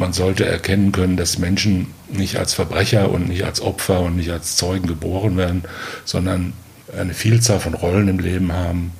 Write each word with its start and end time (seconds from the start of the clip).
Man 0.00 0.14
sollte 0.14 0.46
erkennen 0.46 0.92
können, 0.92 1.18
dass 1.18 1.36
Menschen 1.36 1.88
nicht 2.08 2.38
als 2.38 2.54
Verbrecher 2.54 3.10
und 3.10 3.28
nicht 3.28 3.44
als 3.44 3.60
Opfer 3.60 4.00
und 4.00 4.16
nicht 4.16 4.30
als 4.30 4.56
Zeugen 4.56 4.86
geboren 4.86 5.36
werden, 5.36 5.64
sondern 6.06 6.54
eine 6.98 7.12
Vielzahl 7.12 7.60
von 7.60 7.74
Rollen 7.74 8.08
im 8.08 8.18
Leben 8.18 8.50
haben. 8.50 8.92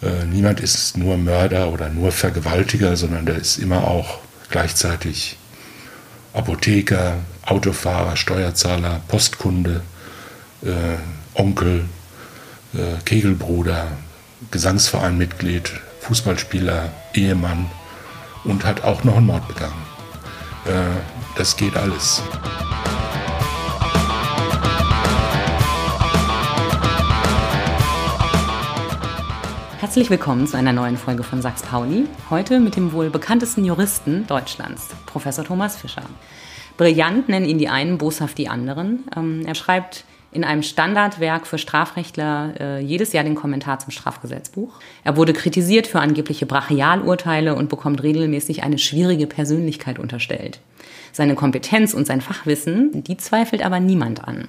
Äh, 0.00 0.26
niemand 0.26 0.60
ist 0.60 0.96
nur 0.96 1.16
Mörder 1.16 1.72
oder 1.72 1.88
nur 1.88 2.12
Vergewaltiger, 2.12 2.96
sondern 2.96 3.26
der 3.26 3.34
ist 3.38 3.58
immer 3.58 3.88
auch 3.88 4.20
gleichzeitig 4.50 5.36
Apotheker, 6.32 7.16
Autofahrer, 7.44 8.14
Steuerzahler, 8.14 9.00
Postkunde, 9.08 9.82
äh, 10.62 10.70
Onkel, 11.34 11.86
äh, 12.74 13.02
Kegelbruder, 13.04 13.88
Gesangsvereinmitglied, 14.52 15.72
Fußballspieler, 16.02 16.92
Ehemann 17.14 17.68
und 18.44 18.64
hat 18.64 18.84
auch 18.84 19.02
noch 19.02 19.16
einen 19.16 19.26
Mord 19.26 19.48
begangen. 19.48 19.89
Äh, 20.66 21.00
das 21.36 21.56
geht 21.56 21.74
alles. 21.74 22.22
Herzlich 29.78 30.10
willkommen 30.10 30.46
zu 30.46 30.58
einer 30.58 30.74
neuen 30.74 30.98
Folge 30.98 31.22
von 31.22 31.40
Sachs 31.40 31.62
Pauli. 31.62 32.06
Heute 32.28 32.60
mit 32.60 32.76
dem 32.76 32.92
wohl 32.92 33.08
bekanntesten 33.08 33.64
Juristen 33.64 34.26
Deutschlands, 34.26 34.88
Professor 35.06 35.44
Thomas 35.44 35.76
Fischer. 35.76 36.02
Brillant 36.76 37.30
nennen 37.30 37.46
ihn 37.46 37.58
die 37.58 37.68
einen, 37.68 37.96
boshaft 37.96 38.36
die 38.36 38.48
anderen. 38.48 39.04
Ähm, 39.16 39.42
er 39.46 39.54
schreibt 39.54 40.04
in 40.32 40.44
einem 40.44 40.62
Standardwerk 40.62 41.46
für 41.46 41.58
Strafrechtler 41.58 42.54
äh, 42.60 42.80
jedes 42.80 43.12
Jahr 43.12 43.24
den 43.24 43.34
Kommentar 43.34 43.78
zum 43.80 43.90
Strafgesetzbuch. 43.90 44.72
Er 45.04 45.16
wurde 45.16 45.32
kritisiert 45.32 45.86
für 45.86 46.00
angebliche 46.00 46.46
Brachialurteile 46.46 47.54
und 47.54 47.68
bekommt 47.68 48.02
regelmäßig 48.02 48.62
eine 48.62 48.78
schwierige 48.78 49.26
Persönlichkeit 49.26 49.98
unterstellt. 49.98 50.60
Seine 51.12 51.34
Kompetenz 51.34 51.94
und 51.94 52.06
sein 52.06 52.20
Fachwissen, 52.20 53.02
die 53.02 53.16
zweifelt 53.16 53.64
aber 53.64 53.80
niemand 53.80 54.26
an. 54.26 54.48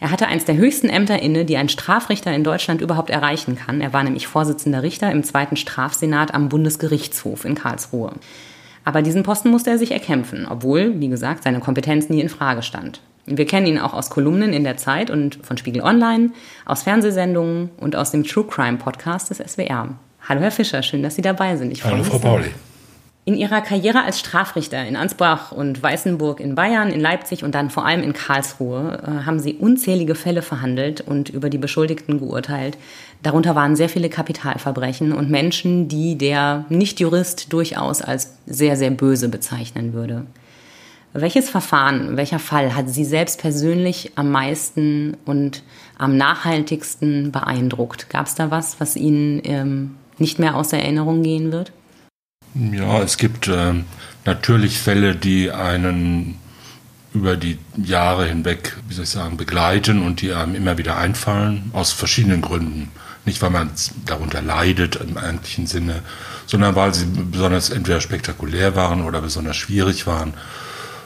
Er 0.00 0.12
hatte 0.12 0.28
eins 0.28 0.44
der 0.44 0.56
höchsten 0.56 0.88
Ämter 0.88 1.20
inne, 1.20 1.44
die 1.44 1.56
ein 1.56 1.68
Strafrichter 1.68 2.32
in 2.32 2.44
Deutschland 2.44 2.80
überhaupt 2.80 3.10
erreichen 3.10 3.56
kann. 3.56 3.80
Er 3.80 3.92
war 3.92 4.04
nämlich 4.04 4.28
Vorsitzender 4.28 4.84
Richter 4.84 5.10
im 5.10 5.24
zweiten 5.24 5.56
Strafsenat 5.56 6.34
am 6.34 6.48
Bundesgerichtshof 6.48 7.44
in 7.44 7.56
Karlsruhe. 7.56 8.12
Aber 8.84 9.02
diesen 9.02 9.24
Posten 9.24 9.50
musste 9.50 9.70
er 9.70 9.78
sich 9.78 9.90
erkämpfen, 9.90 10.46
obwohl, 10.48 11.00
wie 11.00 11.08
gesagt, 11.08 11.42
seine 11.42 11.58
Kompetenz 11.58 12.08
nie 12.08 12.20
in 12.20 12.28
Frage 12.28 12.62
stand. 12.62 13.00
Wir 13.36 13.46
kennen 13.46 13.66
ihn 13.66 13.78
auch 13.78 13.92
aus 13.92 14.10
Kolumnen 14.10 14.52
in 14.52 14.64
der 14.64 14.76
Zeit 14.76 15.10
und 15.10 15.38
von 15.42 15.58
Spiegel 15.58 15.82
Online, 15.82 16.30
aus 16.64 16.82
Fernsehsendungen 16.82 17.70
und 17.78 17.96
aus 17.96 18.10
dem 18.10 18.24
True 18.24 18.44
Crime 18.44 18.78
Podcast 18.78 19.30
des 19.30 19.38
SWR. 19.38 19.88
Hallo 20.28 20.40
Herr 20.40 20.50
Fischer, 20.50 20.82
schön, 20.82 21.02
dass 21.02 21.14
Sie 21.14 21.22
dabei 21.22 21.56
sind. 21.56 21.70
Ich 21.70 21.84
Hallo 21.84 22.02
Frau 22.02 22.18
Pauli. 22.18 22.50
In 23.24 23.36
ihrer 23.36 23.60
Karriere 23.60 24.04
als 24.04 24.18
Strafrichter 24.20 24.86
in 24.86 24.96
Ansbach 24.96 25.52
und 25.52 25.82
Weißenburg 25.82 26.40
in 26.40 26.54
Bayern, 26.54 26.90
in 26.90 26.98
Leipzig 26.98 27.44
und 27.44 27.54
dann 27.54 27.68
vor 27.68 27.84
allem 27.84 28.02
in 28.02 28.14
Karlsruhe 28.14 29.02
äh, 29.02 29.26
haben 29.26 29.38
sie 29.38 29.52
unzählige 29.52 30.14
Fälle 30.14 30.40
verhandelt 30.40 31.02
und 31.02 31.28
über 31.28 31.50
die 31.50 31.58
Beschuldigten 31.58 32.20
geurteilt. 32.20 32.78
Darunter 33.22 33.54
waren 33.54 33.76
sehr 33.76 33.90
viele 33.90 34.08
Kapitalverbrechen 34.08 35.12
und 35.12 35.28
Menschen, 35.28 35.88
die 35.88 36.16
der 36.16 36.64
Nicht-Jurist 36.70 37.52
durchaus 37.52 38.00
als 38.00 38.38
sehr, 38.46 38.76
sehr 38.76 38.90
böse 38.90 39.28
bezeichnen 39.28 39.92
würde. 39.92 40.24
Welches 41.14 41.48
Verfahren, 41.48 42.16
welcher 42.16 42.38
Fall 42.38 42.74
hat 42.74 42.90
Sie 42.90 43.04
selbst 43.04 43.40
persönlich 43.40 44.12
am 44.16 44.30
meisten 44.30 45.16
und 45.24 45.62
am 45.96 46.16
nachhaltigsten 46.16 47.32
beeindruckt? 47.32 48.10
Gab 48.10 48.26
es 48.26 48.34
da 48.34 48.50
was, 48.50 48.78
was 48.78 48.94
Ihnen 48.94 49.40
ähm, 49.44 49.94
nicht 50.18 50.38
mehr 50.38 50.54
aus 50.54 50.72
Erinnerung 50.72 51.22
gehen 51.22 51.50
wird? 51.50 51.72
Ja, 52.54 53.00
es 53.00 53.16
gibt 53.16 53.48
äh, 53.48 53.72
natürlich 54.26 54.78
Fälle, 54.78 55.16
die 55.16 55.50
einen 55.50 56.38
über 57.14 57.36
die 57.36 57.58
Jahre 57.76 58.26
hinweg, 58.26 58.76
wie 58.86 58.94
soll 58.94 59.04
ich 59.04 59.10
sagen, 59.10 59.38
begleiten 59.38 60.02
und 60.02 60.20
die 60.20 60.34
einem 60.34 60.54
immer 60.54 60.76
wieder 60.76 60.98
einfallen, 60.98 61.70
aus 61.72 61.92
verschiedenen 61.92 62.42
Gründen. 62.42 62.90
Nicht, 63.24 63.40
weil 63.40 63.50
man 63.50 63.70
darunter 64.04 64.42
leidet 64.42 64.96
im 64.96 65.16
eigentlichen 65.16 65.66
Sinne, 65.66 66.02
sondern 66.46 66.74
weil 66.74 66.92
sie 66.94 67.06
besonders 67.06 67.70
entweder 67.70 68.00
spektakulär 68.00 68.76
waren 68.76 69.02
oder 69.02 69.22
besonders 69.22 69.56
schwierig 69.56 70.06
waren 70.06 70.34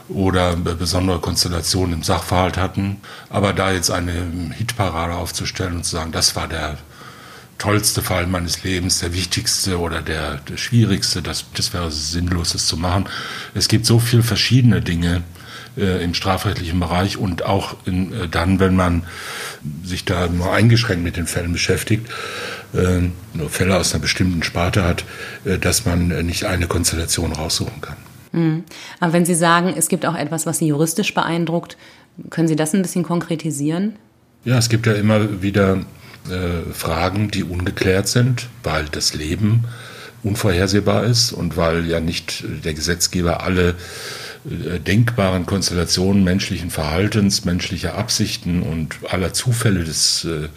oder 0.09 0.55
besondere 0.55 1.19
Konstellationen 1.19 1.95
im 1.95 2.03
Sachverhalt 2.03 2.57
hatten. 2.57 2.97
Aber 3.29 3.53
da 3.53 3.71
jetzt 3.71 3.91
eine 3.91 4.51
Hitparade 4.55 5.15
aufzustellen 5.15 5.77
und 5.77 5.83
zu 5.83 5.95
sagen, 5.95 6.11
das 6.11 6.35
war 6.35 6.47
der 6.47 6.77
tollste 7.57 8.01
Fall 8.01 8.27
meines 8.27 8.63
Lebens, 8.63 8.99
der 8.99 9.13
wichtigste 9.13 9.79
oder 9.79 10.01
der, 10.01 10.37
der 10.37 10.57
schwierigste, 10.57 11.21
das, 11.21 11.45
das 11.53 11.73
wäre 11.73 11.91
sinnlos, 11.91 12.51
das 12.51 12.67
zu 12.67 12.77
machen. 12.77 13.05
Es 13.53 13.67
gibt 13.67 13.85
so 13.85 13.99
viele 13.99 14.23
verschiedene 14.23 14.81
Dinge 14.81 15.23
äh, 15.77 16.03
im 16.03 16.13
strafrechtlichen 16.13 16.79
Bereich 16.79 17.17
und 17.17 17.45
auch 17.45 17.77
in, 17.85 18.11
äh, 18.13 18.27
dann, 18.27 18.59
wenn 18.59 18.75
man 18.75 19.03
sich 19.83 20.03
da 20.03 20.27
nur 20.27 20.51
eingeschränkt 20.51 21.03
mit 21.03 21.15
den 21.15 21.27
Fällen 21.27 21.53
beschäftigt, 21.53 22.09
äh, 22.73 23.09
nur 23.33 23.49
Fälle 23.49 23.77
aus 23.77 23.93
einer 23.93 24.01
bestimmten 24.01 24.43
Sparte 24.43 24.83
hat, 24.83 25.05
äh, 25.45 25.57
dass 25.57 25.85
man 25.85 26.11
äh, 26.11 26.23
nicht 26.23 26.45
eine 26.45 26.67
Konstellation 26.67 27.31
raussuchen 27.31 27.81
kann. 27.81 27.97
Mhm. 28.33 28.65
Aber 28.99 29.13
wenn 29.13 29.25
Sie 29.25 29.35
sagen, 29.35 29.73
es 29.77 29.87
gibt 29.87 30.05
auch 30.05 30.15
etwas, 30.15 30.45
was 30.45 30.57
Sie 30.57 30.67
juristisch 30.67 31.13
beeindruckt, 31.13 31.77
können 32.29 32.47
Sie 32.47 32.55
das 32.55 32.73
ein 32.73 32.81
bisschen 32.81 33.03
konkretisieren? 33.03 33.95
Ja, 34.43 34.57
es 34.57 34.67
gibt 34.67 34.85
ja 34.85 34.93
immer 34.93 35.41
wieder 35.41 35.77
äh, 36.29 36.73
Fragen, 36.73 37.31
die 37.31 37.43
ungeklärt 37.43 38.07
sind, 38.07 38.49
weil 38.61 38.85
das 38.91 39.13
Leben 39.13 39.63
unvorhersehbar 40.23 41.03
ist 41.05 41.31
und 41.31 41.57
weil 41.57 41.85
ja 41.85 41.99
nicht 41.99 42.43
der 42.63 42.73
Gesetzgeber 42.73 43.43
alle 43.43 43.75
äh, 44.49 44.79
denkbaren 44.79 45.45
Konstellationen 45.45 46.23
menschlichen 46.23 46.69
Verhaltens, 46.69 47.45
menschlicher 47.45 47.95
Absichten 47.95 48.61
und 48.63 48.95
aller 49.09 49.33
Zufälle 49.33 49.83
des, 49.83 50.25
äh, 50.25 50.49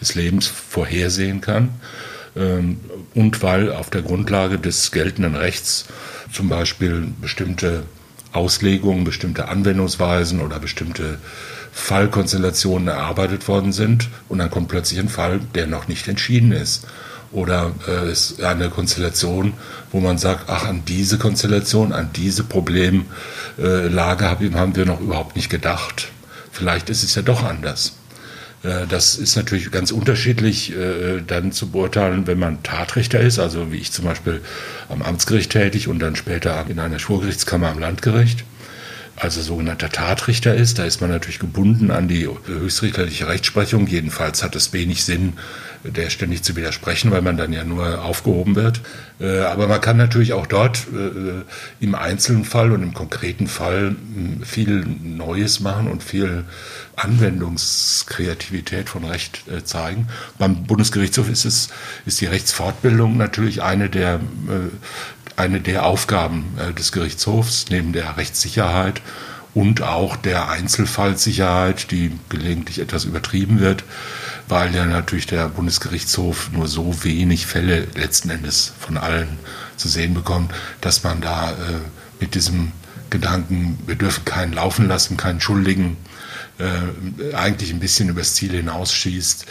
des 0.00 0.14
Lebens 0.14 0.46
vorhersehen 0.46 1.40
kann. 1.40 1.70
Ähm, 2.36 2.80
und 3.14 3.42
weil 3.42 3.72
auf 3.72 3.90
der 3.90 4.02
Grundlage 4.02 4.58
des 4.58 4.90
geltenden 4.90 5.36
Rechts 5.36 5.86
zum 6.32 6.48
Beispiel 6.48 7.08
bestimmte 7.20 7.84
Auslegungen, 8.32 9.04
bestimmte 9.04 9.48
Anwendungsweisen 9.48 10.40
oder 10.40 10.58
bestimmte 10.58 11.18
Fallkonstellationen 11.72 12.88
erarbeitet 12.88 13.46
worden 13.48 13.72
sind 13.72 14.08
und 14.28 14.38
dann 14.38 14.50
kommt 14.50 14.68
plötzlich 14.68 14.98
ein 14.98 15.08
Fall, 15.08 15.40
der 15.54 15.66
noch 15.66 15.88
nicht 15.88 16.08
entschieden 16.08 16.52
ist. 16.52 16.86
Oder 17.32 17.72
äh, 17.88 18.10
ist 18.12 18.42
eine 18.42 18.70
Konstellation, 18.70 19.54
wo 19.90 19.98
man 19.98 20.18
sagt, 20.18 20.44
ach, 20.48 20.66
an 20.66 20.82
diese 20.86 21.18
Konstellation, 21.18 21.92
an 21.92 22.10
diese 22.14 22.44
Problemlage 22.44 23.04
äh, 23.58 24.54
haben 24.54 24.76
wir 24.76 24.86
noch 24.86 25.00
überhaupt 25.00 25.34
nicht 25.34 25.50
gedacht. 25.50 26.12
Vielleicht 26.52 26.90
ist 26.90 27.02
es 27.02 27.16
ja 27.16 27.22
doch 27.22 27.42
anders. 27.42 27.96
Äh, 28.64 28.86
das 28.88 29.16
ist 29.16 29.36
natürlich 29.36 29.70
ganz 29.70 29.92
unterschiedlich 29.92 30.74
äh, 30.74 31.20
dann 31.26 31.52
zu 31.52 31.70
beurteilen, 31.70 32.26
wenn 32.26 32.38
man 32.38 32.62
Tatrichter 32.62 33.20
ist, 33.20 33.38
also 33.38 33.70
wie 33.70 33.76
ich 33.76 33.92
zum 33.92 34.06
Beispiel 34.06 34.40
am 34.88 35.02
Amtsgericht 35.02 35.52
tätig 35.52 35.86
und 35.88 36.00
dann 36.00 36.16
später 36.16 36.64
in 36.68 36.78
einer 36.78 36.98
Schwurgerichtskammer 36.98 37.68
am 37.68 37.78
Landgericht 37.78 38.44
also 39.16 39.40
sogenannter 39.42 39.90
Tatrichter 39.90 40.54
ist. 40.54 40.78
Da 40.78 40.84
ist 40.84 41.00
man 41.00 41.10
natürlich 41.10 41.38
gebunden 41.38 41.90
an 41.90 42.08
die 42.08 42.28
höchstrichterliche 42.46 43.28
Rechtsprechung. 43.28 43.86
Jedenfalls 43.86 44.42
hat 44.42 44.56
es 44.56 44.72
wenig 44.72 45.04
Sinn, 45.04 45.34
der 45.84 46.10
ständig 46.10 46.42
zu 46.42 46.56
widersprechen, 46.56 47.10
weil 47.10 47.22
man 47.22 47.36
dann 47.36 47.52
ja 47.52 47.64
nur 47.64 48.02
aufgehoben 48.02 48.56
wird. 48.56 48.80
Äh, 49.20 49.40
aber 49.40 49.68
man 49.68 49.80
kann 49.80 49.96
natürlich 49.96 50.32
auch 50.32 50.46
dort 50.46 50.86
äh, 50.92 51.42
im 51.84 51.94
einzelnen 51.94 52.44
Fall 52.44 52.72
und 52.72 52.82
im 52.82 52.94
konkreten 52.94 53.46
Fall 53.46 53.94
viel 54.44 54.84
Neues 54.84 55.60
machen 55.60 55.90
und 55.90 56.02
viel 56.02 56.44
Anwendungskreativität 56.96 58.88
von 58.88 59.04
Recht 59.04 59.42
äh, 59.48 59.64
zeigen. 59.64 60.08
Beim 60.38 60.64
Bundesgerichtshof 60.64 61.28
ist 61.28 61.44
es, 61.44 61.68
ist 62.06 62.20
die 62.20 62.26
Rechtsfortbildung 62.26 63.16
natürlich 63.16 63.62
eine 63.62 63.90
der 63.90 64.20
eine 65.36 65.60
der 65.60 65.86
Aufgaben 65.86 66.56
äh, 66.58 66.72
des 66.72 66.92
Gerichtshofs 66.92 67.66
neben 67.70 67.92
der 67.92 68.16
Rechtssicherheit 68.16 69.00
und 69.54 69.82
auch 69.82 70.16
der 70.16 70.48
Einzelfallsicherheit, 70.48 71.90
die 71.90 72.12
gelegentlich 72.28 72.80
etwas 72.80 73.04
übertrieben 73.04 73.60
wird, 73.60 73.84
weil 74.48 74.74
ja 74.74 74.84
natürlich 74.84 75.26
der 75.26 75.48
Bundesgerichtshof 75.48 76.50
nur 76.52 76.66
so 76.66 77.04
wenig 77.04 77.46
Fälle 77.46 77.86
letzten 77.94 78.30
Endes 78.30 78.72
von 78.78 78.96
allen 78.96 79.38
zu 79.76 79.88
sehen 79.88 80.14
bekommt, 80.14 80.52
dass 80.80 81.04
man 81.04 81.20
da 81.20 81.52
äh, 81.52 81.54
mit 82.20 82.34
diesem 82.34 82.72
Gedanken, 83.10 83.78
wir 83.86 83.94
dürfen 83.94 84.24
keinen 84.24 84.52
laufen 84.52 84.88
lassen, 84.88 85.16
keinen 85.16 85.40
Schuldigen, 85.40 85.96
äh, 86.58 87.34
eigentlich 87.34 87.70
ein 87.70 87.80
bisschen 87.80 88.08
übers 88.08 88.34
Ziel 88.34 88.52
hinausschießt. 88.52 89.46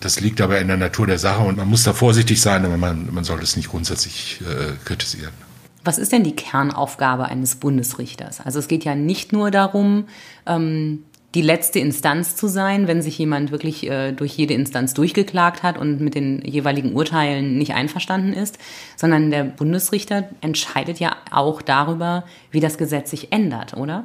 Das 0.00 0.20
liegt 0.20 0.40
aber 0.40 0.60
in 0.60 0.68
der 0.68 0.76
Natur 0.76 1.08
der 1.08 1.18
Sache 1.18 1.42
und 1.42 1.56
man 1.56 1.68
muss 1.68 1.82
da 1.82 1.92
vorsichtig 1.92 2.40
sein, 2.40 2.64
aber 2.64 2.76
man, 2.76 3.12
man 3.12 3.24
sollte 3.24 3.42
es 3.42 3.56
nicht 3.56 3.70
grundsätzlich 3.70 4.40
äh, 4.42 4.72
kritisieren. 4.84 5.32
Was 5.88 5.96
ist 5.96 6.12
denn 6.12 6.22
die 6.22 6.36
Kernaufgabe 6.36 7.24
eines 7.24 7.56
Bundesrichters? 7.56 8.42
Also 8.44 8.58
es 8.58 8.68
geht 8.68 8.84
ja 8.84 8.94
nicht 8.94 9.32
nur 9.32 9.50
darum, 9.50 10.04
ähm, 10.44 11.04
die 11.34 11.40
letzte 11.40 11.78
Instanz 11.78 12.36
zu 12.36 12.46
sein, 12.46 12.86
wenn 12.86 13.00
sich 13.00 13.16
jemand 13.16 13.52
wirklich 13.52 13.88
äh, 13.88 14.12
durch 14.12 14.36
jede 14.36 14.52
Instanz 14.52 14.92
durchgeklagt 14.92 15.62
hat 15.62 15.78
und 15.78 16.02
mit 16.02 16.14
den 16.14 16.42
jeweiligen 16.44 16.92
Urteilen 16.92 17.56
nicht 17.56 17.72
einverstanden 17.72 18.34
ist, 18.34 18.58
sondern 18.96 19.30
der 19.30 19.44
Bundesrichter 19.44 20.28
entscheidet 20.42 21.00
ja 21.00 21.16
auch 21.30 21.62
darüber, 21.62 22.24
wie 22.50 22.60
das 22.60 22.76
Gesetz 22.76 23.08
sich 23.08 23.32
ändert, 23.32 23.74
oder? 23.74 24.04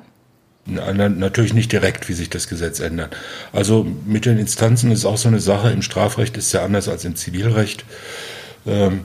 Natürlich 0.65 1.53
nicht 1.53 1.73
direkt, 1.73 2.07
wie 2.07 2.13
sich 2.13 2.29
das 2.29 2.47
Gesetz 2.47 2.79
ändert. 2.79 3.17
Also 3.51 3.85
mit 4.05 4.25
den 4.25 4.37
Instanzen 4.37 4.89
ist 4.89 5.03
auch 5.03 5.17
so 5.17 5.27
eine 5.27 5.41
Sache. 5.41 5.69
Im 5.71 5.81
Strafrecht 5.81 6.37
ist 6.37 6.53
ja 6.53 6.63
anders 6.63 6.87
als 6.87 7.03
im 7.03 7.17
Zivilrecht. 7.17 7.83
Ähm, 8.65 9.01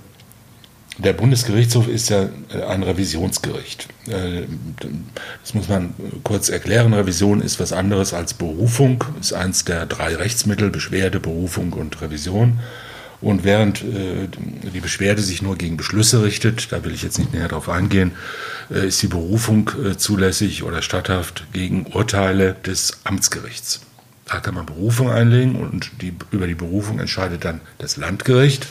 der 0.99 1.13
Bundesgerichtshof 1.13 1.87
ist 1.89 2.11
ja 2.11 2.29
äh, 2.53 2.63
ein 2.65 2.83
Revisionsgericht. 2.83 3.89
Äh, 4.09 4.43
das 5.43 5.55
muss 5.55 5.69
man 5.69 5.95
kurz 6.25 6.49
erklären. 6.49 6.93
Revision 6.93 7.41
ist 7.41 7.61
was 7.61 7.73
anderes 7.73 8.13
als 8.13 8.35
Berufung, 8.35 9.05
ist 9.21 9.33
eins 9.33 9.65
der 9.65 9.87
drei 9.87 10.17
Rechtsmittel, 10.17 10.71
Beschwerde, 10.71 11.21
Berufung 11.21 11.73
und 11.73 12.01
Revision. 12.03 12.59
Und 13.21 13.45
während 13.45 13.83
äh, 13.83 14.29
die 14.73 14.81
Beschwerde 14.81 15.23
sich 15.23 15.41
nur 15.41 15.57
gegen 15.57 15.77
Beschlüsse 15.77 16.23
richtet, 16.23 16.73
da 16.73 16.85
will 16.85 16.93
ich 16.93 17.03
jetzt 17.03 17.19
nicht 17.19 17.33
näher 17.33 17.49
darauf 17.49 17.69
eingehen, 17.69 18.13
ist 18.69 19.01
die 19.01 19.07
Berufung 19.07 19.71
zulässig 19.97 20.63
oder 20.63 20.83
statthaft 20.83 21.47
gegen 21.55 21.87
Urteile 21.87 22.55
des 22.67 23.01
Amtsgerichts. 23.05 23.81
Da 24.27 24.41
kann 24.41 24.55
man 24.55 24.67
Berufung 24.67 25.11
einlegen 25.11 25.57
und 25.57 25.91
die, 26.03 26.13
über 26.33 26.47
die 26.47 26.55
Berufung 26.55 26.99
entscheidet 26.99 27.47
dann 27.47 27.63
das 27.79 27.97
Landgericht. 27.97 28.67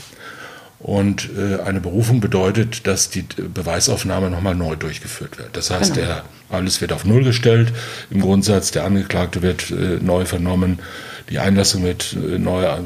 Und 0.79 1.29
äh, 1.35 1.59
eine 1.61 1.79
Berufung 1.81 2.19
bedeutet, 2.19 2.85
dass 2.85 3.09
die 3.09 3.23
Beweisaufnahme 3.23 4.29
nochmal 4.29 4.53
neu 4.53 4.75
durchgeführt 4.75 5.39
wird. 5.39 5.57
Das 5.57 5.71
heißt, 5.71 5.95
genau. 5.95 6.05
der, 6.05 6.23
alles 6.49 6.81
wird 6.81 6.93
auf 6.93 7.03
Null 7.03 7.23
gestellt. 7.23 7.73
Im 8.11 8.21
Grundsatz, 8.21 8.71
der 8.71 8.83
Angeklagte 8.83 9.41
wird 9.41 9.71
äh, 9.71 9.97
neu 10.01 10.25
vernommen, 10.25 10.79
die 11.29 11.39
Einlassung 11.39 11.83
wird 11.83 12.13
äh, 12.13 12.37
neu 12.37 12.63
äh, 12.63 12.79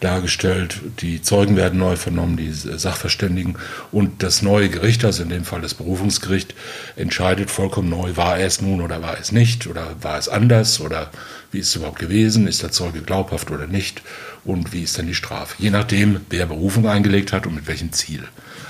dargestellt, 0.00 0.80
die 1.00 1.20
Zeugen 1.20 1.56
werden 1.56 1.78
neu 1.78 1.96
vernommen, 1.96 2.36
die 2.36 2.52
Sachverständigen. 2.52 3.56
Und 3.90 4.22
das 4.22 4.42
neue 4.42 4.68
Gericht, 4.68 5.04
also 5.04 5.22
in 5.22 5.30
dem 5.30 5.44
Fall 5.44 5.60
das 5.60 5.74
Berufungsgericht, 5.74 6.54
entscheidet 6.94 7.50
vollkommen 7.50 7.88
neu, 7.88 8.16
war 8.16 8.38
es 8.38 8.60
nun 8.60 8.80
oder 8.80 9.02
war 9.02 9.18
es 9.18 9.32
nicht 9.32 9.66
oder 9.66 9.96
war 10.00 10.18
es 10.18 10.28
anders 10.28 10.80
oder 10.80 11.10
wie 11.50 11.58
ist 11.58 11.68
es 11.68 11.76
überhaupt 11.76 11.98
gewesen, 11.98 12.46
ist 12.46 12.62
der 12.62 12.70
Zeuge 12.70 13.00
glaubhaft 13.00 13.50
oder 13.50 13.66
nicht 13.66 14.02
und 14.44 14.72
wie 14.72 14.82
ist 14.82 14.98
denn 14.98 15.06
die 15.06 15.14
Strafe. 15.14 15.54
Je 15.58 15.70
nachdem, 15.70 16.20
wer 16.30 16.46
Berufung 16.46 16.86
eingelegt 16.86 17.32
hat 17.32 17.46
und 17.46 17.54
mit 17.54 17.66
welchem 17.66 17.92
Ziel. 17.92 18.24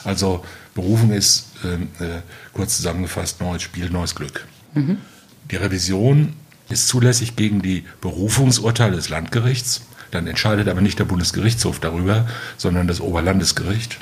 Also 0.05 0.45
Berufung 0.75 1.13
ist, 1.13 1.49
äh, 1.65 2.05
äh, 2.05 2.21
kurz 2.53 2.77
zusammengefasst, 2.77 3.41
neues 3.41 3.63
Spiel, 3.63 3.91
neues 3.91 4.15
Glück. 4.15 4.47
Mhm. 4.75 4.99
Die 5.51 5.57
Revision 5.57 6.35
ist 6.69 6.89
zulässig 6.89 7.37
gegen 7.37 7.63
die 7.63 7.85
Berufungsurteile 8.01 8.97
des 8.97 9.09
Landgerichts. 9.09 9.83
Dann 10.11 10.27
entscheidet 10.27 10.69
aber 10.69 10.81
nicht 10.81 10.99
der 10.99 11.05
Bundesgerichtshof 11.05 11.81
darüber, 11.81 12.27
sondern 12.57 12.87
das 12.89 13.01
Oberlandesgericht. 13.01 13.99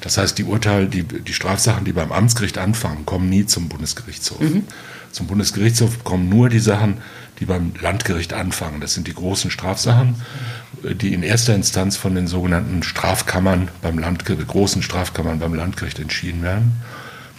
Das 0.00 0.18
heißt, 0.18 0.36
die 0.36 0.44
Urteile, 0.44 0.86
die, 0.86 1.02
die 1.02 1.32
Strafsachen, 1.32 1.84
die 1.84 1.92
beim 1.92 2.12
Amtsgericht 2.12 2.58
anfangen, 2.58 3.06
kommen 3.06 3.30
nie 3.30 3.46
zum 3.46 3.68
Bundesgerichtshof. 3.68 4.40
Mhm. 4.40 4.64
Zum 5.12 5.26
Bundesgerichtshof 5.28 6.04
kommen 6.04 6.28
nur 6.28 6.48
die 6.48 6.58
Sachen, 6.58 6.98
die 7.38 7.46
beim 7.46 7.72
Landgericht 7.80 8.32
anfangen. 8.32 8.80
Das 8.80 8.94
sind 8.94 9.06
die 9.06 9.14
großen 9.14 9.50
Strafsachen, 9.50 10.16
die 10.82 11.14
in 11.14 11.22
erster 11.22 11.54
Instanz 11.54 11.96
von 11.96 12.14
den 12.14 12.26
sogenannten 12.26 12.82
Strafkammern 12.82 13.68
beim 13.80 13.98
Landgericht, 13.98 14.48
großen 14.48 14.82
Strafkammern 14.82 15.38
beim 15.38 15.54
Landgericht 15.54 15.98
entschieden 15.98 16.42
werden. 16.42 16.72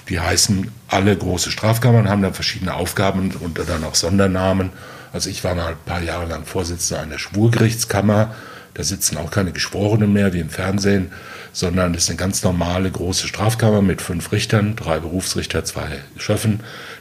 Die 0.09 0.19
heißen 0.19 0.71
alle 0.87 1.17
große 1.17 1.51
Strafkammern, 1.51 2.09
haben 2.09 2.21
dann 2.21 2.33
verschiedene 2.33 2.73
Aufgaben 2.73 3.31
und 3.39 3.57
dann 3.67 3.83
auch 3.83 3.95
Sondernamen. 3.95 4.71
Also 5.11 5.29
ich 5.29 5.43
war 5.43 5.55
mal 5.55 5.67
ein 5.67 5.77
paar 5.85 6.01
Jahre 6.01 6.27
lang 6.27 6.45
Vorsitzender 6.45 7.01
einer 7.01 7.19
Schwurgerichtskammer. 7.19 8.35
Da 8.73 8.83
sitzen 8.83 9.17
auch 9.17 9.31
keine 9.31 9.53
Geschworenen 9.53 10.11
mehr 10.11 10.33
wie 10.33 10.41
im 10.41 10.49
Fernsehen, 10.49 11.11
sondern 11.53 11.93
das 11.93 12.03
ist 12.03 12.09
eine 12.09 12.17
ganz 12.17 12.43
normale 12.43 12.91
große 12.91 13.25
Strafkammer 13.27 13.81
mit 13.81 14.01
fünf 14.01 14.33
Richtern, 14.33 14.75
drei 14.75 14.99
Berufsrichter, 14.99 15.63
zwei 15.63 15.99
Schöffen, 16.17 16.59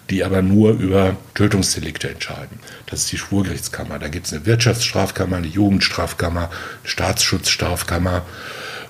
die 0.09 0.23
aber 0.23 0.41
nur 0.41 0.75
über 0.75 1.17
Tötungsdelikte 1.35 2.09
entscheiden. 2.09 2.61
Das 2.87 3.01
ist 3.01 3.13
die 3.13 3.19
Schwurgerichtskammer. 3.19 3.99
Da 3.99 4.07
gibt 4.07 4.27
es 4.27 4.33
eine 4.33 4.47
Wirtschaftsstrafkammer, 4.47 5.39
eine 5.39 5.49
Jugendstrafkammer, 5.49 6.49
eine 6.49 6.89
Staatsschutzstrafkammer 6.89 8.23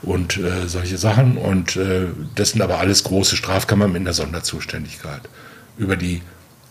und 0.04 0.36
äh, 0.36 0.68
solche 0.68 0.98
Sachen. 0.98 1.36
Und 1.36 1.76
äh, 1.76 2.06
das 2.34 2.50
sind 2.50 2.62
aber 2.62 2.78
alles 2.78 3.04
große 3.04 3.36
Strafkammern 3.36 3.92
mit 3.92 4.02
einer 4.02 4.12
Sonderzuständigkeit. 4.12 5.22
Über 5.76 5.96
die 5.96 6.22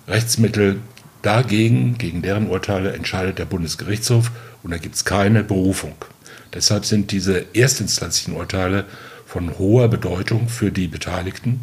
Rechtsmittel 0.08 0.80
dagegen, 1.22 1.98
gegen 1.98 2.22
deren 2.22 2.50
Urteile, 2.50 2.94
entscheidet 2.94 3.40
der 3.40 3.46
Bundesgerichtshof 3.46 4.32
und 4.62 4.72
da 4.72 4.78
gibt 4.78 4.96
es 4.96 5.06
keine 5.06 5.44
Berufung. 5.44 5.96
Deshalb 6.54 6.86
sind 6.86 7.12
diese 7.12 7.56
erstinstanzlichen 7.56 8.36
Urteile 8.36 8.86
von 9.26 9.58
hoher 9.58 9.88
Bedeutung 9.88 10.48
für 10.48 10.72
die 10.72 10.88
Beteiligten, 10.88 11.62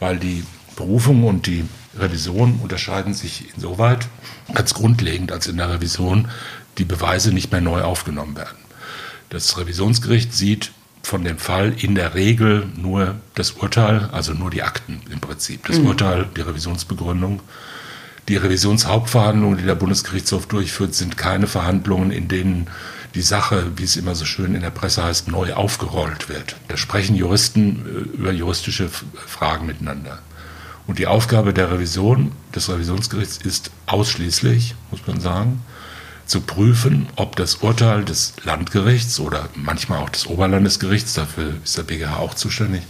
weil 0.00 0.18
die 0.18 0.44
Berufung 0.76 1.24
und 1.24 1.46
die 1.46 1.64
Revision 1.98 2.60
unterscheiden 2.62 3.12
sich 3.12 3.54
insoweit 3.54 4.08
ganz 4.54 4.72
grundlegend, 4.72 5.30
als 5.32 5.46
in 5.46 5.58
der 5.58 5.70
Revision 5.70 6.28
die 6.78 6.84
Beweise 6.84 7.32
nicht 7.32 7.52
mehr 7.52 7.60
neu 7.60 7.82
aufgenommen 7.82 8.36
werden. 8.36 8.56
Das 9.28 9.58
Revisionsgericht 9.58 10.32
sieht 10.32 10.72
von 11.02 11.24
dem 11.24 11.38
Fall 11.38 11.74
in 11.78 11.94
der 11.94 12.14
Regel 12.14 12.66
nur 12.76 13.16
das 13.34 13.52
Urteil, 13.52 14.08
also 14.12 14.32
nur 14.32 14.50
die 14.50 14.62
Akten 14.62 15.00
im 15.10 15.20
Prinzip. 15.20 15.66
Das 15.66 15.78
mhm. 15.78 15.86
Urteil, 15.86 16.26
die 16.36 16.40
Revisionsbegründung. 16.40 17.40
Die 18.28 18.36
Revisionshauptverhandlungen, 18.36 19.58
die 19.58 19.64
der 19.64 19.74
Bundesgerichtshof 19.74 20.46
durchführt, 20.46 20.94
sind 20.94 21.16
keine 21.16 21.48
Verhandlungen, 21.48 22.12
in 22.12 22.28
denen 22.28 22.68
die 23.14 23.22
Sache, 23.22 23.72
wie 23.76 23.84
es 23.84 23.96
immer 23.96 24.14
so 24.14 24.24
schön 24.24 24.54
in 24.54 24.62
der 24.62 24.70
Presse 24.70 25.02
heißt, 25.04 25.28
neu 25.28 25.52
aufgerollt 25.54 26.28
wird. 26.28 26.56
Da 26.68 26.76
sprechen 26.76 27.16
Juristen 27.16 27.84
äh, 27.84 28.16
über 28.16 28.32
juristische 28.32 28.88
Fragen 28.88 29.66
miteinander. 29.66 30.20
Und 30.86 30.98
die 30.98 31.06
Aufgabe 31.06 31.52
der 31.52 31.70
Revision, 31.70 32.32
des 32.54 32.68
Revisionsgerichts 32.68 33.38
ist 33.38 33.70
ausschließlich, 33.86 34.74
muss 34.90 35.06
man 35.06 35.20
sagen, 35.20 35.62
zu 36.32 36.40
prüfen, 36.40 37.08
ob 37.16 37.36
das 37.36 37.56
Urteil 37.56 38.06
des 38.06 38.32
Landgerichts 38.42 39.20
oder 39.20 39.50
manchmal 39.54 39.98
auch 39.98 40.08
des 40.08 40.26
Oberlandesgerichts, 40.26 41.12
dafür 41.12 41.52
ist 41.62 41.76
der 41.76 41.82
BGH 41.82 42.16
auch 42.16 42.32
zuständig, 42.32 42.80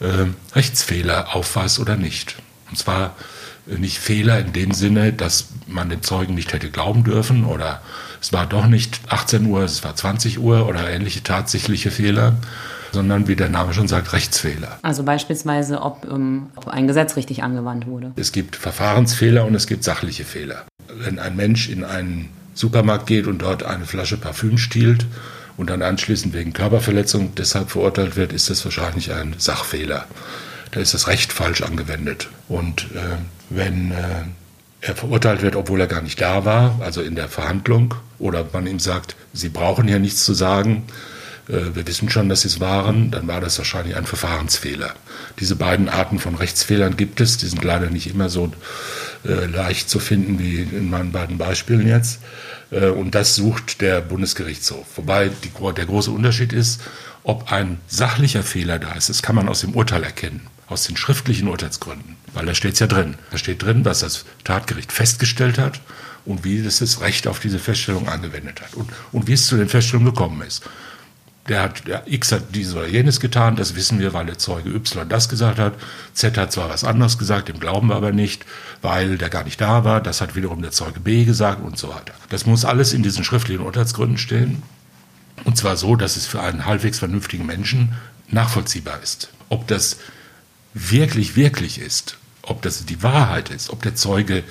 äh, 0.00 0.26
Rechtsfehler 0.52 1.36
aufweist 1.36 1.78
oder 1.78 1.96
nicht. 1.96 2.34
Und 2.68 2.76
zwar 2.76 3.14
äh, 3.70 3.78
nicht 3.78 3.98
Fehler 3.98 4.40
in 4.40 4.52
dem 4.52 4.72
Sinne, 4.72 5.12
dass 5.12 5.46
man 5.68 5.90
dem 5.90 6.02
Zeugen 6.02 6.34
nicht 6.34 6.52
hätte 6.52 6.68
glauben 6.68 7.04
dürfen 7.04 7.44
oder 7.44 7.82
es 8.20 8.32
war 8.32 8.46
doch 8.46 8.66
nicht 8.66 8.98
18 9.06 9.46
Uhr, 9.46 9.62
es 9.62 9.84
war 9.84 9.94
20 9.94 10.40
Uhr 10.40 10.66
oder 10.66 10.90
ähnliche 10.90 11.22
tatsächliche 11.22 11.92
Fehler, 11.92 12.34
sondern 12.90 13.28
wie 13.28 13.36
der 13.36 13.48
Name 13.48 13.74
schon 13.74 13.86
sagt, 13.86 14.12
Rechtsfehler. 14.12 14.80
Also 14.82 15.04
beispielsweise, 15.04 15.82
ob, 15.82 16.04
ähm, 16.10 16.46
ob 16.56 16.66
ein 16.66 16.88
Gesetz 16.88 17.14
richtig 17.14 17.44
angewandt 17.44 17.86
wurde. 17.86 18.10
Es 18.16 18.32
gibt 18.32 18.56
Verfahrensfehler 18.56 19.44
und 19.44 19.54
es 19.54 19.68
gibt 19.68 19.84
sachliche 19.84 20.24
Fehler. 20.24 20.64
Wenn 20.92 21.20
ein 21.20 21.36
Mensch 21.36 21.68
in 21.68 21.84
einen 21.84 22.30
Supermarkt 22.56 23.06
geht 23.06 23.26
und 23.28 23.42
dort 23.42 23.62
eine 23.62 23.84
Flasche 23.84 24.16
Parfüm 24.16 24.58
stiehlt 24.58 25.06
und 25.56 25.70
dann 25.70 25.82
anschließend 25.82 26.34
wegen 26.34 26.52
Körperverletzung 26.52 27.34
deshalb 27.34 27.70
verurteilt 27.70 28.16
wird, 28.16 28.32
ist 28.32 28.50
das 28.50 28.64
wahrscheinlich 28.64 29.12
ein 29.12 29.34
Sachfehler. 29.38 30.06
Da 30.72 30.80
ist 30.80 30.94
das 30.94 31.06
Recht 31.06 31.32
falsch 31.32 31.62
angewendet. 31.62 32.28
Und 32.48 32.86
äh, 32.94 33.18
wenn 33.50 33.92
äh, 33.92 34.24
er 34.80 34.96
verurteilt 34.96 35.42
wird, 35.42 35.54
obwohl 35.54 35.80
er 35.80 35.86
gar 35.86 36.02
nicht 36.02 36.20
da 36.20 36.44
war, 36.44 36.80
also 36.80 37.02
in 37.02 37.14
der 37.14 37.28
Verhandlung, 37.28 37.94
oder 38.18 38.46
man 38.52 38.66
ihm 38.66 38.80
sagt, 38.80 39.16
Sie 39.32 39.50
brauchen 39.50 39.86
hier 39.86 39.98
nichts 39.98 40.24
zu 40.24 40.32
sagen, 40.32 40.84
wir 41.48 41.86
wissen 41.86 42.10
schon, 42.10 42.28
dass 42.28 42.40
Sie 42.42 42.48
es 42.48 42.60
waren, 42.60 43.10
dann 43.10 43.28
war 43.28 43.40
das 43.40 43.58
wahrscheinlich 43.58 43.96
ein 43.96 44.06
Verfahrensfehler. 44.06 44.94
Diese 45.38 45.54
beiden 45.54 45.88
Arten 45.88 46.18
von 46.18 46.34
Rechtsfehlern 46.34 46.96
gibt 46.96 47.20
es, 47.20 47.38
die 47.38 47.46
sind 47.46 47.62
leider 47.62 47.88
nicht 47.88 48.08
immer 48.08 48.28
so 48.28 48.52
äh, 49.24 49.46
leicht 49.46 49.88
zu 49.88 49.98
finden 49.98 50.38
wie 50.38 50.62
in 50.62 50.90
meinen 50.90 51.12
beiden 51.12 51.38
Beispielen 51.38 51.86
jetzt. 51.86 52.18
Äh, 52.70 52.88
und 52.88 53.14
das 53.14 53.36
sucht 53.36 53.80
der 53.80 54.00
Bundesgerichtshof. 54.00 54.86
Wobei 54.96 55.28
die, 55.28 55.50
der 55.74 55.86
große 55.86 56.10
Unterschied 56.10 56.52
ist, 56.52 56.80
ob 57.22 57.52
ein 57.52 57.78
sachlicher 57.86 58.42
Fehler 58.42 58.78
da 58.78 58.92
ist. 58.92 59.08
Das 59.08 59.22
kann 59.22 59.36
man 59.36 59.48
aus 59.48 59.60
dem 59.60 59.74
Urteil 59.74 60.02
erkennen, 60.02 60.48
aus 60.66 60.84
den 60.84 60.96
schriftlichen 60.96 61.48
Urteilsgründen. 61.48 62.16
Weil 62.34 62.46
da 62.46 62.54
steht 62.54 62.74
es 62.74 62.80
ja 62.80 62.86
drin. 62.86 63.14
Da 63.30 63.38
steht 63.38 63.62
drin, 63.62 63.84
was 63.84 64.00
das 64.00 64.24
Tatgericht 64.44 64.92
festgestellt 64.92 65.58
hat 65.58 65.80
und 66.24 66.44
wie 66.44 66.62
das 66.62 66.78
das 66.78 67.00
Recht 67.00 67.28
auf 67.28 67.38
diese 67.38 67.60
Feststellung 67.60 68.08
angewendet 68.08 68.60
hat 68.60 68.74
und, 68.74 68.90
und 69.12 69.28
wie 69.28 69.32
es 69.32 69.46
zu 69.46 69.56
den 69.56 69.68
Feststellungen 69.68 70.12
gekommen 70.12 70.42
ist 70.42 70.62
der 71.48 71.62
hat, 71.62 71.86
der 71.86 72.02
X 72.06 72.32
hat 72.32 72.54
dieses 72.54 72.74
oder 72.74 72.86
jenes 72.86 73.20
getan, 73.20 73.56
das 73.56 73.74
wissen 73.74 73.98
wir, 73.98 74.12
weil 74.12 74.26
der 74.26 74.38
Zeuge 74.38 74.70
Y 74.70 75.08
das 75.08 75.28
gesagt 75.28 75.58
hat. 75.58 75.74
Z 76.12 76.36
hat 76.36 76.52
zwar 76.52 76.68
was 76.68 76.84
anderes 76.84 77.18
gesagt, 77.18 77.48
dem 77.48 77.60
glauben 77.60 77.88
wir 77.88 77.96
aber 77.96 78.12
nicht, 78.12 78.44
weil 78.82 79.18
der 79.18 79.28
gar 79.28 79.44
nicht 79.44 79.60
da 79.60 79.84
war. 79.84 80.00
Das 80.00 80.20
hat 80.20 80.34
wiederum 80.34 80.62
der 80.62 80.72
Zeuge 80.72 81.00
B 81.00 81.24
gesagt 81.24 81.62
und 81.62 81.78
so 81.78 81.88
weiter. 81.88 82.14
Das 82.28 82.46
muss 82.46 82.64
alles 82.64 82.92
in 82.92 83.02
diesen 83.02 83.24
schriftlichen 83.24 83.64
Urteilsgründen 83.64 84.18
stehen. 84.18 84.62
Und 85.44 85.56
zwar 85.56 85.76
so, 85.76 85.96
dass 85.96 86.16
es 86.16 86.26
für 86.26 86.40
einen 86.40 86.66
halbwegs 86.66 86.98
vernünftigen 86.98 87.46
Menschen 87.46 87.92
nachvollziehbar 88.28 89.00
ist. 89.02 89.28
Ob 89.48 89.66
das 89.68 89.98
wirklich, 90.74 91.36
wirklich 91.36 91.80
ist, 91.80 92.16
ob 92.42 92.62
das 92.62 92.84
die 92.84 93.02
Wahrheit 93.02 93.50
ist, 93.50 93.70
ob 93.70 93.82
der 93.82 93.94
Zeuge 93.94 94.42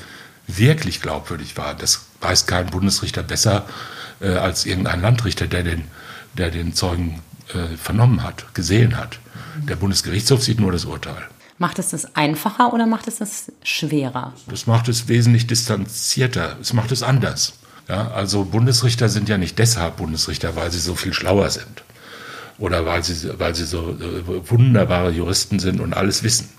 wirklich 0.48 1.02
glaubwürdig 1.02 1.58
war, 1.58 1.74
das 1.74 2.06
weiß 2.22 2.46
kein 2.46 2.68
Bundesrichter 2.68 3.24
besser 3.24 3.66
äh, 4.22 4.36
als 4.36 4.66
irgendein 4.66 5.02
Landrichter, 5.02 5.48
der 5.48 5.64
den, 5.64 5.84
der 6.38 6.52
den 6.52 6.74
Zeugen 6.74 7.22
äh, 7.50 7.78
vernommen 7.78 8.24
hat, 8.24 8.54
gesehen 8.54 8.98
hat. 8.98 9.20
Der 9.68 9.76
Bundesgerichtshof 9.76 10.44
sieht 10.44 10.60
nur 10.60 10.72
das 10.72 10.86
Urteil. 10.86 11.28
Macht 11.58 11.80
es 11.80 11.90
das 11.90 12.16
einfacher 12.16 12.74
oder 12.74 12.86
macht 12.86 13.08
es 13.08 13.18
das 13.20 13.52
schwerer? 13.64 14.34
Das 14.48 14.68
macht 14.68 14.90
es 14.90 15.08
wesentlich 15.08 15.48
distanzierter. 15.48 16.58
Es 16.60 16.74
macht 16.74 16.92
es 16.92 17.02
anders. 17.02 17.54
Ja, 17.88 18.12
also 18.12 18.44
Bundesrichter 18.44 19.10
sind 19.10 19.30
ja 19.30 19.38
nicht 19.38 19.58
deshalb 19.60 19.98
Bundesrichter, 19.98 20.56
weil 20.56 20.72
sie 20.72 20.80
so 20.80 20.96
viel 20.96 21.14
schlauer 21.14 21.50
sind 21.50 21.84
oder 22.58 22.86
weil 22.86 23.04
sie, 23.04 23.40
weil 23.40 23.56
sie 23.56 23.66
so 23.66 23.92
äh, 23.92 24.50
wunderbare 24.50 25.12
Juristen 25.12 25.60
sind 25.60 25.80
und 25.80 25.94
alles 25.94 26.24
wissen, 26.24 26.50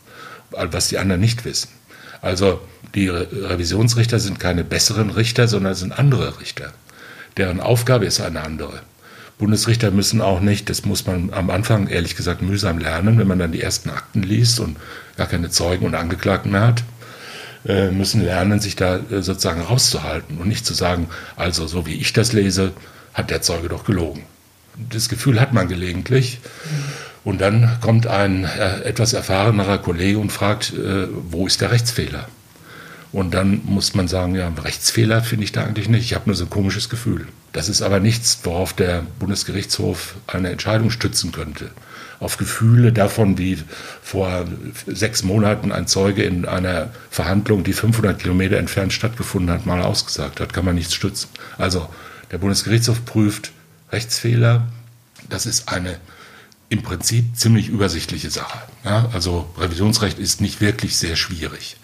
was 0.50 0.88
die 0.88 0.98
anderen 0.98 1.20
nicht 1.20 1.44
wissen. 1.44 1.68
Also 2.22 2.60
die 2.94 3.08
Revisionsrichter 3.08 4.20
sind 4.20 4.40
keine 4.40 4.64
besseren 4.64 5.10
Richter, 5.10 5.48
sondern 5.48 5.74
sind 5.74 5.92
andere 5.92 6.40
Richter. 6.40 6.72
Deren 7.36 7.60
Aufgabe 7.60 8.06
ist 8.06 8.20
eine 8.20 8.42
andere. 8.42 8.80
Bundesrichter 9.38 9.90
müssen 9.90 10.22
auch 10.22 10.40
nicht, 10.40 10.70
das 10.70 10.84
muss 10.84 11.06
man 11.06 11.32
am 11.32 11.50
Anfang 11.50 11.88
ehrlich 11.88 12.16
gesagt 12.16 12.40
mühsam 12.40 12.78
lernen, 12.78 13.18
wenn 13.18 13.28
man 13.28 13.38
dann 13.38 13.52
die 13.52 13.60
ersten 13.60 13.90
Akten 13.90 14.22
liest 14.22 14.60
und 14.60 14.76
gar 15.16 15.26
keine 15.26 15.50
Zeugen 15.50 15.84
und 15.84 15.94
Angeklagten 15.94 16.52
mehr 16.52 16.66
hat, 16.66 16.84
äh, 17.66 17.90
müssen 17.90 18.24
lernen, 18.24 18.60
sich 18.60 18.76
da 18.76 18.96
äh, 18.96 19.22
sozusagen 19.22 19.60
rauszuhalten 19.60 20.38
und 20.38 20.48
nicht 20.48 20.64
zu 20.64 20.72
sagen, 20.72 21.08
also 21.36 21.66
so 21.66 21.86
wie 21.86 21.94
ich 21.94 22.12
das 22.12 22.32
lese, 22.32 22.72
hat 23.12 23.30
der 23.30 23.42
Zeuge 23.42 23.68
doch 23.68 23.84
gelogen. 23.84 24.22
Das 24.90 25.08
Gefühl 25.08 25.40
hat 25.40 25.52
man 25.52 25.68
gelegentlich. 25.68 26.38
Und 27.24 27.40
dann 27.40 27.78
kommt 27.80 28.06
ein 28.06 28.44
äh, 28.44 28.82
etwas 28.82 29.12
erfahrenerer 29.12 29.78
Kollege 29.78 30.18
und 30.18 30.30
fragt, 30.30 30.72
wo 31.30 31.46
ist 31.46 31.60
der 31.60 31.72
Rechtsfehler? 31.72 32.28
Und 33.16 33.32
dann 33.32 33.62
muss 33.64 33.94
man 33.94 34.08
sagen, 34.08 34.34
ja, 34.34 34.46
Rechtsfehler 34.46 35.22
finde 35.22 35.44
ich 35.44 35.52
da 35.52 35.64
eigentlich 35.64 35.88
nicht. 35.88 36.04
Ich 36.04 36.12
habe 36.14 36.26
nur 36.26 36.36
so 36.36 36.44
ein 36.44 36.50
komisches 36.50 36.90
Gefühl. 36.90 37.26
Das 37.54 37.70
ist 37.70 37.80
aber 37.80 37.98
nichts, 37.98 38.40
worauf 38.42 38.74
der 38.74 39.06
Bundesgerichtshof 39.18 40.16
eine 40.26 40.50
Entscheidung 40.50 40.90
stützen 40.90 41.32
könnte. 41.32 41.70
Auf 42.20 42.36
Gefühle 42.36 42.92
davon, 42.92 43.38
wie 43.38 43.58
vor 44.02 44.44
sechs 44.86 45.22
Monaten 45.22 45.72
ein 45.72 45.86
Zeuge 45.86 46.24
in 46.24 46.44
einer 46.44 46.90
Verhandlung, 47.08 47.64
die 47.64 47.72
500 47.72 48.18
Kilometer 48.18 48.58
entfernt 48.58 48.92
stattgefunden 48.92 49.50
hat, 49.50 49.64
mal 49.64 49.80
ausgesagt 49.80 50.38
hat, 50.38 50.52
kann 50.52 50.66
man 50.66 50.74
nichts 50.74 50.92
stützen. 50.92 51.30
Also 51.56 51.88
der 52.32 52.36
Bundesgerichtshof 52.36 53.06
prüft 53.06 53.52
Rechtsfehler. 53.92 54.68
Das 55.30 55.46
ist 55.46 55.70
eine 55.70 55.96
im 56.68 56.82
Prinzip 56.82 57.34
ziemlich 57.34 57.70
übersichtliche 57.70 58.28
Sache. 58.28 58.58
Ja, 58.84 59.08
also 59.14 59.48
Revisionsrecht 59.56 60.18
ist 60.18 60.42
nicht 60.42 60.60
wirklich 60.60 60.98
sehr 60.98 61.16
schwierig. 61.16 61.78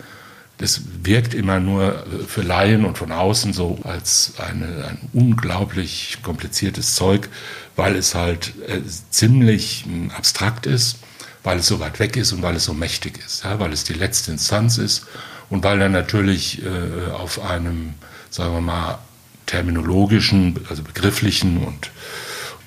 Das 0.63 0.81
wirkt 1.03 1.35
immer 1.35 1.59
nur 1.59 2.07
für 2.29 2.43
Laien 2.43 2.85
und 2.85 2.97
von 2.97 3.11
außen 3.11 3.53
so 3.53 3.81
als 3.83 4.35
eine, 4.39 4.85
ein 4.87 4.99
unglaublich 5.13 6.19
kompliziertes 6.23 6.95
Zeug, 6.95 7.29
weil 7.75 7.97
es 7.97 8.15
halt 8.15 8.53
äh, 8.69 8.81
ziemlich 9.11 9.85
äh, 9.89 10.13
abstrakt 10.15 10.67
ist, 10.67 10.99
weil 11.43 11.59
es 11.59 11.67
so 11.67 11.81
weit 11.81 11.99
weg 11.99 12.17
ist 12.17 12.33
und 12.33 12.43
weil 12.43 12.55
es 12.55 12.65
so 12.65 12.75
mächtig 12.75 13.19
ist, 13.27 13.43
ja, 13.43 13.59
weil 13.59 13.73
es 13.73 13.83
die 13.83 13.95
letzte 13.95 14.31
Instanz 14.31 14.79
ist 14.79 15.05
und 15.51 15.65
weil 15.65 15.81
dann 15.81 15.91
natürlich 15.91 16.63
äh, 16.65 17.11
auf 17.11 17.45
einem, 17.45 17.95
sagen 18.31 18.55
wir 18.55 18.61
mal, 18.61 18.99
terminologischen, 19.47 20.61
also 20.69 20.85
begrifflichen 20.85 21.59
und 21.59 21.91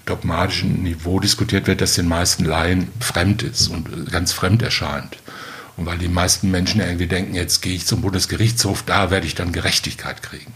dogmatischen 0.05 0.83
Niveau 0.83 1.21
diskutiert 1.21 1.67
wird, 1.67 1.79
das 1.79 1.93
den 1.93 2.09
meisten 2.09 2.43
Laien 2.43 2.91
fremd 2.99 3.41
ist 3.41 3.69
und 3.69 3.87
äh, 3.87 4.11
ganz 4.11 4.33
fremd 4.33 4.63
erscheint. 4.63 5.15
Und 5.77 5.85
weil 5.85 5.97
die 5.97 6.07
meisten 6.07 6.51
Menschen 6.51 6.81
irgendwie 6.81 7.07
denken, 7.07 7.35
jetzt 7.35 7.61
gehe 7.61 7.75
ich 7.75 7.85
zum 7.85 8.01
Bundesgerichtshof, 8.01 8.83
da 8.83 9.11
werde 9.11 9.27
ich 9.27 9.35
dann 9.35 9.51
Gerechtigkeit 9.51 10.23
kriegen. 10.23 10.53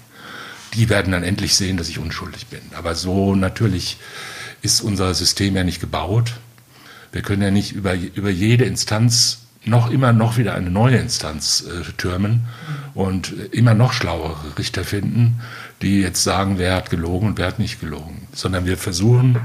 Die 0.76 0.90
werden 0.90 1.12
dann 1.12 1.24
endlich 1.24 1.56
sehen, 1.56 1.78
dass 1.78 1.90
ich 1.90 2.00
unschuldig 2.00 2.48
bin. 2.48 2.62
Aber 2.76 2.96
so 2.96 3.36
natürlich 3.36 3.98
ist 4.62 4.82
unser 4.82 5.14
System 5.14 5.56
ja 5.56 5.64
nicht 5.64 5.82
gebaut. 5.82 6.34
Wir 7.12 7.22
können 7.22 7.42
ja 7.42 7.52
nicht 7.52 7.72
über, 7.74 7.96
über 7.96 8.30
jede 8.30 8.66
Instanz 8.66 9.40
noch 9.66 9.92
immer 9.92 10.14
noch 10.14 10.38
wieder 10.38 10.56
eine 10.56 10.70
neue 10.70 10.98
Instanz 10.98 11.66
äh, 11.68 11.92
türmen 11.98 12.46
und 12.94 13.34
immer 13.52 13.74
noch 13.74 13.92
schlauere 13.92 14.58
Richter 14.58 14.84
finden, 14.84 15.42
die 15.82 16.02
jetzt 16.02 16.24
sagen, 16.24 16.58
wer 16.58 16.76
hat 16.76 16.90
gelogen 16.90 17.28
und 17.28 17.38
wer 17.38 17.48
hat 17.48 17.60
nicht 17.60 17.82
gelogen. 17.82 18.28
Sondern 18.34 18.66
wir 18.66 18.78
versuchen 18.78 19.38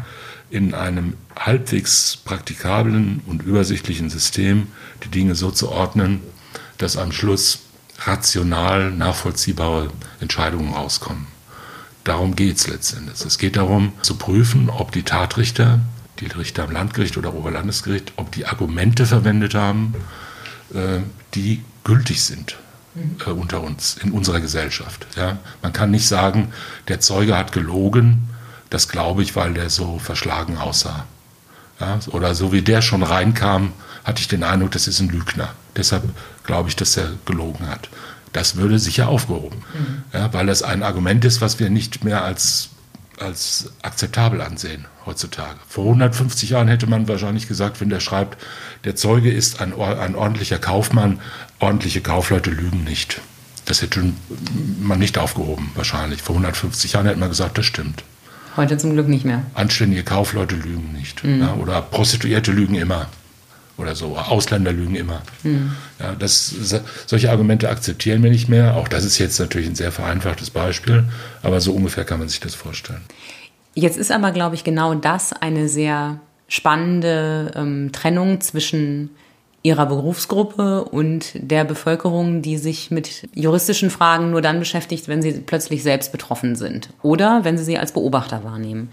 in 0.51 0.75
einem 0.75 1.15
halbwegs 1.37 2.17
praktikablen 2.17 3.23
und 3.27 3.43
übersichtlichen 3.43 4.11
System 4.11 4.69
die 5.05 5.09
Dinge 5.09 5.35
so 5.35 5.51
zu 5.51 5.71
ordnen, 5.71 6.21
dass 6.79 6.97
am 6.97 7.13
Schluss 7.13 7.61
rational 8.01 8.91
nachvollziehbare 8.91 9.91
Entscheidungen 10.21 10.73
rauskommen. 10.73 11.27
Darum 12.05 12.37
geht 12.37 12.59
es 12.59 12.69
letztendlich. 12.69 13.25
Es 13.25 13.39
geht 13.39 13.57
darum 13.57 13.93
zu 14.03 14.17
prüfen, 14.17 14.69
ob 14.69 14.93
die 14.93 15.05
Tatrichter, 15.05 15.81
die 16.21 16.27
Richter 16.27 16.65
am 16.65 16.71
Landgericht 16.71 17.17
oder 17.17 17.35
Oberlandesgericht, 17.35 18.13
ob 18.17 18.31
die 18.33 18.47
Argumente 18.47 19.07
verwendet 19.07 19.55
haben, 19.55 19.95
äh, 20.75 21.01
die 21.35 21.63
gültig 21.83 22.23
sind 22.23 22.59
äh, 23.27 23.31
unter 23.31 23.63
uns, 23.63 23.97
in 24.03 24.13
unserer 24.13 24.41
Gesellschaft. 24.41 25.07
Ja? 25.17 25.39
Man 25.63 25.73
kann 25.73 25.91
nicht 25.91 26.07
sagen, 26.07 26.53
der 26.89 27.01
Zeuge 27.01 27.37
hat 27.37 27.53
gelogen, 27.53 28.29
das 28.75 28.89
glaube 28.89 29.23
ich, 29.23 29.37
weil 29.37 29.55
der 29.55 29.71
so 29.71 30.01
verschlagen 30.01 30.59
aussah. 30.59 31.07
Ja, 31.81 32.01
oder 32.09 32.35
so 32.35 32.53
wie 32.53 32.63
der 32.63 32.83
schon 32.83 33.05
reinkam, 33.05 33.73
hatte 34.05 34.21
ich 34.21 34.29
den 34.29 34.43
Eindruck, 34.43 34.73
das 34.73 34.89
ist 34.89 35.01
ein 35.01 35.09
Lügner. 35.09 35.55
Deshalb 35.77 36.03
glaube 36.45 36.69
ich, 36.69 36.77
dass 36.77 36.97
er 36.97 37.11
gelogen 37.25 37.69
hat. 37.69 37.89
Das 38.33 38.57
würde 38.57 38.81
sicher 38.81 39.09
aufgehoben, 39.09 39.59
mhm. 39.75 40.03
ja, 40.13 40.33
weil 40.33 40.47
das 40.47 40.63
ein 40.63 40.83
Argument 40.83 41.25
ist, 41.25 41.41
was 41.41 41.61
wir 41.61 41.71
nicht 41.71 42.03
mehr 42.03 42.25
als, 42.25 42.71
als 43.21 43.71
akzeptabel 43.83 44.41
ansehen 44.41 44.87
heutzutage. 45.07 45.59
Vor 45.69 45.85
150 45.85 46.51
Jahren 46.51 46.67
hätte 46.67 46.89
man 46.89 47.07
wahrscheinlich 47.07 47.47
gesagt, 47.47 47.81
wenn 47.81 47.91
der 47.91 48.01
schreibt, 48.01 48.43
der 48.83 48.97
Zeuge 48.97 49.31
ist 49.31 49.61
ein, 49.61 49.73
ein 49.81 50.17
ordentlicher 50.17 50.59
Kaufmann, 50.59 51.21
ordentliche 51.61 52.01
Kaufleute 52.01 52.51
lügen 52.51 52.83
nicht. 52.83 53.21
Das 53.67 53.83
hätte 53.83 54.13
man 54.81 54.99
nicht 54.99 55.17
aufgehoben, 55.17 55.71
wahrscheinlich. 55.77 56.23
Vor 56.23 56.35
150 56.35 56.95
Jahren 56.95 57.07
hätte 57.07 57.21
man 57.21 57.29
gesagt, 57.29 57.57
das 57.57 57.67
stimmt. 57.67 58.03
Heute 58.57 58.79
zum 58.79 58.93
Glück 58.93 59.09
nicht 59.09 59.25
mehr. 59.25 59.43
Anständige 59.55 60.05
Kaufleute 60.05 60.55
lügen 60.55 60.93
nicht. 60.93 61.25
Mhm. 61.25 61.41
Ja, 61.41 61.55
oder 61.55 61.83
Prostituierte 61.83 62.53
lügen 62.53 62.75
immer. 62.75 63.07
Oder 63.77 63.97
so. 63.97 64.17
Ausländer 64.17 64.73
lügen 64.73 64.95
immer. 64.95 65.23
Mhm. 65.43 65.73
Ja, 65.99 66.15
das, 66.15 66.55
solche 67.07 67.31
Argumente 67.31 67.69
akzeptieren 67.69 68.23
wir 68.23 68.31
nicht 68.31 68.49
mehr. 68.49 68.77
Auch 68.77 68.87
das 68.87 69.05
ist 69.05 69.19
jetzt 69.19 69.41
natürlich 69.41 69.67
ein 69.67 69.75
sehr 69.75 69.91
vereinfachtes 69.91 70.51
Beispiel. 70.51 71.05
Aber 71.43 71.61
so 71.61 71.73
ungefähr 71.73 72.05
kann 72.05 72.21
man 72.21 72.29
sich 72.29 72.39
das 72.39 72.55
vorstellen. 72.55 73.03
Jetzt 73.75 73.97
ist 73.97 74.13
aber, 74.13 74.31
glaube 74.31 74.55
ich, 74.55 74.63
genau 74.63 74.95
das 74.95 75.33
eine 75.33 75.69
sehr 75.69 76.21
spannende 76.47 77.51
ähm, 77.57 77.91
Trennung 77.91 78.41
zwischen 78.41 79.11
ihrer 79.65 79.87
Berufsgruppe 79.87 80.85
und 80.85 81.33
der 81.35 81.65
Bevölkerung, 81.65 82.43
die 82.43 82.59
sich 82.59 82.91
mit 82.91 83.27
juristischen 83.35 83.89
Fragen 83.89 84.31
nur 84.31 84.43
dann 84.43 84.59
beschäftigt, 84.59 85.09
wenn 85.09 85.23
sie 85.23 85.33
plötzlich 85.33 85.83
selbst 85.83 86.13
betroffen 86.13 86.55
sind 86.55 86.91
oder 87.03 87.45
wenn 87.45 87.57
sie 87.57 87.65
sie 87.65 87.79
als 87.79 87.93
Beobachter 87.93 88.45
wahrnehmen. 88.45 88.91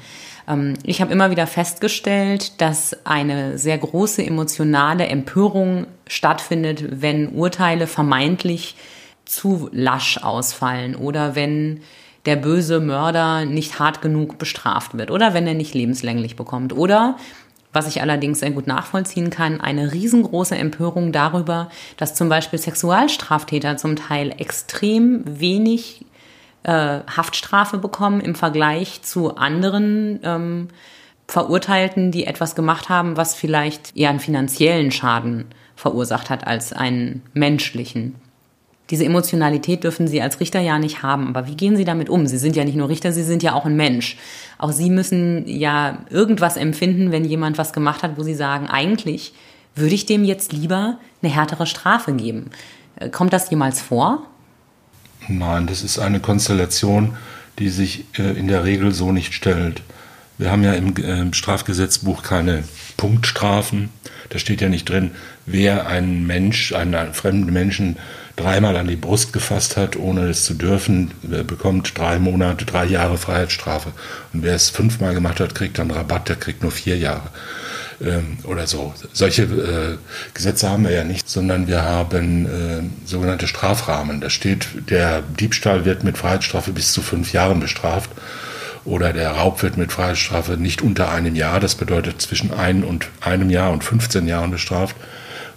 Ähm, 0.48 0.76
ich 0.84 1.02
habe 1.02 1.12
immer 1.12 1.30
wieder 1.30 1.46
festgestellt, 1.46 2.62
dass 2.62 3.06
eine 3.06 3.58
sehr 3.58 3.78
große 3.78 4.26
emotionale 4.26 5.08
Empörung 5.08 5.88
stattfindet, 6.08 7.02
wenn 7.02 7.34
Urteile 7.34 7.86
vermeintlich 7.86 8.78
zu 9.26 9.70
lasch 9.74 10.20
ausfallen 10.24 10.96
oder 10.96 11.36
wenn 11.36 11.82
der 12.26 12.38
böse 12.38 12.80
Mörder 12.80 13.44
nicht 13.44 13.80
hart 13.80 14.02
genug 14.02 14.38
bestraft 14.38 14.98
wird 14.98 15.12
oder 15.12 15.34
wenn 15.34 15.48
er 15.48 15.54
nicht 15.54 15.74
lebenslänglich 15.74 16.38
bekommt 16.38 16.72
oder 16.72 17.18
was 17.74 17.88
ich 17.88 18.02
allerdings 18.02 18.40
sehr 18.40 18.52
gut 18.52 18.68
nachvollziehen 18.68 19.30
kann, 19.30 19.62
eine 19.62 19.94
riesengroße 19.94 20.58
Empörung 20.58 21.12
darüber, 21.12 21.70
dass 21.98 22.16
zum 22.16 22.30
Beispiel 22.30 22.60
Sexualstraftäter 22.60 23.78
zum 23.78 23.96
Teil 23.96 24.34
extrem 24.38 25.24
wenig 25.26 26.06
äh, 26.64 27.00
Haftstrafe 27.08 27.78
bekommen 27.78 28.22
im 28.22 28.36
Vergleich 28.36 29.02
zu 29.02 29.36
anderen 29.36 30.20
ähm, 30.24 30.68
Verurteilten, 31.28 32.12
die 32.12 32.26
etwas 32.26 32.56
gemacht 32.56 32.90
haben, 32.90 33.16
was 33.16 33.36
vielleicht 33.36 33.96
eher 33.96 34.10
einen 34.10 34.20
finanziellen 34.20 34.92
Schaden 34.92 35.46
verursacht 35.76 36.30
hat 36.30 36.46
als 36.46 36.74
einen 36.74 37.24
menschlichen. 37.34 38.16
Diese 38.92 39.06
Emotionalität 39.06 39.86
dürfen 39.86 40.08
Sie 40.08 40.22
als 40.22 40.40
Richter 40.42 40.60
ja 40.60 40.78
nicht 40.78 41.02
haben. 41.02 41.30
Aber 41.30 41.48
wie 41.48 41.56
gehen 41.56 41.78
Sie 41.78 41.86
damit 41.86 42.10
um? 42.10 42.28
Sie 42.28 42.38
sind 42.38 42.58
ja 42.58 42.66
nicht 42.66 42.76
nur 42.76 42.90
Richter, 42.90 43.14
Sie 43.14 43.24
sind 43.24 43.42
ja 43.42 43.54
auch 43.54 43.66
ein 43.66 43.78
Mensch. 43.78 44.18
Auch 44.58 44.74
Sie 44.74 44.90
müssen 44.90 45.48
ja 45.48 46.00
irgendwas 46.10 46.58
empfinden, 46.58 47.12
wenn 47.12 47.24
jemand 47.24 47.58
was 47.58 47.72
gemacht 47.72 48.04
hat, 48.04 48.18
wo 48.18 48.24
Sie 48.24 48.36
sagen, 48.36 48.68
eigentlich 48.68 49.34
würde 49.76 49.96
ich 49.96 50.06
dem 50.06 50.26
jetzt 50.26 50.52
lieber 50.52 50.98
eine 51.22 51.34
härtere 51.34 51.66
Strafe 51.66 52.12
geben. 52.12 52.52
Äh, 52.98 53.10
kommt 53.10 53.32
das 53.32 53.50
jemals 53.50 53.82
vor? 53.82 54.24
Nein, 55.28 55.68
das 55.68 55.84
ist 55.84 55.98
eine 55.98 56.20
Konstellation, 56.20 57.16
die 57.60 57.70
sich 57.70 58.06
äh, 58.18 58.38
in 58.38 58.48
der 58.48 58.66
Regel 58.66 58.94
so 58.94 59.14
nicht 59.14 59.34
stellt. 59.34 59.82
Wir 60.38 60.52
haben 60.52 60.64
ja 60.64 60.74
im 60.74 60.96
äh, 60.98 61.34
Strafgesetzbuch 61.34 62.24
keine 62.24 62.64
Punktstrafen. 62.98 63.90
Da 64.30 64.40
steht 64.40 64.62
ja 64.62 64.70
nicht 64.70 64.90
drin, 64.90 65.12
wer 65.46 65.88
einen 65.88 66.26
Mensch, 66.26 66.74
einen, 66.74 66.96
einen 66.96 67.14
fremden 67.14 67.52
Menschen 67.52 67.98
dreimal 68.36 68.78
an 68.78 68.88
die 68.88 68.96
Brust 68.96 69.34
gefasst 69.34 69.78
hat, 69.78 69.98
ohne 69.98 70.30
es 70.30 70.46
zu 70.46 70.54
dürfen, 70.54 71.12
bekommt 71.22 71.98
drei 71.98 72.18
Monate, 72.18 72.66
drei 72.66 72.86
Jahre 72.86 73.18
Freiheitsstrafe. 73.18 73.92
Und 74.34 74.44
wer 74.44 74.56
es 74.56 74.70
fünfmal 74.70 75.14
gemacht 75.14 75.40
hat, 75.40 75.54
kriegt 75.54 75.78
dann 75.80 75.92
Rabatt, 75.92 76.30
der 76.30 76.38
kriegt 76.38 76.64
nur 76.64 76.72
vier 76.72 76.98
Jahre 76.98 77.30
ähm, 78.04 78.38
oder 78.44 78.68
so. 78.68 78.94
Solche 79.14 79.44
äh, 79.44 79.98
Gesetze 80.34 80.70
haben 80.70 80.84
wir 80.84 80.92
ja 80.92 81.04
nicht, 81.04 81.30
sondern 81.30 81.68
wir 81.68 81.84
haben 81.84 82.46
äh, 82.46 83.08
sogenannte 83.08 83.48
Strafrahmen. 83.48 84.22
Da 84.22 84.30
steht, 84.30 84.68
der 84.90 85.22
Diebstahl 85.22 85.86
wird 85.86 86.04
mit 86.04 86.18
Freiheitsstrafe 86.18 86.72
bis 86.72 86.94
zu 86.94 87.02
fünf 87.02 87.34
Jahren 87.34 87.60
bestraft 87.60 88.10
oder 88.86 89.14
der 89.14 89.32
Raub 89.32 89.62
wird 89.62 89.78
mit 89.78 89.92
Freiheitsstrafe 89.92 90.54
nicht 90.54 90.82
unter 90.82 91.12
einem 91.12 91.36
Jahr, 91.36 91.60
das 91.60 91.76
bedeutet 91.76 92.22
zwischen 92.22 92.54
ein 92.54 92.84
und 92.84 93.10
einem 93.22 93.50
Jahr 93.50 93.72
und 93.72 93.84
15 93.84 94.28
Jahren 94.28 94.52
bestraft 94.52 94.96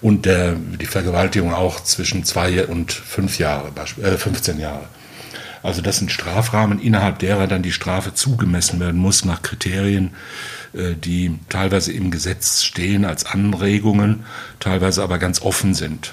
und 0.02 0.26
der, 0.26 0.54
die 0.54 0.86
Vergewaltigung 0.86 1.54
auch 1.54 1.80
zwischen 1.80 2.24
zwei 2.24 2.66
und 2.66 2.92
fünf 2.92 3.38
Jahre, 3.38 3.70
äh, 4.02 4.18
15 4.18 4.60
Jahre. 4.60 4.86
Also 5.62 5.80
das 5.80 5.96
sind 5.96 6.12
Strafrahmen, 6.12 6.78
innerhalb 6.78 7.20
derer 7.20 7.46
dann 7.46 7.62
die 7.62 7.72
Strafe 7.72 8.12
zugemessen 8.12 8.80
werden 8.80 9.00
muss 9.00 9.24
nach 9.24 9.40
Kriterien, 9.40 10.10
äh, 10.74 10.94
die 10.94 11.38
teilweise 11.48 11.90
im 11.90 12.10
Gesetz 12.10 12.62
stehen 12.64 13.06
als 13.06 13.24
Anregungen, 13.24 14.24
teilweise 14.60 15.02
aber 15.02 15.16
ganz 15.16 15.40
offen 15.40 15.72
sind. 15.72 16.12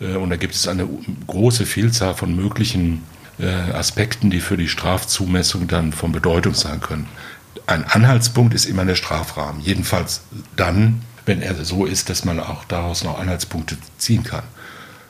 Äh, 0.00 0.16
und 0.16 0.30
da 0.30 0.36
gibt 0.36 0.54
es 0.54 0.66
eine 0.66 0.88
große 1.26 1.66
Vielzahl 1.66 2.14
von 2.14 2.34
möglichen 2.34 3.02
äh, 3.38 3.46
Aspekten, 3.46 4.30
die 4.30 4.40
für 4.40 4.56
die 4.56 4.68
Strafzumessung 4.68 5.68
dann 5.68 5.92
von 5.92 6.12
Bedeutung 6.12 6.54
sein 6.54 6.80
können. 6.80 7.08
Ein 7.66 7.84
Anhaltspunkt 7.84 8.54
ist 8.54 8.64
immer 8.64 8.84
der 8.84 8.94
Strafrahmen, 8.94 9.60
jedenfalls 9.60 10.22
dann, 10.56 11.02
wenn 11.26 11.42
er 11.42 11.54
so 11.64 11.84
ist, 11.84 12.08
dass 12.08 12.24
man 12.24 12.40
auch 12.40 12.64
daraus 12.64 13.04
noch 13.04 13.18
Anhaltspunkte 13.18 13.76
ziehen 13.98 14.24
kann. 14.24 14.44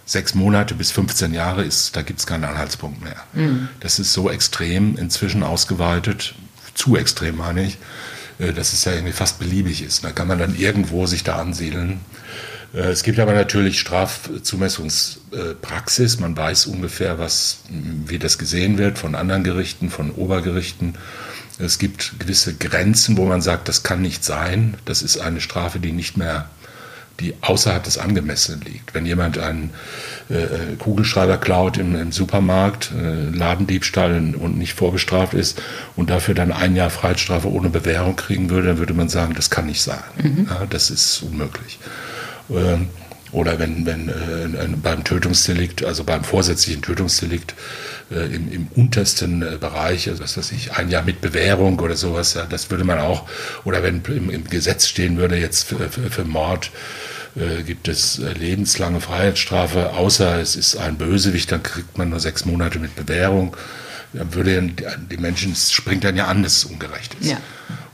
Sechs 0.04 0.34
Monate 0.34 0.74
bis 0.74 0.90
15 0.90 1.34
Jahre 1.34 1.64
ist, 1.64 1.94
da 1.94 2.02
gibt 2.02 2.18
es 2.18 2.26
keinen 2.26 2.44
Anhaltspunkt 2.44 3.02
mehr. 3.02 3.16
Mhm. 3.34 3.68
Das 3.80 3.98
ist 3.98 4.12
so 4.12 4.30
extrem 4.30 4.96
inzwischen 4.96 5.42
ausgeweitet, 5.42 6.34
zu 6.74 6.96
extrem 6.96 7.36
meine 7.36 7.64
ich, 7.64 7.78
äh, 8.38 8.52
dass 8.52 8.72
es 8.72 8.84
ja 8.84 8.92
irgendwie 8.92 9.12
fast 9.12 9.38
beliebig 9.38 9.82
ist. 9.82 10.04
Da 10.04 10.10
kann 10.10 10.28
man 10.28 10.38
dann 10.38 10.56
irgendwo 10.56 11.06
sich 11.06 11.24
da 11.24 11.36
ansiedeln. 11.36 12.00
Äh, 12.74 12.90
es 12.90 13.02
gibt 13.02 13.18
aber 13.18 13.32
natürlich 13.34 13.80
Strafzumessungspraxis. 13.80 16.20
Man 16.20 16.36
weiß 16.36 16.66
ungefähr, 16.66 17.18
was, 17.18 17.60
wie 17.70 18.18
das 18.18 18.36
gesehen 18.38 18.78
wird 18.78 18.98
von 18.98 19.14
anderen 19.14 19.44
Gerichten, 19.44 19.90
von 19.90 20.10
Obergerichten. 20.10 20.94
Es 21.58 21.78
gibt 21.78 22.20
gewisse 22.20 22.54
Grenzen, 22.54 23.16
wo 23.16 23.24
man 23.24 23.40
sagt, 23.42 23.68
das 23.68 23.82
kann 23.82 24.00
nicht 24.00 24.24
sein. 24.24 24.76
Das 24.84 25.02
ist 25.02 25.18
eine 25.18 25.40
Strafe, 25.40 25.80
die 25.80 25.90
nicht 25.90 26.16
mehr, 26.16 26.48
die 27.18 27.34
außerhalb 27.40 27.82
des 27.82 27.98
Angemessenen 27.98 28.60
liegt. 28.60 28.94
Wenn 28.94 29.04
jemand 29.04 29.38
einen 29.38 29.70
äh, 30.28 30.76
Kugelschreiber 30.78 31.36
klaut 31.36 31.76
im, 31.76 31.96
im 31.96 32.12
Supermarkt, 32.12 32.92
äh, 32.92 33.30
Ladendiebstahl 33.30 34.36
und 34.36 34.56
nicht 34.56 34.74
vorbestraft 34.74 35.34
ist 35.34 35.60
und 35.96 36.10
dafür 36.10 36.34
dann 36.34 36.52
ein 36.52 36.76
Jahr 36.76 36.90
Freiheitsstrafe 36.90 37.50
ohne 37.50 37.70
Bewährung 37.70 38.14
kriegen 38.14 38.50
würde, 38.50 38.68
dann 38.68 38.78
würde 38.78 38.94
man 38.94 39.08
sagen, 39.08 39.34
das 39.34 39.50
kann 39.50 39.66
nicht 39.66 39.82
sein. 39.82 39.98
Mhm. 40.22 40.46
Ja, 40.48 40.64
das 40.70 40.90
ist 40.90 41.24
unmöglich. 41.24 41.80
Ähm, 42.50 42.88
oder 43.30 43.58
wenn, 43.58 43.84
wenn 43.84 44.08
äh, 44.08 44.68
beim 44.82 45.04
Tötungsdelikt, 45.04 45.84
also 45.84 46.04
beim 46.04 46.24
vorsätzlichen 46.24 46.80
Tötungsdelikt 46.80 47.54
äh, 48.10 48.34
im, 48.34 48.50
im 48.50 48.68
untersten 48.74 49.42
äh, 49.42 49.56
Bereich, 49.60 50.08
also 50.08 50.22
was 50.22 50.38
weiß 50.38 50.52
ich, 50.52 50.72
ein 50.72 50.88
Jahr 50.88 51.02
mit 51.02 51.20
Bewährung 51.20 51.78
oder 51.80 51.94
sowas, 51.94 52.34
ja, 52.34 52.46
das 52.46 52.70
würde 52.70 52.84
man 52.84 52.98
auch, 52.98 53.28
oder 53.64 53.82
wenn 53.82 54.02
im, 54.06 54.30
im 54.30 54.44
Gesetz 54.44 54.86
stehen 54.86 55.18
würde, 55.18 55.36
jetzt 55.36 55.68
für, 55.68 55.90
für, 55.90 56.10
für 56.10 56.24
Mord 56.24 56.70
äh, 57.36 57.62
gibt 57.62 57.86
es 57.88 58.18
äh, 58.18 58.32
lebenslange 58.32 59.00
Freiheitsstrafe, 59.00 59.92
außer 59.92 60.40
es 60.40 60.56
ist 60.56 60.76
ein 60.76 60.96
Bösewicht, 60.96 61.52
dann 61.52 61.62
kriegt 61.62 61.98
man 61.98 62.08
nur 62.08 62.20
sechs 62.20 62.46
Monate 62.46 62.78
mit 62.78 62.96
Bewährung. 62.96 63.56
Dann 64.14 64.32
würde 64.32 64.72
die 65.10 65.18
Menschen, 65.18 65.52
es 65.52 65.70
springt 65.70 66.02
dann 66.02 66.16
ja 66.16 66.28
an, 66.28 66.42
dass 66.42 66.56
es 66.56 66.64
ungerecht 66.64 67.14
ist. 67.20 67.30
Ja. 67.30 67.36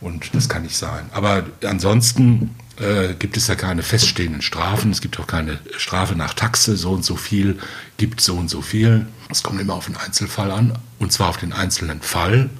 Und 0.00 0.32
das 0.32 0.48
kann 0.48 0.62
nicht 0.62 0.76
sein. 0.76 1.06
Aber 1.12 1.42
ansonsten 1.64 2.54
äh, 2.78 3.14
gibt 3.14 3.36
es 3.36 3.46
ja 3.46 3.54
keine 3.54 3.82
feststehenden 3.82 4.42
Strafen. 4.42 4.90
Es 4.90 5.00
gibt 5.00 5.18
auch 5.20 5.26
keine 5.26 5.58
Strafe 5.76 6.16
nach 6.16 6.34
Taxe, 6.34 6.76
so 6.76 6.90
und 6.90 7.04
so 7.04 7.16
viel 7.16 7.58
gibt 7.96 8.20
so 8.20 8.34
und 8.34 8.48
so 8.48 8.62
viel. 8.62 9.06
Es 9.30 9.42
kommt 9.42 9.60
immer 9.60 9.74
auf 9.74 9.86
den 9.86 9.96
Einzelfall 9.96 10.50
an, 10.50 10.72
und 10.98 11.12
zwar 11.12 11.28
auf 11.28 11.36
den 11.36 11.52
einzelnen 11.52 12.00
Fall 12.02 12.50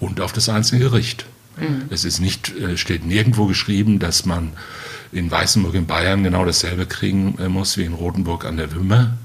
und 0.00 0.20
auf 0.20 0.32
das 0.32 0.48
einzelne 0.48 0.80
Gericht. 0.80 1.26
Mhm. 1.56 1.84
Es 1.90 2.04
ist 2.04 2.20
nicht, 2.20 2.56
äh, 2.56 2.76
steht 2.76 3.04
nirgendwo 3.06 3.46
geschrieben, 3.46 3.98
dass 4.00 4.24
man 4.24 4.52
in 5.12 5.30
Weißenburg 5.30 5.74
in 5.74 5.86
Bayern 5.86 6.24
genau 6.24 6.44
dasselbe 6.44 6.86
kriegen 6.86 7.38
äh, 7.38 7.48
muss 7.48 7.76
wie 7.76 7.84
in 7.84 7.92
Rothenburg 7.92 8.44
an 8.44 8.56
der 8.56 8.72
Wümme 8.72 9.18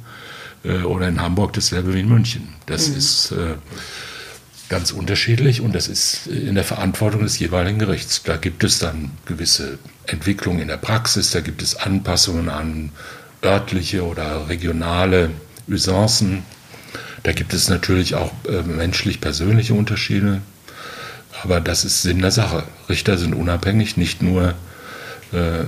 oder 0.83 1.07
in 1.07 1.21
Hamburg 1.21 1.53
dasselbe 1.53 1.93
wie 1.93 1.99
in 1.99 2.09
München. 2.09 2.49
Das 2.65 2.89
mhm. 2.89 2.97
ist 2.97 3.31
äh, 3.33 3.53
ganz 4.67 4.91
unterschiedlich 4.91 5.61
und 5.61 5.75
das 5.75 5.87
ist 5.87 6.25
in 6.25 6.55
der 6.55 6.63
Verantwortung 6.63 7.21
des 7.21 7.37
jeweiligen 7.37 7.77
Gerichts. 7.77 8.23
Da 8.23 8.37
gibt 8.37 8.63
es 8.63 8.79
dann 8.79 9.11
gewisse 9.27 9.77
Entwicklungen 10.07 10.61
in 10.61 10.67
der 10.67 10.77
Praxis, 10.77 11.31
da 11.31 11.41
gibt 11.41 11.61
es 11.61 11.75
Anpassungen 11.75 12.49
an 12.49 12.91
örtliche 13.43 14.03
oder 14.05 14.49
regionale 14.49 15.31
Usancen. 15.67 16.43
Da 17.23 17.31
gibt 17.31 17.53
es 17.53 17.69
natürlich 17.69 18.15
auch 18.15 18.31
äh, 18.47 18.61
menschlich 18.61 19.21
persönliche 19.21 19.73
Unterschiede, 19.73 20.41
aber 21.43 21.59
das 21.59 21.85
ist 21.85 22.01
Sinn 22.01 22.19
der 22.19 22.31
Sache. 22.31 22.63
Richter 22.87 23.17
sind 23.17 23.33
unabhängig, 23.33 23.97
nicht 23.97 24.21
nur 24.21 24.53
äh, 25.31 25.63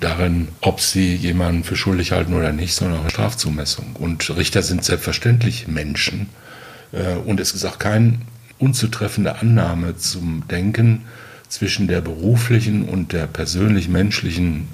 darin, 0.00 0.48
ob 0.60 0.80
sie 0.80 1.14
jemanden 1.14 1.62
für 1.62 1.76
schuldig 1.76 2.12
halten 2.12 2.34
oder 2.34 2.52
nicht, 2.52 2.74
sondern 2.74 3.00
auch 3.00 3.04
in 3.04 3.10
Strafzumessung. 3.10 3.96
Und 3.96 4.34
Richter 4.36 4.62
sind 4.62 4.84
selbstverständlich 4.84 5.68
Menschen 5.68 6.30
äh, 6.92 7.14
und 7.14 7.38
es 7.38 7.52
ist 7.52 7.64
auch 7.64 7.78
keine 7.78 8.18
unzutreffende 8.58 9.36
Annahme 9.36 9.96
zum 9.96 10.48
Denken 10.48 11.04
zwischen 11.48 11.88
der 11.88 12.00
beruflichen 12.00 12.88
und 12.88 13.12
der 13.12 13.26
persönlich-menschlichen 13.26 14.68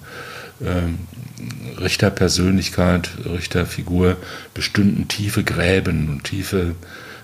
äh, 0.60 1.80
Richterpersönlichkeit, 1.80 3.10
Richterfigur 3.24 4.16
bestünden 4.54 5.08
tiefe 5.08 5.44
Gräben 5.44 6.08
und 6.08 6.24
tiefe 6.24 6.74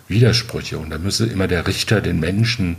Widersprüche. 0.08 0.78
Und 0.78 0.90
da 0.90 0.98
müsse 0.98 1.26
immer 1.26 1.48
der 1.48 1.66
Richter 1.66 2.00
den 2.00 2.20
Menschen 2.20 2.76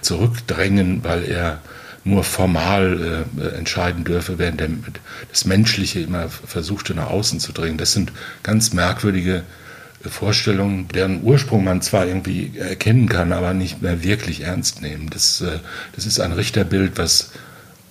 zurückdrängen, 0.00 1.04
weil 1.04 1.24
er 1.24 1.60
nur 2.04 2.24
formal 2.24 3.24
äh, 3.38 3.56
entscheiden 3.56 4.04
dürfe, 4.04 4.38
während 4.38 4.60
der, 4.60 4.70
das 5.30 5.44
Menschliche 5.44 6.00
immer 6.00 6.28
versuchte 6.28 6.94
nach 6.94 7.10
außen 7.10 7.38
zu 7.38 7.52
dringen. 7.52 7.78
Das 7.78 7.92
sind 7.92 8.12
ganz 8.42 8.72
merkwürdige 8.72 9.44
Vorstellungen, 10.04 10.88
deren 10.88 11.22
Ursprung 11.22 11.64
man 11.64 11.82
zwar 11.82 12.06
irgendwie 12.06 12.52
erkennen 12.58 13.08
kann, 13.08 13.32
aber 13.32 13.54
nicht 13.54 13.82
mehr 13.82 14.02
wirklich 14.02 14.42
ernst 14.42 14.82
nehmen. 14.82 15.10
Das, 15.10 15.40
äh, 15.40 15.58
das 15.94 16.06
ist 16.06 16.20
ein 16.20 16.32
Richterbild, 16.32 16.98
was 16.98 17.30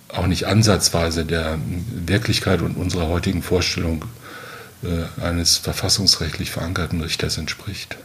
auch 0.10 0.28
nicht 0.28 0.46
ansatzweise 0.46 1.26
der 1.26 1.58
Wirklichkeit 2.06 2.62
und 2.62 2.76
unserer 2.76 3.08
heutigen 3.08 3.42
Vorstellung 3.42 4.06
äh, 4.84 5.24
eines 5.24 5.58
verfassungsrechtlich 5.58 6.52
verankerten 6.52 7.02
Richters 7.02 7.38
entspricht. 7.38 7.98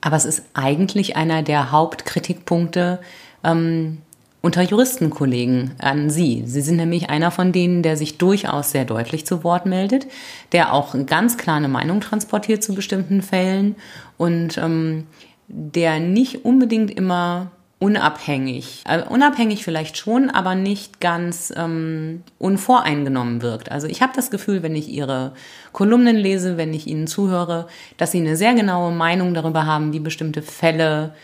Aber 0.00 0.16
es 0.16 0.24
ist 0.26 0.42
eigentlich 0.52 1.16
einer 1.16 1.42
der 1.42 1.70
Hauptkritikpunkte 1.70 3.00
ähm, 3.42 3.98
unter 4.44 4.60
Juristenkollegen 4.60 5.70
an 5.78 6.10
Sie. 6.10 6.42
Sie 6.44 6.60
sind 6.60 6.76
nämlich 6.76 7.08
einer 7.08 7.30
von 7.30 7.50
denen, 7.50 7.82
der 7.82 7.96
sich 7.96 8.18
durchaus 8.18 8.72
sehr 8.72 8.84
deutlich 8.84 9.24
zu 9.24 9.42
Wort 9.42 9.64
meldet, 9.64 10.06
der 10.52 10.74
auch 10.74 10.94
ganz 11.06 11.38
klar 11.38 11.56
eine 11.56 11.68
Meinung 11.68 12.02
transportiert 12.02 12.62
zu 12.62 12.74
bestimmten 12.74 13.22
Fällen 13.22 13.74
und 14.18 14.58
ähm, 14.58 15.06
der 15.48 15.98
nicht 15.98 16.44
unbedingt 16.44 16.90
immer 16.90 17.52
unabhängig, 17.78 18.82
äh, 18.86 19.00
unabhängig 19.02 19.64
vielleicht 19.64 19.96
schon, 19.96 20.28
aber 20.28 20.54
nicht 20.54 21.00
ganz 21.00 21.50
ähm, 21.56 22.22
unvoreingenommen 22.38 23.40
wirkt. 23.40 23.72
Also 23.72 23.86
ich 23.86 24.02
habe 24.02 24.12
das 24.14 24.30
Gefühl, 24.30 24.62
wenn 24.62 24.76
ich 24.76 24.90
Ihre 24.90 25.32
Kolumnen 25.72 26.16
lese, 26.16 26.58
wenn 26.58 26.74
ich 26.74 26.86
Ihnen 26.86 27.06
zuhöre, 27.06 27.66
dass 27.96 28.12
Sie 28.12 28.20
eine 28.20 28.36
sehr 28.36 28.52
genaue 28.52 28.92
Meinung 28.92 29.32
darüber 29.32 29.64
haben, 29.64 29.94
wie 29.94 30.00
bestimmte 30.00 30.42
Fälle 30.42 31.14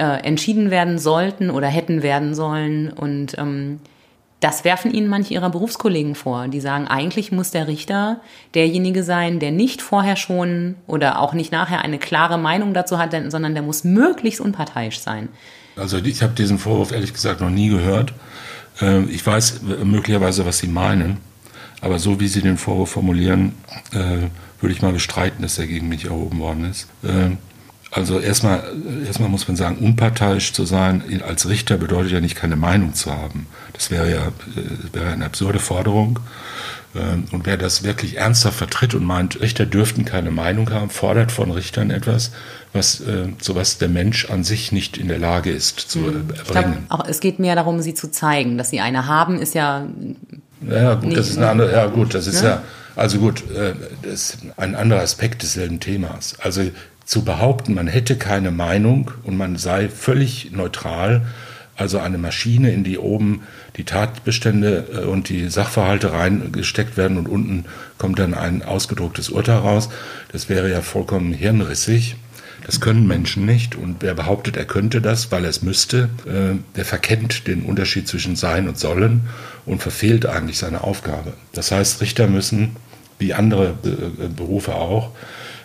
äh, 0.00 0.24
entschieden 0.24 0.70
werden 0.70 0.98
sollten 0.98 1.50
oder 1.50 1.68
hätten 1.68 2.02
werden 2.02 2.34
sollen. 2.34 2.90
Und 2.90 3.36
ähm, 3.36 3.80
das 4.40 4.64
werfen 4.64 4.92
ihnen 4.92 5.08
manche 5.08 5.34
ihrer 5.34 5.50
Berufskollegen 5.50 6.14
vor. 6.14 6.48
Die 6.48 6.60
sagen, 6.60 6.88
eigentlich 6.88 7.30
muss 7.30 7.50
der 7.50 7.68
Richter 7.68 8.20
derjenige 8.54 9.04
sein, 9.04 9.38
der 9.38 9.50
nicht 9.50 9.82
vorher 9.82 10.16
schon 10.16 10.76
oder 10.86 11.20
auch 11.20 11.34
nicht 11.34 11.52
nachher 11.52 11.82
eine 11.82 11.98
klare 11.98 12.38
Meinung 12.38 12.72
dazu 12.72 12.98
hat, 12.98 13.14
sondern 13.28 13.52
der 13.52 13.62
muss 13.62 13.84
möglichst 13.84 14.40
unparteiisch 14.40 15.00
sein. 15.00 15.28
Also 15.76 15.98
ich 15.98 16.22
habe 16.22 16.32
diesen 16.32 16.58
Vorwurf 16.58 16.92
ehrlich 16.92 17.12
gesagt 17.12 17.42
noch 17.42 17.50
nie 17.50 17.68
gehört. 17.68 18.14
Äh, 18.80 19.02
ich 19.04 19.24
weiß 19.24 19.60
möglicherweise, 19.84 20.46
was 20.46 20.58
Sie 20.58 20.68
meinen, 20.68 21.18
aber 21.82 21.98
so 21.98 22.18
wie 22.20 22.28
Sie 22.28 22.40
den 22.40 22.56
Vorwurf 22.56 22.90
formulieren, 22.90 23.52
äh, 23.92 24.28
würde 24.62 24.74
ich 24.74 24.80
mal 24.80 24.92
bestreiten, 24.92 25.42
dass 25.42 25.58
er 25.58 25.66
gegen 25.66 25.88
mich 25.88 26.06
erhoben 26.06 26.38
worden 26.38 26.70
ist. 26.70 26.88
Äh, 27.90 27.96
Also 27.96 28.18
erstmal, 28.18 28.62
erstmal 29.06 29.28
muss 29.28 29.48
man 29.48 29.56
sagen, 29.56 29.78
unparteiisch 29.78 30.52
zu 30.52 30.64
sein 30.64 31.22
als 31.26 31.48
Richter 31.48 31.76
bedeutet 31.76 32.12
ja 32.12 32.20
nicht 32.20 32.36
keine 32.36 32.56
Meinung 32.56 32.94
zu 32.94 33.12
haben. 33.12 33.46
Das 33.72 33.90
wäre 33.90 34.10
ja 34.10 34.26
äh, 34.28 34.94
wäre 34.94 35.12
eine 35.12 35.24
absurde 35.24 35.58
Forderung. 35.58 36.20
Ähm, 36.94 37.24
und 37.30 37.46
wer 37.46 37.56
das 37.56 37.84
wirklich 37.84 38.16
ernsthaft 38.16 38.58
vertritt 38.58 38.94
und 38.94 39.04
meint, 39.04 39.40
Richter 39.40 39.64
dürften 39.66 40.04
keine 40.04 40.30
Meinung 40.30 40.70
haben, 40.70 40.90
fordert 40.90 41.30
von 41.30 41.50
Richtern 41.50 41.90
etwas, 41.90 42.32
was 42.72 43.00
äh, 43.00 43.28
sowas 43.40 43.78
der 43.78 43.88
Mensch 43.88 44.28
an 44.28 44.42
sich 44.42 44.72
nicht 44.72 44.96
in 44.96 45.08
der 45.08 45.18
Lage 45.18 45.50
ist 45.50 45.78
zu 45.78 46.00
mhm. 46.00 46.30
erbringen. 46.36 46.86
Glaub, 46.88 47.00
auch 47.00 47.04
es 47.06 47.20
geht 47.20 47.38
mehr 47.38 47.54
darum, 47.54 47.80
sie 47.80 47.94
zu 47.94 48.10
zeigen, 48.10 48.58
dass 48.58 48.70
sie 48.70 48.80
eine 48.80 49.06
haben, 49.06 49.40
ist 49.40 49.54
ja. 49.54 49.86
Ja, 50.68 50.94
gut, 50.94 51.04
nicht, 51.04 51.16
das 51.16 51.28
ist 51.28 51.38
eine 51.38 51.48
andere. 51.48 51.72
Ja, 51.72 51.86
gut, 51.86 52.12
das 52.12 52.26
ist 52.26 52.42
ne? 52.42 52.48
ja. 52.48 52.62
Also 52.96 53.18
gut, 53.18 53.48
äh, 53.50 53.74
das 54.02 54.12
ist 54.12 54.38
ein 54.56 54.74
anderer 54.74 55.00
Aspekt 55.00 55.42
desselben 55.42 55.78
Themas. 55.78 56.34
Also 56.40 56.62
zu 57.10 57.24
behaupten, 57.24 57.74
man 57.74 57.88
hätte 57.88 58.16
keine 58.16 58.52
Meinung 58.52 59.10
und 59.24 59.36
man 59.36 59.56
sei 59.56 59.88
völlig 59.88 60.52
neutral, 60.52 61.22
also 61.74 61.98
eine 61.98 62.18
Maschine, 62.18 62.70
in 62.70 62.84
die 62.84 62.98
oben 62.98 63.42
die 63.76 63.82
Tatbestände 63.82 64.86
äh, 64.94 64.98
und 65.06 65.28
die 65.28 65.48
Sachverhalte 65.48 66.12
reingesteckt 66.12 66.96
werden 66.96 67.18
und 67.18 67.28
unten 67.28 67.64
kommt 67.98 68.20
dann 68.20 68.32
ein 68.32 68.62
ausgedrucktes 68.62 69.28
Urteil 69.28 69.56
raus, 69.56 69.88
das 70.30 70.48
wäre 70.48 70.70
ja 70.70 70.82
vollkommen 70.82 71.32
hirnrissig. 71.32 72.14
Das 72.64 72.80
können 72.80 73.08
Menschen 73.08 73.44
nicht. 73.44 73.74
Und 73.74 73.96
wer 74.00 74.14
behauptet, 74.14 74.56
er 74.56 74.66
könnte 74.66 75.00
das, 75.00 75.32
weil 75.32 75.42
er 75.42 75.50
es 75.50 75.62
müsste, 75.62 76.10
äh, 76.26 76.56
der 76.76 76.84
verkennt 76.84 77.48
den 77.48 77.62
Unterschied 77.62 78.06
zwischen 78.06 78.36
Sein 78.36 78.68
und 78.68 78.78
Sollen 78.78 79.22
und 79.66 79.82
verfehlt 79.82 80.26
eigentlich 80.26 80.58
seine 80.58 80.84
Aufgabe. 80.84 81.32
Das 81.54 81.72
heißt, 81.72 82.02
Richter 82.02 82.28
müssen, 82.28 82.76
wie 83.18 83.34
andere 83.34 83.74
äh, 83.82 84.28
Berufe 84.28 84.76
auch, 84.76 85.10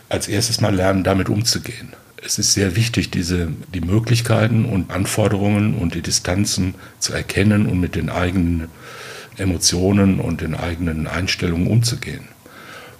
als 0.10 0.28
erstes 0.28 0.62
mal 0.62 0.74
lernen, 0.74 1.04
damit 1.04 1.30
umzugehen. 1.30 1.94
Es 2.24 2.40
ist 2.40 2.54
sehr 2.54 2.76
wichtig, 2.76 3.12
diese, 3.12 3.50
die 3.74 3.82
Möglichkeiten 3.82 4.66
und 4.66 4.90
Anforderungen 4.92 5.76
und 5.76 5.94
die 5.94 6.02
Distanzen 6.02 6.76
zu 7.00 7.14
erkennen 7.14 7.68
und 7.68 7.80
mit 7.80 7.96
den 7.96 8.10
eigenen 8.10 8.70
Emotionen 9.38 10.20
und 10.20 10.42
den 10.42 10.56
eigenen 10.56 11.08
Einstellungen 11.08 11.68
umzugehen. 11.68 12.28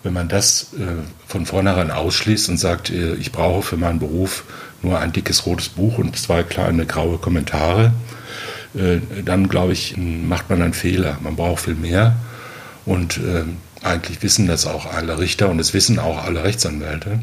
Wenn 0.04 0.14
man 0.14 0.28
das 0.28 0.74
äh, 0.74 1.02
von 1.26 1.48
vornherein 1.48 1.90
ausschließt 1.90 2.50
und 2.50 2.58
sagt, 2.58 2.92
äh, 2.92 3.16
ich 3.16 3.32
brauche 3.32 3.64
für 3.64 3.78
meinen 3.78 4.00
Beruf 4.00 4.44
nur 4.84 5.00
ein 5.00 5.12
dickes 5.12 5.48
rotes 5.48 5.70
Buch 5.70 5.98
und 5.98 6.16
zwei 6.18 6.44
kleine 6.44 6.86
graue 6.86 7.18
Kommentare, 7.18 7.92
äh, 8.76 9.00
dann 9.24 9.50
glaube 9.50 9.74
ich, 9.74 9.96
macht 9.98 10.50
man 10.50 10.62
einen 10.62 10.74
Fehler. 10.74 11.18
Man 11.24 11.36
braucht 11.36 11.64
viel 11.64 11.76
mehr. 11.76 12.16
Und 12.86 13.18
äh, 13.18 13.46
eigentlich 13.86 14.22
wissen 14.24 14.48
das 14.48 14.66
auch 14.66 14.86
alle 14.86 15.20
Richter 15.20 15.50
und 15.50 15.60
es 15.60 15.74
wissen 15.74 16.00
auch 16.00 16.24
alle 16.24 16.44
Rechtsanwälte, 16.44 17.20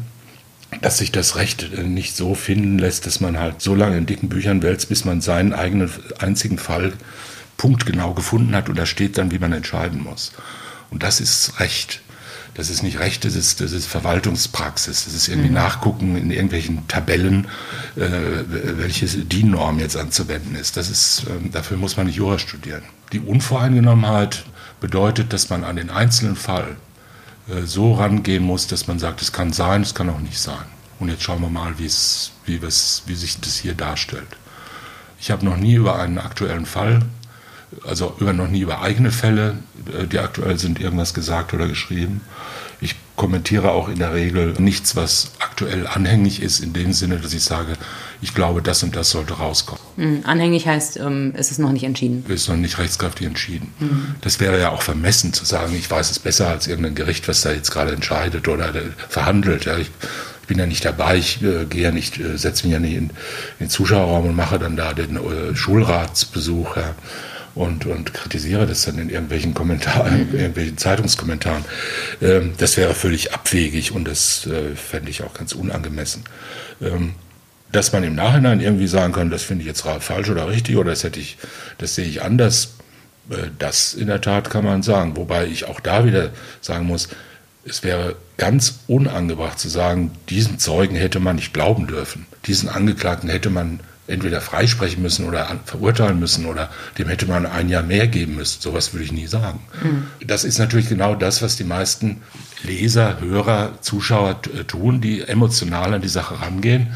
dass 0.81 0.97
sich 0.97 1.11
das 1.11 1.35
Recht 1.35 1.71
äh, 1.73 1.83
nicht 1.83 2.15
so 2.15 2.35
finden 2.35 2.79
lässt, 2.79 3.05
dass 3.05 3.19
man 3.19 3.39
halt 3.39 3.61
so 3.61 3.75
lange 3.75 3.97
in 3.97 4.05
dicken 4.05 4.29
Büchern 4.29 4.63
wälzt, 4.63 4.89
bis 4.89 5.05
man 5.05 5.21
seinen 5.21 5.53
eigenen 5.53 5.91
einzigen 6.19 6.57
Fall 6.57 6.93
punktgenau 7.57 8.13
gefunden 8.13 8.55
hat 8.55 8.69
und 8.69 8.77
da 8.77 8.85
steht 8.85 9.17
dann, 9.17 9.31
wie 9.31 9.39
man 9.39 9.53
entscheiden 9.53 10.03
muss. 10.03 10.31
Und 10.89 11.03
das 11.03 11.19
ist 11.19 11.59
Recht. 11.59 12.01
Das 12.55 12.69
ist 12.69 12.83
nicht 12.83 12.99
Recht, 12.99 13.25
das 13.25 13.35
ist, 13.35 13.61
das 13.61 13.71
ist 13.71 13.87
Verwaltungspraxis. 13.87 15.05
Das 15.05 15.13
ist 15.13 15.27
irgendwie 15.27 15.49
mhm. 15.49 15.55
Nachgucken 15.55 16.15
in 16.15 16.29
irgendwelchen 16.29 16.87
Tabellen, 16.87 17.47
äh, 17.95 18.01
welche 18.47 19.07
DIN-Norm 19.07 19.79
jetzt 19.79 19.97
anzuwenden 19.97 20.55
ist. 20.55 20.77
Das 20.77 20.89
ist, 20.89 21.23
äh, 21.23 21.49
dafür 21.49 21.77
muss 21.77 21.97
man 21.97 22.05
nicht 22.05 22.17
Jura 22.17 22.37
studieren. 22.37 22.83
Die 23.11 23.19
Unvoreingenommenheit 23.19 24.43
bedeutet, 24.83 25.31
dass 25.31 25.49
man 25.49 25.63
an 25.63 25.77
den 25.77 25.89
einzelnen 25.89 26.35
Fall 26.35 26.75
äh, 27.47 27.61
so 27.61 27.93
rangehen 27.93 28.43
muss, 28.43 28.67
dass 28.67 28.85
man 28.85 28.99
sagt, 28.99 29.21
es 29.21 29.31
kann 29.31 29.53
sein, 29.53 29.81
es 29.81 29.95
kann 29.95 30.09
auch 30.09 30.19
nicht 30.19 30.37
sein. 30.37 30.65
Und 30.99 31.07
jetzt 31.07 31.23
schauen 31.23 31.41
wir 31.41 31.49
mal, 31.49 31.79
wie, 31.79 31.85
es, 31.85 32.33
wie, 32.45 32.61
wie 32.61 33.15
sich 33.15 33.39
das 33.39 33.55
hier 33.55 33.75
darstellt. 33.75 34.27
Ich 35.21 35.31
habe 35.31 35.45
noch 35.45 35.55
nie 35.55 35.75
über 35.75 35.97
einen 35.97 36.17
aktuellen 36.17 36.65
Fall, 36.65 37.01
also 37.87 38.13
über, 38.19 38.33
noch 38.33 38.49
nie 38.49 38.59
über 38.59 38.81
eigene 38.81 39.13
Fälle, 39.13 39.55
äh, 39.97 40.05
die 40.05 40.19
aktuell 40.19 40.59
sind, 40.59 40.81
irgendwas 40.81 41.13
gesagt 41.13 41.53
oder 41.53 41.67
geschrieben. 41.67 42.19
Ich 42.81 42.95
kommentiere 43.15 43.71
auch 43.71 43.89
in 43.89 43.99
der 43.99 44.13
Regel 44.13 44.53
nichts, 44.57 44.95
was 44.95 45.31
aktuell 45.39 45.85
anhängig 45.87 46.41
ist, 46.41 46.59
in 46.59 46.73
dem 46.73 46.93
Sinne, 46.93 47.17
dass 47.17 47.33
ich 47.33 47.43
sage, 47.43 47.73
ich 48.21 48.33
glaube, 48.33 48.61
das 48.61 48.81
und 48.83 48.95
das 48.95 49.11
sollte 49.11 49.33
rauskommen. 49.33 49.83
Mhm. 49.97 50.21
Anhängig 50.23 50.67
heißt, 50.67 50.97
ähm, 50.97 51.33
ist 51.35 51.51
es 51.51 51.59
noch 51.59 51.71
nicht 51.71 51.83
entschieden? 51.83 52.25
Ist 52.27 52.49
noch 52.49 52.55
nicht 52.55 52.79
rechtskräftig 52.79 53.27
entschieden. 53.27 53.73
Mhm. 53.79 54.15
Das 54.21 54.39
wäre 54.39 54.59
ja 54.59 54.69
auch 54.69 54.81
vermessen 54.81 55.33
zu 55.33 55.45
sagen, 55.45 55.75
ich 55.75 55.89
weiß 55.89 56.09
es 56.09 56.19
besser 56.19 56.47
als 56.47 56.67
irgendein 56.67 56.95
Gericht, 56.95 57.27
was 57.27 57.41
da 57.41 57.51
jetzt 57.51 57.71
gerade 57.71 57.91
entscheidet 57.91 58.47
oder 58.47 58.73
verhandelt. 59.09 59.65
Ja, 59.65 59.77
ich, 59.77 59.91
ich 60.41 60.47
bin 60.47 60.57
ja 60.57 60.65
nicht 60.65 60.83
dabei, 60.83 61.17
ich 61.17 61.43
äh, 61.43 61.65
gehe 61.65 61.83
ja 61.83 61.91
nicht, 61.91 62.19
äh, 62.19 62.37
setze 62.37 62.65
mich 62.65 62.73
ja 62.73 62.79
nicht 62.79 62.95
in, 62.95 63.09
in, 63.09 63.11
den 63.59 63.69
Zuschauerraum 63.69 64.25
und 64.25 64.35
mache 64.35 64.57
dann 64.57 64.75
da 64.75 64.93
den 64.93 65.17
äh, 65.17 65.55
Schulratsbesuch. 65.55 66.77
Ja 66.77 66.95
und, 67.55 67.85
und 67.85 68.13
kritisiere 68.13 68.65
das 68.65 68.83
dann 68.83 68.97
in 68.97 69.09
irgendwelchen 69.09 69.53
Kommentaren, 69.53 70.29
mhm. 70.29 70.35
irgendwelchen 70.35 70.77
Zeitungskommentaren. 70.77 71.63
Ähm, 72.21 72.53
das 72.57 72.77
wäre 72.77 72.95
völlig 72.95 73.33
abwegig 73.33 73.91
und 73.91 74.05
das 74.05 74.47
äh, 74.47 74.75
fände 74.75 75.11
ich 75.11 75.23
auch 75.23 75.33
ganz 75.33 75.53
unangemessen. 75.53 76.23
Ähm, 76.81 77.13
dass 77.71 77.91
man 77.91 78.03
im 78.03 78.15
Nachhinein 78.15 78.61
irgendwie 78.61 78.87
sagen 78.87 79.13
kann, 79.13 79.31
das 79.31 79.41
finde 79.41 79.63
ich 79.63 79.67
jetzt 79.67 79.81
falsch 79.81 80.29
oder 80.29 80.47
richtig 80.47 80.77
oder 80.77 80.91
das 80.91 81.03
hätte 81.03 81.19
ich, 81.19 81.37
das 81.79 81.95
sehe 81.95 82.05
ich 82.05 82.21
anders, 82.21 82.75
äh, 83.29 83.49
das 83.59 83.93
in 83.93 84.07
der 84.07 84.21
Tat 84.21 84.49
kann 84.49 84.65
man 84.65 84.83
sagen. 84.83 85.15
Wobei 85.15 85.45
ich 85.45 85.65
auch 85.65 85.79
da 85.79 86.05
wieder 86.05 86.31
sagen 86.61 86.85
muss, 86.85 87.09
es 87.65 87.83
wäre 87.83 88.15
ganz 88.37 88.79
unangebracht 88.87 89.59
zu 89.59 89.69
sagen, 89.69 90.11
diesen 90.29 90.59
Zeugen 90.59 90.95
hätte 90.95 91.19
man 91.19 91.37
nicht 91.37 91.53
glauben 91.53 91.87
dürfen. 91.87 92.25
Diesen 92.45 92.67
Angeklagten 92.67 93.29
hätte 93.29 93.49
man 93.49 93.79
entweder 94.07 94.41
freisprechen 94.41 95.01
müssen 95.01 95.25
oder 95.25 95.59
verurteilen 95.65 96.19
müssen 96.19 96.45
oder 96.45 96.69
dem 96.97 97.07
hätte 97.07 97.25
man 97.25 97.45
ein 97.45 97.69
Jahr 97.69 97.83
mehr 97.83 98.07
geben 98.07 98.35
müssen. 98.35 98.61
Sowas 98.61 98.93
würde 98.93 99.05
ich 99.05 99.11
nie 99.11 99.27
sagen. 99.27 99.61
Mhm. 99.81 100.07
Das 100.27 100.43
ist 100.43 100.59
natürlich 100.59 100.89
genau 100.89 101.15
das, 101.15 101.41
was 101.41 101.55
die 101.55 101.63
meisten 101.63 102.21
Leser, 102.63 103.19
Hörer, 103.21 103.81
Zuschauer 103.81 104.41
tun, 104.67 105.01
die 105.01 105.21
emotional 105.21 105.93
an 105.93 106.01
die 106.01 106.09
Sache 106.09 106.41
rangehen 106.41 106.93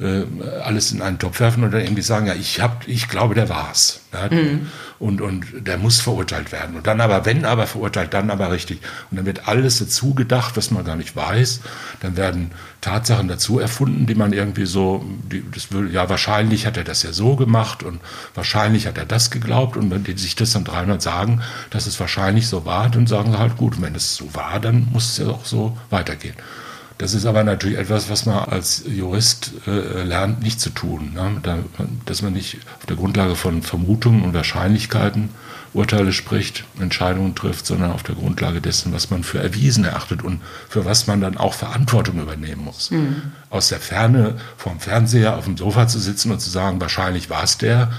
äh, 0.00 0.24
alles 0.62 0.92
in 0.92 1.02
einen 1.02 1.18
Topf 1.18 1.40
werfen 1.40 1.64
und 1.64 1.72
dann 1.72 1.80
irgendwie 1.80 2.02
sagen, 2.02 2.26
ja, 2.26 2.34
ich 2.34 2.60
hab, 2.60 2.86
ich 2.86 3.08
glaube, 3.08 3.34
der 3.34 3.48
war's. 3.48 4.00
Ja? 4.12 4.28
Mhm. 4.34 4.68
Und, 5.00 5.20
und 5.20 5.44
der 5.66 5.78
muss 5.78 6.00
verurteilt 6.00 6.52
werden. 6.52 6.76
Und 6.76 6.86
dann 6.86 7.00
aber, 7.00 7.24
wenn 7.24 7.44
aber 7.44 7.66
verurteilt, 7.66 8.14
dann 8.14 8.30
aber 8.30 8.50
richtig. 8.50 8.80
Und 9.10 9.16
dann 9.16 9.26
wird 9.26 9.48
alles 9.48 9.78
dazu 9.78 10.14
gedacht, 10.14 10.56
was 10.56 10.70
man 10.70 10.84
gar 10.84 10.96
nicht 10.96 11.16
weiß. 11.16 11.60
Dann 12.00 12.16
werden 12.16 12.52
Tatsachen 12.80 13.28
dazu 13.28 13.58
erfunden, 13.58 14.06
die 14.06 14.14
man 14.14 14.32
irgendwie 14.32 14.66
so, 14.66 15.04
die, 15.30 15.44
das 15.52 15.72
will, 15.72 15.92
ja, 15.92 16.08
wahrscheinlich 16.08 16.66
hat 16.66 16.76
er 16.76 16.84
das 16.84 17.02
ja 17.02 17.12
so 17.12 17.36
gemacht 17.36 17.82
und 17.82 18.00
wahrscheinlich 18.34 18.86
hat 18.86 18.98
er 18.98 19.06
das 19.06 19.30
geglaubt. 19.30 19.76
Und 19.76 19.90
wenn 19.90 20.04
die 20.04 20.16
sich 20.16 20.36
das 20.36 20.52
dann 20.52 20.64
300 20.64 21.02
sagen, 21.02 21.42
dass 21.70 21.86
es 21.86 21.98
wahrscheinlich 21.98 22.46
so 22.46 22.64
war, 22.64 22.88
dann 22.88 23.06
sagen 23.06 23.32
sie 23.32 23.38
halt, 23.38 23.56
gut, 23.56 23.80
wenn 23.82 23.94
es 23.94 24.16
so 24.16 24.32
war, 24.34 24.60
dann 24.60 24.88
muss 24.92 25.10
es 25.10 25.18
ja 25.18 25.26
auch 25.26 25.44
so 25.44 25.76
weitergehen. 25.90 26.34
Das 26.98 27.14
ist 27.14 27.26
aber 27.26 27.44
natürlich 27.44 27.78
etwas, 27.78 28.10
was 28.10 28.26
man 28.26 28.38
als 28.38 28.82
Jurist 28.86 29.52
äh, 29.68 30.02
lernt, 30.02 30.42
nicht 30.42 30.60
zu 30.60 30.70
tun. 30.70 31.12
Ne? 31.14 31.38
Da, 31.44 31.58
dass 32.04 32.22
man 32.22 32.32
nicht 32.32 32.58
auf 32.76 32.86
der 32.86 32.96
Grundlage 32.96 33.36
von 33.36 33.62
Vermutungen 33.62 34.22
und 34.22 34.34
Wahrscheinlichkeiten 34.34 35.28
Urteile 35.74 36.12
spricht, 36.12 36.64
Entscheidungen 36.80 37.36
trifft, 37.36 37.66
sondern 37.66 37.92
auf 37.92 38.02
der 38.02 38.16
Grundlage 38.16 38.60
dessen, 38.60 38.92
was 38.92 39.10
man 39.10 39.22
für 39.22 39.38
erwiesen 39.38 39.84
erachtet 39.84 40.22
und 40.22 40.40
für 40.68 40.84
was 40.84 41.06
man 41.06 41.20
dann 41.20 41.36
auch 41.36 41.54
Verantwortung 41.54 42.20
übernehmen 42.20 42.64
muss. 42.64 42.90
Mhm. 42.90 43.22
Aus 43.48 43.68
der 43.68 43.78
Ferne 43.78 44.36
vom 44.56 44.80
Fernseher 44.80 45.36
auf 45.36 45.44
dem 45.44 45.56
Sofa 45.56 45.86
zu 45.86 46.00
sitzen 46.00 46.32
und 46.32 46.40
zu 46.40 46.50
sagen, 46.50 46.80
wahrscheinlich 46.80 47.30
war 47.30 47.44
es 47.44 47.58
der, 47.58 47.92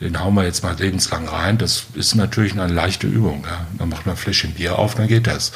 den 0.00 0.20
hauen 0.20 0.34
wir 0.34 0.44
jetzt 0.44 0.62
mal 0.62 0.76
lebenslang 0.78 1.28
rein, 1.28 1.58
das 1.58 1.86
ist 1.94 2.14
natürlich 2.14 2.52
eine 2.52 2.72
leichte 2.72 3.06
Übung. 3.06 3.44
Ja? 3.44 3.66
Dann 3.78 3.88
macht 3.88 4.06
man 4.06 4.14
ein 4.14 4.18
Fläschchen 4.18 4.54
Bier 4.54 4.78
auf, 4.78 4.94
dann 4.94 5.08
geht 5.08 5.26
das. 5.26 5.52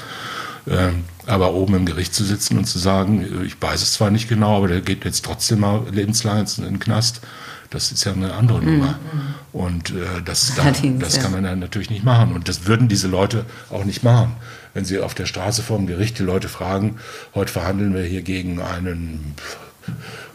Ähm, 0.68 1.04
aber 1.26 1.54
oben 1.54 1.74
im 1.74 1.86
Gericht 1.86 2.14
zu 2.14 2.24
sitzen 2.24 2.58
und 2.58 2.64
zu 2.64 2.78
sagen, 2.78 3.44
ich 3.44 3.60
weiß 3.60 3.82
es 3.82 3.94
zwar 3.94 4.10
nicht 4.10 4.28
genau, 4.28 4.56
aber 4.56 4.68
der 4.68 4.80
geht 4.80 5.04
jetzt 5.04 5.24
trotzdem 5.24 5.60
mal 5.60 5.82
lebenslang 5.90 6.46
in 6.58 6.64
den 6.64 6.78
Knast, 6.78 7.20
das 7.70 7.92
ist 7.92 8.04
ja 8.04 8.12
eine 8.12 8.34
andere 8.34 8.60
mhm, 8.60 8.78
Nummer. 8.78 8.98
Mhm. 9.12 9.34
Und 9.52 9.90
äh, 9.90 10.22
das, 10.24 10.54
da, 10.56 10.70
das 10.98 11.20
kann 11.20 11.32
man 11.32 11.44
dann 11.44 11.60
natürlich 11.60 11.90
nicht 11.90 12.04
machen. 12.04 12.32
Und 12.32 12.48
das 12.48 12.66
würden 12.66 12.88
diese 12.88 13.08
Leute 13.08 13.46
auch 13.70 13.84
nicht 13.84 14.02
machen. 14.02 14.36
Wenn 14.74 14.84
sie 14.84 14.98
auf 14.98 15.14
der 15.14 15.26
Straße 15.26 15.62
vor 15.62 15.78
dem 15.78 15.86
Gericht 15.86 16.18
die 16.18 16.24
Leute 16.24 16.48
fragen, 16.48 16.96
heute 17.34 17.52
verhandeln 17.52 17.94
wir 17.94 18.02
hier 18.02 18.22
gegen 18.22 18.60
einen 18.60 19.34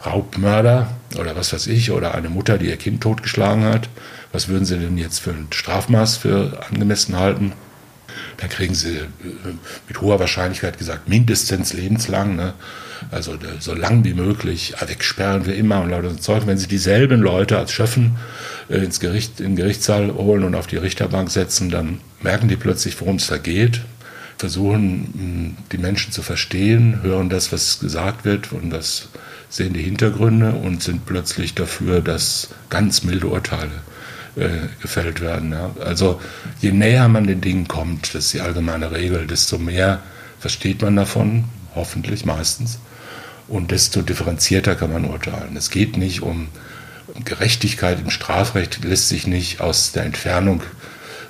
Raubmörder 0.04 0.88
oder 1.18 1.36
was 1.36 1.52
weiß 1.52 1.66
ich, 1.68 1.90
oder 1.90 2.14
eine 2.14 2.28
Mutter, 2.28 2.58
die 2.58 2.66
ihr 2.66 2.76
Kind 2.76 3.02
totgeschlagen 3.02 3.64
hat, 3.64 3.88
was 4.32 4.48
würden 4.48 4.64
sie 4.64 4.78
denn 4.78 4.98
jetzt 4.98 5.20
für 5.20 5.30
ein 5.30 5.46
Strafmaß 5.50 6.16
für 6.16 6.60
angemessen 6.68 7.16
halten? 7.16 7.52
Dann 8.38 8.48
kriegen 8.48 8.74
sie 8.74 8.96
äh, 8.96 9.04
mit 9.88 10.00
hoher 10.00 10.20
Wahrscheinlichkeit 10.20 10.78
gesagt 10.78 11.08
mindestens 11.08 11.72
lebenslang. 11.72 12.36
Ne? 12.36 12.54
Also 13.10 13.34
äh, 13.34 13.60
so 13.60 13.74
lang 13.74 14.04
wie 14.04 14.14
möglich 14.14 14.74
wegsperren 14.84 15.46
wir 15.46 15.56
immer 15.56 15.80
und 15.80 15.90
lauter 15.90 16.16
Zeug. 16.18 16.46
Wenn 16.46 16.58
sie 16.58 16.68
dieselben 16.68 17.20
Leute 17.20 17.58
als 17.58 17.72
Schöffen 17.72 18.16
äh, 18.68 18.78
ins 18.78 19.00
Gericht, 19.00 19.40
in 19.40 19.52
den 19.52 19.56
Gerichtssaal 19.56 20.12
holen 20.14 20.44
und 20.44 20.54
auf 20.54 20.66
die 20.66 20.76
Richterbank 20.76 21.30
setzen, 21.30 21.70
dann 21.70 22.00
merken 22.22 22.48
die 22.48 22.56
plötzlich, 22.56 23.00
worum 23.00 23.16
es 23.16 23.26
da 23.26 23.38
geht. 23.38 23.80
versuchen, 24.38 25.56
die 25.72 25.78
Menschen 25.78 26.12
zu 26.12 26.22
verstehen, 26.22 27.02
hören 27.02 27.30
das, 27.30 27.52
was 27.52 27.80
gesagt 27.80 28.24
wird 28.24 28.52
und 28.52 28.70
das 28.70 29.08
sehen 29.48 29.72
die 29.72 29.82
Hintergründe 29.82 30.52
und 30.52 30.82
sind 30.82 31.06
plötzlich 31.06 31.54
dafür, 31.54 32.00
dass 32.00 32.50
ganz 32.68 33.02
milde 33.02 33.28
Urteile 33.28 33.70
äh, 34.36 34.68
gefällt 34.82 35.20
werden. 35.20 35.52
Ja. 35.52 35.70
Also 35.84 36.20
je 36.60 36.72
näher 36.72 37.08
man 37.08 37.26
den 37.26 37.40
Dingen 37.40 37.68
kommt, 37.68 38.14
das 38.14 38.26
ist 38.26 38.34
die 38.34 38.40
allgemeine 38.40 38.92
Regel, 38.92 39.26
desto 39.26 39.58
mehr 39.58 40.02
versteht 40.38 40.82
man 40.82 40.96
davon, 40.96 41.44
hoffentlich 41.74 42.24
meistens, 42.24 42.78
und 43.48 43.70
desto 43.70 44.02
differenzierter 44.02 44.74
kann 44.74 44.92
man 44.92 45.04
urteilen. 45.04 45.56
Es 45.56 45.70
geht 45.70 45.96
nicht 45.96 46.20
um 46.20 46.48
Gerechtigkeit 47.24 47.98
im 48.00 48.10
Strafrecht, 48.10 48.84
lässt 48.84 49.08
sich 49.08 49.26
nicht 49.26 49.60
aus 49.60 49.92
der 49.92 50.04
Entfernung 50.04 50.62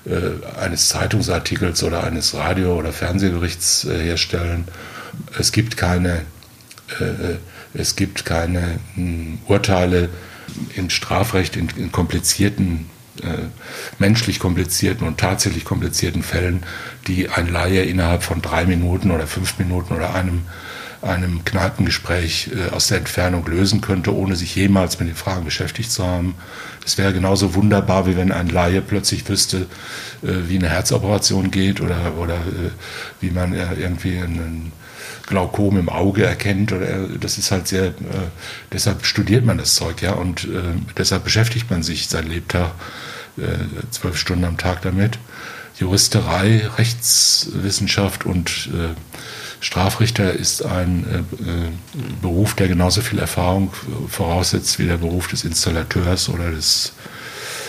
äh, 0.04 0.58
eines 0.58 0.88
Zeitungsartikels 0.88 1.82
oder 1.82 2.04
eines 2.04 2.34
Radio- 2.34 2.76
oder 2.76 2.92
Fernsehberichts 2.92 3.84
äh, 3.84 3.98
herstellen. 3.98 4.64
Es 5.38 5.52
gibt 5.52 5.76
keine, 5.76 6.22
äh, 6.98 7.36
es 7.74 7.96
gibt 7.96 8.24
keine 8.24 8.80
hm, 8.94 9.38
Urteile 9.46 10.08
im 10.74 10.90
Strafrecht 10.90 11.56
in, 11.56 11.68
in 11.76 11.92
komplizierten 11.92 12.88
menschlich 13.98 14.38
komplizierten 14.38 15.06
und 15.06 15.18
tatsächlich 15.18 15.64
komplizierten 15.64 16.22
Fällen, 16.22 16.62
die 17.06 17.28
ein 17.28 17.50
Laie 17.52 17.82
innerhalb 17.82 18.22
von 18.22 18.42
drei 18.42 18.66
Minuten 18.66 19.10
oder 19.10 19.26
fünf 19.26 19.58
Minuten 19.58 19.94
oder 19.94 20.14
einem 20.14 20.42
einem 21.06 21.44
Kneipengespräch 21.44 22.50
äh, 22.54 22.74
aus 22.74 22.88
der 22.88 22.98
Entfernung 22.98 23.46
lösen 23.46 23.80
könnte, 23.80 24.14
ohne 24.14 24.36
sich 24.36 24.54
jemals 24.56 24.98
mit 24.98 25.08
den 25.08 25.14
Fragen 25.14 25.44
beschäftigt 25.44 25.90
zu 25.90 26.04
haben. 26.04 26.34
Es 26.84 26.98
wäre 26.98 27.12
genauso 27.12 27.54
wunderbar, 27.54 28.06
wie 28.06 28.16
wenn 28.16 28.32
ein 28.32 28.48
Laie 28.48 28.80
plötzlich 28.80 29.28
wüsste, 29.28 29.66
äh, 30.22 30.48
wie 30.48 30.56
eine 30.56 30.68
Herzoperation 30.68 31.50
geht 31.50 31.80
oder, 31.80 32.16
oder 32.18 32.34
äh, 32.34 32.70
wie 33.20 33.30
man 33.30 33.54
irgendwie 33.54 34.18
einen 34.18 34.72
Glaukom 35.26 35.78
im 35.78 35.88
Auge 35.88 36.24
erkennt. 36.24 36.72
Das 37.20 37.36
ist 37.38 37.50
halt 37.50 37.66
sehr, 37.66 37.94
deshalb 38.72 39.04
studiert 39.04 39.44
man 39.44 39.58
das 39.58 39.74
Zeug, 39.74 40.00
ja, 40.00 40.12
und 40.12 40.46
deshalb 40.96 41.24
beschäftigt 41.24 41.68
man 41.68 41.82
sich 41.82 42.06
sein 42.06 42.28
Lebtag 42.28 42.70
zwölf 43.90 44.16
Stunden 44.16 44.44
am 44.44 44.56
Tag 44.56 44.82
damit. 44.82 45.18
Juristerei, 45.78 46.66
Rechtswissenschaft 46.78 48.24
und 48.24 48.70
äh, 48.72 48.94
Strafrichter 49.60 50.32
ist 50.32 50.64
ein 50.64 51.04
äh, 51.06 51.18
äh, 51.18 51.70
Beruf, 52.22 52.54
der 52.54 52.68
genauso 52.68 53.00
viel 53.00 53.18
Erfahrung 53.18 53.72
voraussetzt 54.08 54.78
wie 54.78 54.86
der 54.86 54.98
Beruf 54.98 55.28
des 55.28 55.44
Installateurs 55.44 56.28
oder 56.28 56.50
des 56.50 56.92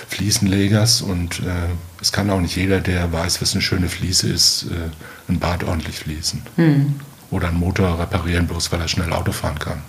Fliesenlegers. 0.10 1.02
Und 1.02 1.40
äh, 1.40 1.70
es 2.02 2.12
kann 2.12 2.30
auch 2.30 2.40
nicht 2.40 2.56
jeder, 2.56 2.82
der 2.82 3.12
weiß, 3.12 3.42
was 3.42 3.54
eine 3.54 3.62
schöne 3.62 3.90
Fliese 3.90 4.30
ist, 4.30 4.68
äh, 4.72 5.32
ein 5.32 5.40
Bad 5.40 5.64
ordentlich 5.64 6.00
fließen. 6.00 6.42
Hm. 6.56 7.00
Oder 7.30 7.50
einen 7.50 7.60
Motor 7.60 8.00
reparieren, 8.00 8.48
bloß 8.48 8.72
weil 8.72 8.80
er 8.80 8.88
schnell 8.88 9.12
Auto 9.12 9.34
fahren 9.34 9.60
kann. 9.60 9.82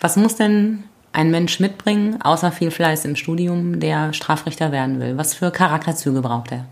Was 0.00 0.16
muss 0.16 0.36
denn 0.36 0.84
ein 1.18 1.32
Mensch 1.32 1.58
mitbringen, 1.58 2.22
außer 2.22 2.52
viel 2.52 2.70
Fleiß 2.70 3.04
im 3.04 3.16
Studium, 3.16 3.80
der 3.80 4.12
Strafrichter 4.12 4.70
werden 4.70 5.00
will? 5.00 5.16
Was 5.16 5.34
für 5.34 5.50
Charakterzüge 5.50 6.22
braucht 6.22 6.52
er? 6.52 6.64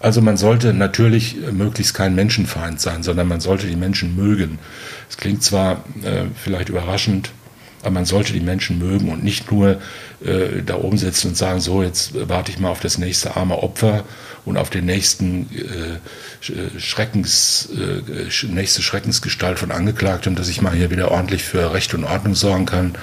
Also 0.00 0.20
man 0.20 0.36
sollte 0.36 0.74
natürlich 0.74 1.36
möglichst 1.52 1.94
kein 1.94 2.16
Menschenfeind 2.16 2.80
sein, 2.80 3.04
sondern 3.04 3.28
man 3.28 3.40
sollte 3.40 3.68
die 3.68 3.76
Menschen 3.76 4.16
mögen. 4.16 4.58
Es 5.08 5.16
klingt 5.16 5.44
zwar 5.44 5.84
äh, 6.02 6.24
vielleicht 6.34 6.68
überraschend, 6.68 7.30
aber 7.82 7.90
man 7.90 8.04
sollte 8.04 8.32
die 8.32 8.40
Menschen 8.40 8.78
mögen 8.78 9.10
und 9.10 9.22
nicht 9.22 9.50
nur 9.50 9.80
äh, 10.24 10.62
da 10.64 10.76
oben 10.76 10.98
sitzen 10.98 11.28
und 11.28 11.36
sagen, 11.36 11.60
so, 11.60 11.82
jetzt 11.82 12.12
warte 12.28 12.50
ich 12.50 12.58
mal 12.58 12.70
auf 12.70 12.80
das 12.80 12.98
nächste 12.98 13.36
arme 13.36 13.62
Opfer 13.62 14.04
und 14.44 14.56
auf 14.56 14.70
den 14.70 14.86
nächsten 14.86 15.48
äh, 15.54 16.80
Schreckens, 16.80 17.68
äh, 17.76 18.46
nächste 18.46 18.82
Schreckensgestalt 18.82 19.58
von 19.58 19.70
Angeklagtem, 19.70 20.34
dass 20.34 20.48
ich 20.48 20.62
mal 20.62 20.74
hier 20.74 20.90
wieder 20.90 21.10
ordentlich 21.10 21.44
für 21.44 21.72
Recht 21.72 21.94
und 21.94 22.04
Ordnung 22.04 22.34
sorgen 22.34 22.66
kann. 22.66 22.94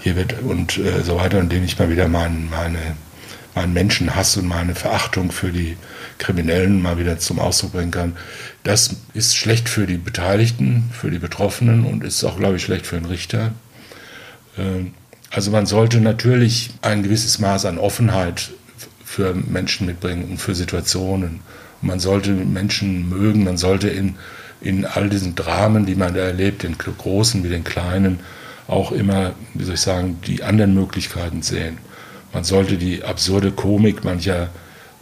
Hier 0.00 0.16
wird 0.16 0.40
und 0.42 0.78
äh, 0.78 1.02
so 1.02 1.16
weiter, 1.16 1.40
indem 1.40 1.64
ich 1.64 1.78
mal 1.78 1.90
wieder 1.90 2.08
mein, 2.08 2.48
meine, 2.48 2.78
meinen 3.54 3.72
Menschenhass 3.72 4.36
und 4.36 4.46
meine 4.46 4.74
Verachtung 4.74 5.32
für 5.32 5.50
die 5.50 5.76
Kriminellen 6.18 6.80
mal 6.80 6.98
wieder 6.98 7.18
zum 7.18 7.38
Ausdruck 7.38 7.72
bringen 7.72 7.90
kann. 7.90 8.16
Das 8.62 8.96
ist 9.14 9.36
schlecht 9.36 9.68
für 9.68 9.86
die 9.86 9.98
Beteiligten, 9.98 10.90
für 10.92 11.10
die 11.10 11.18
Betroffenen 11.18 11.84
und 11.84 12.04
ist 12.04 12.24
auch, 12.24 12.38
glaube 12.38 12.56
ich, 12.56 12.62
schlecht 12.62 12.86
für 12.86 12.96
den 12.96 13.06
Richter. 13.06 13.52
Ähm, 14.58 14.94
also 15.30 15.50
man 15.50 15.66
sollte 15.66 16.00
natürlich 16.00 16.70
ein 16.82 17.02
gewisses 17.02 17.38
Maß 17.38 17.66
an 17.66 17.78
Offenheit 17.78 18.50
für 19.04 19.34
Menschen 19.34 19.86
mitbringen 19.86 20.24
und 20.30 20.38
für 20.38 20.54
Situationen. 20.54 21.40
Man 21.82 22.00
sollte 22.00 22.30
Menschen 22.30 23.08
mögen, 23.08 23.44
man 23.44 23.56
sollte 23.56 23.88
in, 23.88 24.16
in 24.60 24.84
all 24.84 25.08
diesen 25.08 25.34
Dramen, 25.34 25.86
die 25.86 25.96
man 25.96 26.14
da 26.14 26.20
erlebt, 26.20 26.62
den 26.62 26.78
großen 26.78 27.44
wie 27.44 27.48
den 27.48 27.64
kleinen, 27.64 28.20
auch 28.66 28.92
immer, 28.92 29.34
wie 29.52 29.64
soll 29.64 29.74
ich 29.74 29.80
sagen, 29.80 30.18
die 30.26 30.42
anderen 30.42 30.74
Möglichkeiten 30.74 31.42
sehen. 31.42 31.78
Man 32.32 32.44
sollte 32.44 32.78
die 32.78 33.04
absurde 33.04 33.52
Komik 33.52 34.04
mancher 34.04 34.48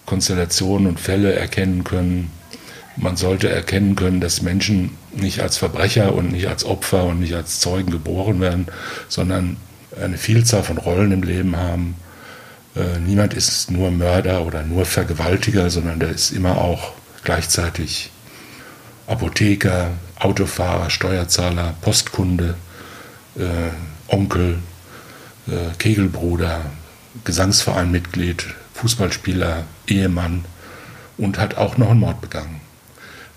Konstellationen 0.07 0.89
und 0.89 1.01
Fälle 1.01 1.33
erkennen 1.35 1.85
können. 1.85 2.31
Man 2.97 3.17
sollte 3.17 3.49
erkennen 3.49 3.97
können, 3.97 4.21
dass 4.21 4.43
Menschen 4.43 4.97
nicht 5.13 5.41
als 5.41 5.57
Verbrecher 5.57 6.15
und 6.15 6.33
nicht 6.33 6.47
als 6.47 6.65
Opfer 6.65 7.05
und 7.05 7.21
nicht 7.21 7.35
als 7.35 7.61
Zeugen 7.61 7.91
geboren 7.91 8.41
werden, 8.41 8.67
sondern 9.09 9.57
eine 10.01 10.19
Vielzahl 10.19 10.63
von 10.63 10.79
Rollen 10.79 11.13
im 11.13 11.23
Leben 11.23 11.57
haben. 11.57 11.97
Äh, 12.75 12.99
niemand 12.99 13.35
ist 13.35 13.71
nur 13.71 13.91
Mörder 13.91 14.47
oder 14.47 14.63
nur 14.63 14.87
Vergewaltiger, 14.87 15.71
sondern 15.71 16.01
der 16.01 16.11
ist 16.11 16.31
immer 16.31 16.59
auch 16.59 16.93
gleichzeitig 17.25 18.11
Apotheker, 19.07 19.91
Autofahrer, 20.19 20.89
Steuerzahler, 20.89 21.75
Postkunde, 21.81 22.55
äh, 23.37 24.15
Onkel, 24.15 24.59
äh, 25.49 25.77
Kegelbruder, 25.79 26.63
Gesangsvereinmitglied, 27.25 28.47
Fußballspieler, 28.75 29.65
Ehemann 29.87 30.45
und 31.19 31.39
hat 31.39 31.57
auch 31.57 31.77
noch 31.77 31.91
einen 31.91 32.01
Mord 32.01 32.21
begangen. 32.21 32.62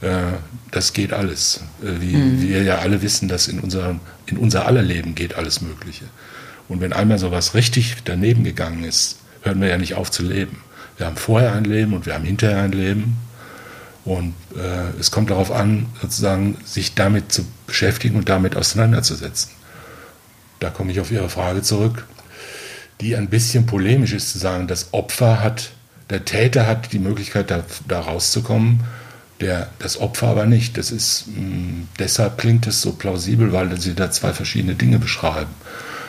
Äh, 0.01 0.33
das 0.71 0.93
geht 0.93 1.13
alles. 1.13 1.61
Äh, 1.81 2.01
wie 2.01 2.15
mhm. 2.15 2.41
wir 2.41 2.63
ja 2.63 2.79
alle 2.79 3.01
wissen, 3.01 3.27
dass 3.27 3.47
in, 3.47 3.59
unser, 3.59 3.99
in 4.25 4.37
unser 4.37 4.65
aller 4.65 4.81
Leben 4.81 5.15
geht 5.15 5.35
alles 5.35 5.61
Mögliche. 5.61 6.05
Und 6.67 6.81
wenn 6.81 6.93
einmal 6.93 7.19
sowas 7.19 7.53
richtig 7.53 7.97
daneben 8.05 8.43
gegangen 8.43 8.83
ist, 8.83 9.19
hören 9.43 9.61
wir 9.61 9.69
ja 9.69 9.77
nicht 9.77 9.95
auf 9.95 10.11
zu 10.11 10.23
leben. 10.23 10.57
Wir 10.97 11.05
haben 11.05 11.17
vorher 11.17 11.53
ein 11.53 11.65
Leben 11.65 11.93
und 11.93 12.05
wir 12.05 12.13
haben 12.13 12.25
hinterher 12.25 12.63
ein 12.63 12.71
Leben. 12.71 13.17
Und 14.03 14.33
äh, 14.55 14.99
es 14.99 15.11
kommt 15.11 15.29
darauf 15.29 15.51
an, 15.51 15.87
sozusagen, 16.01 16.57
sich 16.63 16.93
damit 16.93 17.31
zu 17.31 17.45
beschäftigen 17.67 18.15
und 18.17 18.29
damit 18.29 18.55
auseinanderzusetzen. 18.55 19.51
Da 20.59 20.69
komme 20.69 20.91
ich 20.91 20.99
auf 20.99 21.11
Ihre 21.11 21.29
Frage 21.29 21.61
zurück 21.61 22.05
die 23.01 23.15
ein 23.15 23.29
bisschen 23.29 23.65
polemisch 23.65 24.13
ist, 24.13 24.31
zu 24.31 24.37
sagen, 24.37 24.67
das 24.67 24.93
Opfer 24.93 25.41
hat, 25.41 25.71
der 26.09 26.25
Täter 26.25 26.67
hat 26.67 26.93
die 26.93 26.99
Möglichkeit, 26.99 27.51
da, 27.51 27.63
da 27.87 27.99
rauszukommen, 27.99 28.81
der, 29.41 29.69
das 29.79 29.99
Opfer 29.99 30.27
aber 30.27 30.45
nicht. 30.45 30.77
Das 30.77 30.91
ist, 30.91 31.25
mh, 31.27 31.39
mm, 31.39 31.87
deshalb 31.99 32.37
klingt 32.37 32.67
es 32.67 32.81
so 32.81 32.93
plausibel, 32.93 33.51
weil 33.51 33.79
sie 33.79 33.93
da 33.93 34.11
zwei 34.11 34.33
verschiedene 34.33 34.75
Dinge 34.75 34.99
beschreiben. 34.99 35.51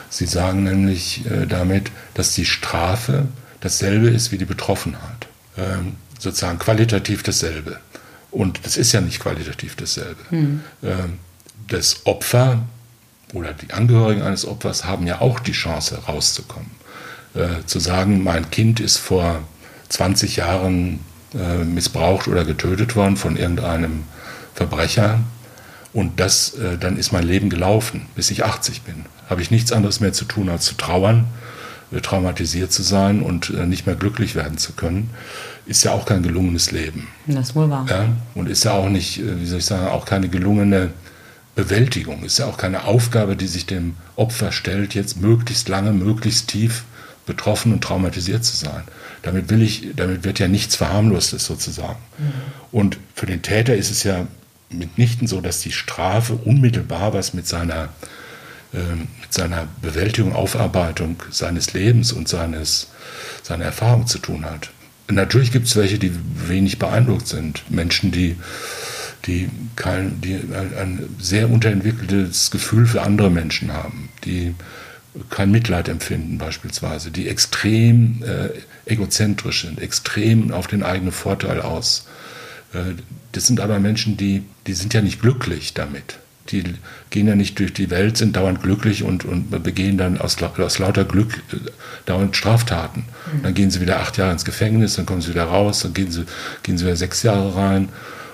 Sie 0.09 0.25
sagen 0.25 0.63
nämlich 0.63 1.25
äh, 1.25 1.45
damit, 1.45 1.91
dass 2.13 2.33
die 2.33 2.45
Strafe 2.45 3.27
dasselbe 3.59 4.09
ist 4.09 4.31
wie 4.31 4.37
die 4.37 4.45
Betroffenheit. 4.45 5.27
Ähm, 5.57 5.95
sozusagen 6.19 6.59
qualitativ 6.59 7.23
dasselbe. 7.23 7.79
Und 8.31 8.65
das 8.65 8.77
ist 8.77 8.91
ja 8.91 9.01
nicht 9.01 9.19
qualitativ 9.19 9.75
dasselbe. 9.75 10.21
Mhm. 10.29 10.61
Ähm, 10.83 11.19
das 11.67 12.05
Opfer 12.05 12.63
oder 13.33 13.53
die 13.53 13.73
Angehörigen 13.73 14.21
eines 14.21 14.45
Opfers 14.45 14.85
haben 14.85 15.05
ja 15.05 15.21
auch 15.21 15.39
die 15.39 15.51
Chance 15.51 15.99
rauszukommen. 16.07 16.71
Äh, 17.33 17.65
zu 17.65 17.79
sagen, 17.79 18.23
mein 18.23 18.49
Kind 18.51 18.79
ist 18.79 18.97
vor 18.97 19.43
20 19.89 20.37
Jahren 20.37 20.99
äh, 21.33 21.63
missbraucht 21.63 22.27
oder 22.27 22.45
getötet 22.45 22.95
worden 22.95 23.17
von 23.17 23.35
irgendeinem 23.35 24.03
Verbrecher 24.53 25.19
und 25.93 26.19
das, 26.19 26.53
äh, 26.53 26.77
dann 26.77 26.97
ist 26.97 27.11
mein 27.11 27.23
Leben 27.23 27.49
gelaufen, 27.49 28.05
bis 28.15 28.29
ich 28.31 28.45
80 28.45 28.83
bin. 28.83 29.05
Habe 29.29 29.41
ich 29.41 29.51
nichts 29.51 29.71
anderes 29.71 29.99
mehr 29.99 30.13
zu 30.13 30.25
tun, 30.25 30.49
als 30.49 30.65
zu 30.65 30.75
trauern, 30.75 31.25
äh, 31.91 32.01
traumatisiert 32.01 32.71
zu 32.71 32.83
sein 32.83 33.21
und 33.21 33.49
äh, 33.49 33.65
nicht 33.65 33.85
mehr 33.85 33.95
glücklich 33.95 34.35
werden 34.35 34.57
zu 34.57 34.73
können, 34.73 35.09
ist 35.65 35.83
ja 35.83 35.91
auch 35.91 36.05
kein 36.05 36.23
gelungenes 36.23 36.71
Leben. 36.71 37.07
Das 37.25 37.49
ist 37.49 37.55
wohl 37.55 37.69
wahr. 37.69 37.85
Ja? 37.89 38.05
Und 38.35 38.47
ist 38.47 38.63
ja 38.63 38.73
auch 38.73 38.89
nicht, 38.89 39.19
äh, 39.19 39.39
wie 39.39 39.45
soll 39.45 39.59
ich 39.59 39.65
sagen, 39.65 39.87
auch 39.87 40.05
keine 40.05 40.29
gelungene 40.29 40.91
Bewältigung. 41.55 42.23
Ist 42.23 42.39
ja 42.39 42.45
auch 42.45 42.57
keine 42.57 42.83
Aufgabe, 42.83 43.35
die 43.35 43.47
sich 43.47 43.65
dem 43.65 43.95
Opfer 44.15 44.51
stellt, 44.51 44.93
jetzt 44.93 45.19
möglichst 45.19 45.67
lange, 45.67 45.91
möglichst 45.91 46.47
tief 46.47 46.83
betroffen 47.27 47.71
und 47.71 47.83
traumatisiert 47.83 48.43
zu 48.43 48.57
sein. 48.57 48.81
Damit 49.21 49.49
will 49.49 49.61
ich, 49.61 49.89
damit 49.95 50.23
wird 50.23 50.39
ja 50.39 50.47
nichts 50.47 50.75
verharmlostes 50.75 51.45
sozusagen. 51.45 51.99
Mhm. 52.17 52.31
Und 52.71 52.97
für 53.13 53.27
den 53.27 53.43
Täter 53.43 53.75
ist 53.75 53.91
es 53.91 54.03
ja 54.03 54.25
mitnichten 54.69 55.27
so, 55.27 55.39
dass 55.39 55.61
die 55.61 55.71
Strafe 55.71 56.33
unmittelbar 56.33 57.13
was 57.13 57.35
mit 57.35 57.47
seiner, 57.47 57.89
äh, 58.73 58.95
mit 59.21 59.31
seiner 59.31 59.67
Bewältigung, 59.81 60.33
Aufarbeitung 60.33 61.21
seines 61.29 61.73
Lebens 61.73 62.11
und 62.11 62.27
seines, 62.27 62.87
seiner 63.43 63.65
Erfahrung 63.65 64.07
zu 64.07 64.17
tun 64.17 64.45
hat. 64.45 64.71
Natürlich 65.09 65.51
gibt 65.51 65.67
es 65.67 65.75
welche, 65.75 65.99
die 65.99 66.11
wenig 66.47 66.79
beeindruckt 66.79 67.27
sind. 67.27 67.63
Menschen, 67.69 68.11
die 68.11 68.35
die, 69.25 69.49
kein, 69.75 70.21
die 70.21 70.35
ein, 70.35 70.77
ein, 70.77 71.15
sehr 71.19 71.49
unterentwickeltes 71.49 72.51
Gefühl 72.51 72.85
für 72.85 73.01
andere 73.01 73.29
Menschen 73.29 73.73
haben, 73.73 74.09
die 74.23 74.55
kein 75.29 75.51
Mitleid 75.51 75.89
empfinden 75.89 76.37
beispielsweise, 76.37 77.11
die 77.11 77.27
extrem 77.27 78.23
äh, 78.23 78.49
egozentrisch 78.91 79.61
sind, 79.61 79.81
extrem 79.81 80.51
auf 80.51 80.67
den 80.67 80.83
eigenen 80.83 81.11
Vorteil 81.11 81.61
aus. 81.61 82.07
Äh, 82.73 82.95
das 83.31 83.47
sind 83.47 83.59
aber 83.59 83.79
Menschen, 83.79 84.17
die, 84.17 84.43
die 84.65 84.73
sind 84.73 84.93
ja 84.93 85.01
nicht 85.01 85.21
glücklich 85.21 85.73
damit. 85.73 86.19
Die 86.49 86.63
gehen 87.09 87.27
ja 87.27 87.35
nicht 87.35 87.59
durch 87.59 87.73
die 87.73 87.89
Welt, 87.89 88.17
sind 88.17 88.37
dauernd 88.37 88.63
glücklich 88.63 89.03
und, 89.03 89.25
und 89.25 89.51
begehen 89.63 89.97
dann 89.97 90.17
aus, 90.17 90.41
aus 90.41 90.79
lauter 90.79 91.03
Glück 91.03 91.41
äh, 91.51 91.57
dauernd 92.05 92.35
Straftaten. 92.35 93.05
Mhm. 93.33 93.43
Dann 93.43 93.53
gehen 93.53 93.71
sie 93.71 93.81
wieder 93.81 93.99
acht 93.99 94.17
Jahre 94.17 94.31
ins 94.31 94.45
Gefängnis, 94.45 94.95
dann 94.95 95.05
kommen 95.05 95.21
sie 95.21 95.29
wieder 95.29 95.45
raus, 95.45 95.81
dann 95.81 95.93
gehen 95.93 96.11
sie, 96.11 96.25
gehen 96.63 96.77
sie 96.77 96.85
wieder 96.85 96.95
sechs 96.95 97.23
Jahre 97.23 97.55
rein 97.55 97.89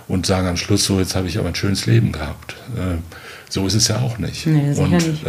und 0.08 0.26
sagen 0.26 0.48
am 0.48 0.58
Schluss 0.58 0.86
so, 0.86 1.00
jetzt 1.00 1.16
habe 1.16 1.28
ich 1.28 1.38
aber 1.40 1.48
ein 1.48 1.56
schönes 1.56 1.86
Leben 1.86 2.12
gehabt. 2.12 2.56
Äh, 2.76 2.98
so 3.50 3.66
ist 3.68 3.76
es 3.76 3.88
ja 3.88 4.00
auch 4.00 4.18
nicht. 4.18 4.46
Nee, 4.48 4.74
und 4.76 4.92
nicht. 4.92 5.24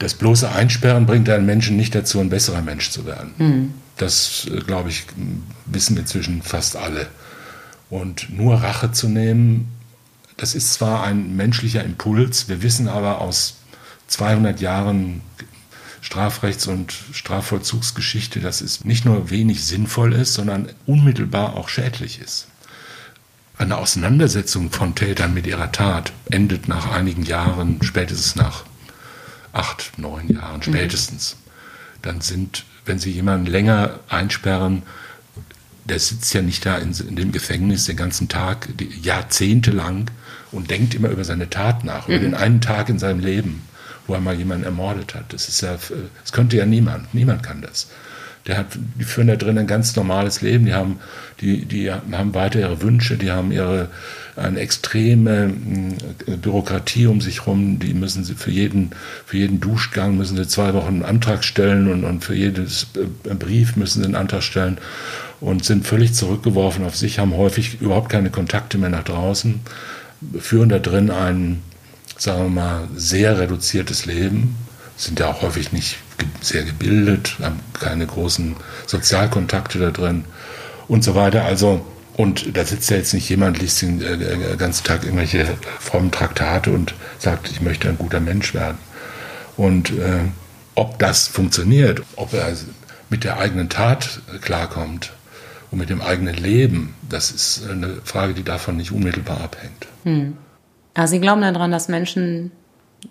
Das 0.00 0.14
bloße 0.14 0.50
Einsperren 0.50 1.04
bringt 1.04 1.28
einen 1.28 1.44
Menschen 1.44 1.76
nicht 1.76 1.94
dazu, 1.94 2.20
ein 2.20 2.30
besserer 2.30 2.62
Mensch 2.62 2.88
zu 2.90 3.04
werden. 3.04 3.34
Mhm. 3.36 3.74
Das, 3.98 4.48
äh, 4.50 4.60
glaube 4.60 4.88
ich, 4.88 5.04
wissen 5.66 5.96
inzwischen 5.96 6.42
fast 6.42 6.74
alle. 6.76 7.06
Und 7.90 8.30
nur 8.34 8.56
Rache 8.56 8.92
zu 8.92 9.08
nehmen, 9.08 9.68
das 10.38 10.54
ist 10.54 10.72
zwar 10.72 11.04
ein 11.04 11.36
menschlicher 11.36 11.84
Impuls, 11.84 12.48
wir 12.48 12.62
wissen 12.62 12.88
aber 12.88 13.20
aus 13.20 13.58
200 14.06 14.60
Jahren 14.60 15.20
Strafrechts- 16.00 16.66
und 16.66 16.94
Strafvollzugsgeschichte, 17.12 18.40
dass 18.40 18.62
es 18.62 18.86
nicht 18.86 19.04
nur 19.04 19.28
wenig 19.28 19.62
sinnvoll 19.66 20.14
ist, 20.14 20.32
sondern 20.32 20.70
unmittelbar 20.86 21.56
auch 21.56 21.68
schädlich 21.68 22.22
ist. 22.22 22.46
Eine 23.58 23.76
Auseinandersetzung 23.76 24.70
von 24.70 24.94
Tätern 24.94 25.34
mit 25.34 25.46
ihrer 25.46 25.72
Tat 25.72 26.14
endet 26.30 26.68
nach 26.68 26.90
einigen 26.90 27.24
Jahren, 27.24 27.80
spätestens 27.82 28.34
nach 28.34 28.64
acht, 29.52 29.98
neun 29.98 30.28
Jahren 30.28 30.58
mhm. 30.58 30.62
spätestens. 30.62 31.36
Dann 32.02 32.20
sind, 32.20 32.64
wenn 32.84 32.98
Sie 32.98 33.10
jemanden 33.10 33.46
länger 33.46 34.00
einsperren, 34.08 34.82
der 35.84 35.98
sitzt 35.98 36.32
ja 36.34 36.42
nicht 36.42 36.64
da 36.64 36.78
in, 36.78 36.92
in 36.92 37.16
dem 37.16 37.32
Gefängnis 37.32 37.86
den 37.86 37.96
ganzen 37.96 38.28
Tag, 38.28 38.68
die, 38.78 38.88
jahrzehntelang 39.02 40.10
und 40.52 40.70
denkt 40.70 40.94
immer 40.94 41.08
über 41.08 41.24
seine 41.24 41.50
Tat 41.50 41.84
nach, 41.84 42.08
mhm. 42.08 42.14
über 42.14 42.24
den 42.24 42.34
einen 42.34 42.60
Tag 42.60 42.88
in 42.88 42.98
seinem 42.98 43.20
Leben, 43.20 43.62
wo 44.06 44.14
er 44.14 44.20
mal 44.20 44.34
jemanden 44.34 44.64
ermordet 44.64 45.14
hat. 45.14 45.32
Das 45.32 45.48
ist 45.48 45.60
ja, 45.60 45.76
das 46.22 46.32
könnte 46.32 46.56
ja 46.56 46.66
niemand. 46.66 47.12
Niemand 47.14 47.42
kann 47.42 47.60
das. 47.60 47.88
Der 48.46 48.56
hat, 48.56 48.66
die 48.98 49.04
führen 49.04 49.28
da 49.28 49.36
drin 49.36 49.58
ein 49.58 49.66
ganz 49.66 49.94
normales 49.96 50.40
Leben. 50.40 50.64
Die 50.64 50.74
haben, 50.74 50.98
die, 51.40 51.66
die 51.66 51.92
haben 51.92 52.34
weiter 52.34 52.60
ihre 52.60 52.80
Wünsche, 52.82 53.16
die 53.16 53.30
haben 53.30 53.52
ihre 53.52 53.88
eine 54.36 54.60
extreme 54.60 55.52
äh, 56.26 56.36
Bürokratie 56.36 57.06
um 57.06 57.20
sich 57.20 57.40
herum. 57.40 57.78
Die 57.78 57.94
müssen 57.94 58.24
sie 58.24 58.34
für 58.34 58.50
jeden, 58.50 58.90
für 59.26 59.36
jeden 59.36 59.60
Duschgang 59.60 60.16
müssen 60.16 60.36
sie 60.36 60.46
zwei 60.46 60.74
Wochen 60.74 60.94
einen 60.94 61.04
Antrag 61.04 61.44
stellen 61.44 61.90
und, 61.90 62.04
und 62.04 62.24
für 62.24 62.34
jedes 62.34 62.88
äh, 62.96 63.34
Brief 63.34 63.76
müssen 63.76 64.00
sie 64.00 64.06
einen 64.06 64.16
Antrag 64.16 64.42
stellen 64.42 64.78
und 65.40 65.64
sind 65.64 65.86
völlig 65.86 66.14
zurückgeworfen 66.14 66.84
auf 66.84 66.96
sich, 66.96 67.18
haben 67.18 67.36
häufig 67.36 67.80
überhaupt 67.80 68.10
keine 68.10 68.30
Kontakte 68.30 68.78
mehr 68.78 68.90
nach 68.90 69.04
draußen, 69.04 69.60
führen 70.38 70.68
da 70.68 70.78
drin 70.78 71.10
ein, 71.10 71.62
sagen 72.16 72.44
wir 72.44 72.48
mal, 72.50 72.88
sehr 72.94 73.38
reduziertes 73.38 74.06
Leben, 74.06 74.56
sind 75.00 75.18
ja 75.18 75.28
auch 75.28 75.42
häufig 75.42 75.72
nicht 75.72 75.98
sehr 76.40 76.62
gebildet, 76.64 77.36
haben 77.42 77.60
keine 77.72 78.06
großen 78.06 78.56
Sozialkontakte 78.86 79.78
da 79.78 79.90
drin 79.90 80.24
und 80.88 81.02
so 81.02 81.14
weiter. 81.14 81.44
Also, 81.44 81.84
und 82.16 82.56
da 82.56 82.64
sitzt 82.64 82.90
ja 82.90 82.98
jetzt 82.98 83.14
nicht 83.14 83.28
jemand, 83.28 83.58
liest 83.58 83.80
den 83.80 84.02
äh, 84.02 84.56
ganzen 84.58 84.84
Tag 84.84 85.04
irgendwelche 85.04 85.46
frommen 85.78 86.10
Traktate 86.10 86.70
und 86.70 86.94
sagt, 87.18 87.50
ich 87.50 87.62
möchte 87.62 87.88
ein 87.88 87.96
guter 87.96 88.20
Mensch 88.20 88.52
werden. 88.52 88.78
Und 89.56 89.90
äh, 89.90 90.20
ob 90.74 90.98
das 90.98 91.28
funktioniert, 91.28 92.02
ob 92.16 92.34
er 92.34 92.54
mit 93.08 93.24
der 93.24 93.38
eigenen 93.38 93.68
Tat 93.68 94.20
klarkommt 94.42 95.12
und 95.70 95.78
mit 95.78 95.88
dem 95.88 96.02
eigenen 96.02 96.34
Leben, 96.34 96.94
das 97.08 97.30
ist 97.30 97.68
eine 97.70 98.00
Frage, 98.04 98.34
die 98.34 98.44
davon 98.44 98.76
nicht 98.76 98.92
unmittelbar 98.92 99.40
abhängt. 99.40 99.86
Hm. 100.04 100.36
Also 100.94 101.12
Sie 101.12 101.20
glauben 101.20 101.40
daran, 101.40 101.70
dass 101.70 101.88
Menschen 101.88 102.50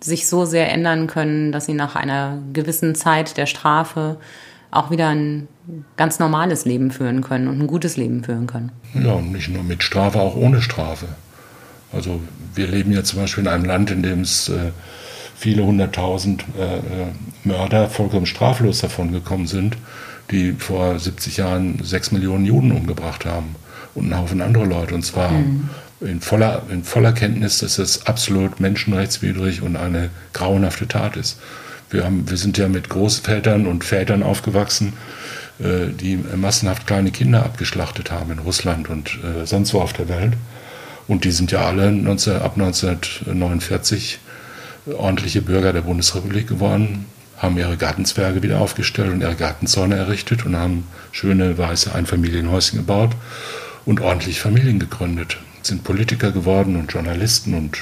sich 0.02 0.28
so 0.28 0.46
sehr 0.46 0.72
ändern 0.72 1.08
können, 1.08 1.52
dass 1.52 1.66
sie 1.66 1.74
nach 1.74 1.96
einer 1.96 2.40
gewissen 2.54 2.96
Zeit 2.96 3.38
der 3.38 3.46
Strafe 3.46 4.18
auch 4.72 4.92
wieder 4.92 5.10
ein 5.10 5.48
ganz 5.98 6.20
normales 6.20 6.66
Leben 6.66 6.92
führen 6.92 7.22
können 7.22 7.48
und 7.48 7.60
ein 7.60 7.68
gutes 7.68 7.98
Leben 7.98 8.24
führen 8.24 8.48
können. 8.48 8.72
Ja, 8.94 9.14
und 9.14 9.32
nicht 9.32 9.50
nur 9.50 9.64
mit 9.64 9.84
Strafe, 9.84 10.20
auch 10.20 10.36
ohne 10.36 10.62
Strafe. 10.62 11.08
Also 11.92 12.22
wir 12.54 12.68
leben 12.68 12.92
ja 12.92 13.04
zum 13.04 13.20
Beispiel 13.20 13.44
in 13.44 13.50
einem 13.50 13.66
Land, 13.66 13.90
in 13.90 14.04
dem 14.04 14.22
es 14.22 14.50
äh, 14.50 14.72
viele 15.36 15.66
hunderttausend 15.66 16.46
äh, 16.58 16.78
äh 16.78 17.08
Mörder 17.44 17.90
vollkommen 17.90 18.26
straflos 18.26 18.80
davon 18.80 19.12
gekommen 19.12 19.48
sind, 19.48 19.78
die 20.30 20.52
vor 20.52 21.00
70 21.00 21.38
Jahren 21.38 21.80
sechs 21.82 22.12
Millionen 22.12 22.46
Juden 22.46 22.74
umgebracht 22.74 23.26
haben 23.26 23.56
und 23.96 24.06
einen 24.06 24.22
Haufen 24.22 24.42
andere 24.42 24.66
Leute. 24.66 24.94
Und 24.94 25.04
zwar 25.04 25.32
mhm 25.32 25.70
in 26.02 26.22
voller, 26.22 26.64
in 26.70 26.84
voller 26.84 27.12
Kenntnis, 27.12 27.60
dass 27.60 27.76
das 27.76 28.06
absolut 28.06 28.60
menschenrechtswidrig 28.60 29.62
und 29.62 29.76
eine 29.76 30.10
grauenhafte 30.34 30.88
Tat 30.88 31.18
ist. 31.18 31.40
Wir, 31.90 32.06
haben, 32.06 32.30
wir 32.30 32.38
sind 32.38 32.58
ja 32.58 32.68
mit 32.68 32.90
Großvätern 32.90 33.68
und 33.68 33.84
Vätern 33.84 34.24
aufgewachsen, 34.24 34.94
äh, 35.60 35.88
die 35.92 36.18
massenhaft 36.18 36.88
kleine 36.88 37.12
Kinder 37.12 37.44
abgeschlachtet 37.44 38.12
haben 38.12 38.32
in 38.32 38.40
Russland 38.40 38.90
und 38.90 39.20
äh, 39.24 39.46
sonst 39.46 39.74
wo 39.74 39.82
auf 39.82 39.94
der 39.94 40.08
Welt. 40.08 40.34
Und 41.08 41.24
die 41.24 41.32
sind 41.32 41.52
ja 41.52 41.66
alle 41.66 41.92
19, 41.92 42.38
ab 42.38 42.54
1949 42.56 44.20
ordentliche 44.96 45.42
Bürger 45.42 45.74
der 45.74 45.82
Bundesrepublik 45.82 46.48
geworden, 46.48 47.06
haben 47.38 47.58
ihre 47.58 47.78
Gartenzwerge 47.78 48.44
wieder 48.44 48.60
aufgestellt 48.60 49.12
und 49.12 49.22
ihre 49.22 49.36
Gartenzäune 49.36 49.96
errichtet 49.96 50.46
und 50.46 50.56
haben 50.56 50.88
schöne 51.12 51.58
weiße 51.58 51.94
Einfamilienhäuschen 51.94 52.80
gebaut 52.80 53.12
und 53.86 54.02
ordentlich 54.02 54.40
Familien 54.40 54.78
gegründet 54.78 55.38
sind 55.70 55.84
Politiker 55.84 56.32
geworden 56.32 56.76
und 56.76 56.92
Journalisten 56.92 57.54
und 57.54 57.78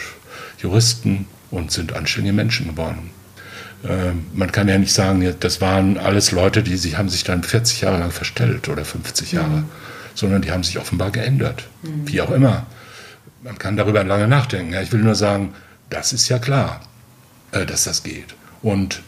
Juristen 0.60 1.26
und 1.52 1.72
sind 1.72 1.94
anständige 1.94 2.34
Menschen 2.34 2.68
geworden. 2.68 3.10
Äh, 3.84 4.12
man 4.34 4.52
kann 4.52 4.68
ja 4.68 4.78
nicht 4.78 4.94
sagen, 4.94 5.34
das 5.40 5.62
waren 5.62 5.98
alles 5.98 6.32
Leute, 6.32 6.64
die 6.64 6.78
sich, 6.78 6.98
haben 6.98 7.10
sich 7.10 7.24
dann 7.24 7.44
40 7.44 7.82
Jahre 7.82 8.00
lang 8.00 8.12
verstellt 8.12 8.70
oder 8.70 8.86
50 8.86 9.32
Jahre, 9.32 9.50
mhm. 9.50 9.66
sondern 10.14 10.42
die 10.42 10.52
haben 10.52 10.64
sich 10.64 10.78
offenbar 10.78 11.12
geändert. 11.12 11.68
Mhm. 11.84 12.08
Wie 12.08 12.22
auch 12.22 12.32
immer. 12.32 12.66
Man 13.44 13.58
kann 13.58 13.78
darüber 13.78 14.04
lange 14.04 14.28
nachdenken. 14.28 14.74
Ich 14.82 14.92
will 14.92 15.02
nur 15.02 15.16
sagen, 15.16 15.54
das 15.90 16.12
ist 16.12 16.28
ja 16.30 16.40
klar, 16.40 16.82
äh, 17.52 17.66
dass 17.66 17.84
das 17.86 18.04
geht. 18.04 18.36
Und 18.62 19.02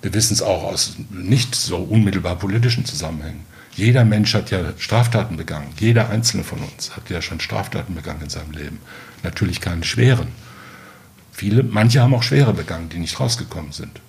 wir 0.00 0.14
wissen 0.14 0.34
es 0.34 0.42
auch 0.42 0.64
aus 0.64 0.96
nicht 1.10 1.54
so 1.54 1.76
unmittelbar 1.78 2.36
politischen 2.36 2.84
Zusammenhängen. 2.84 3.44
Jeder 3.74 4.04
Mensch 4.04 4.34
hat 4.34 4.50
ja 4.50 4.60
Straftaten 4.78 5.36
begangen. 5.36 5.72
Jeder 5.78 6.10
einzelne 6.10 6.44
von 6.44 6.58
uns 6.58 6.94
hat 6.94 7.08
ja 7.08 7.22
schon 7.22 7.40
Straftaten 7.40 7.94
begangen 7.94 8.22
in 8.22 8.28
seinem 8.28 8.52
Leben. 8.52 8.78
Natürlich 9.22 9.60
keine 9.60 9.84
schweren. 9.84 10.28
Viele, 11.32 11.62
manche 11.62 12.00
haben 12.00 12.14
auch 12.14 12.22
schwere 12.22 12.52
begangen, 12.52 12.90
die 12.90 12.98
nicht 12.98 13.18
rausgekommen 13.18 13.72
sind. 13.72 14.00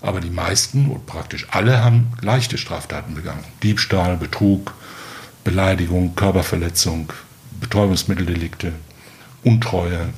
Aber 0.00 0.20
die 0.20 0.30
meisten 0.30 0.90
und 0.90 1.06
praktisch 1.06 1.46
alle 1.50 1.84
haben 1.84 2.12
leichte 2.22 2.58
Straftaten 2.58 3.14
begangen. 3.14 3.44
Diebstahl, 3.62 4.16
Betrug, 4.16 4.74
Beleidigung, 5.44 6.14
Körperverletzung, 6.14 7.12
Betäubungsmitteldelikte, 7.60 8.72
Untreue, 9.42 10.08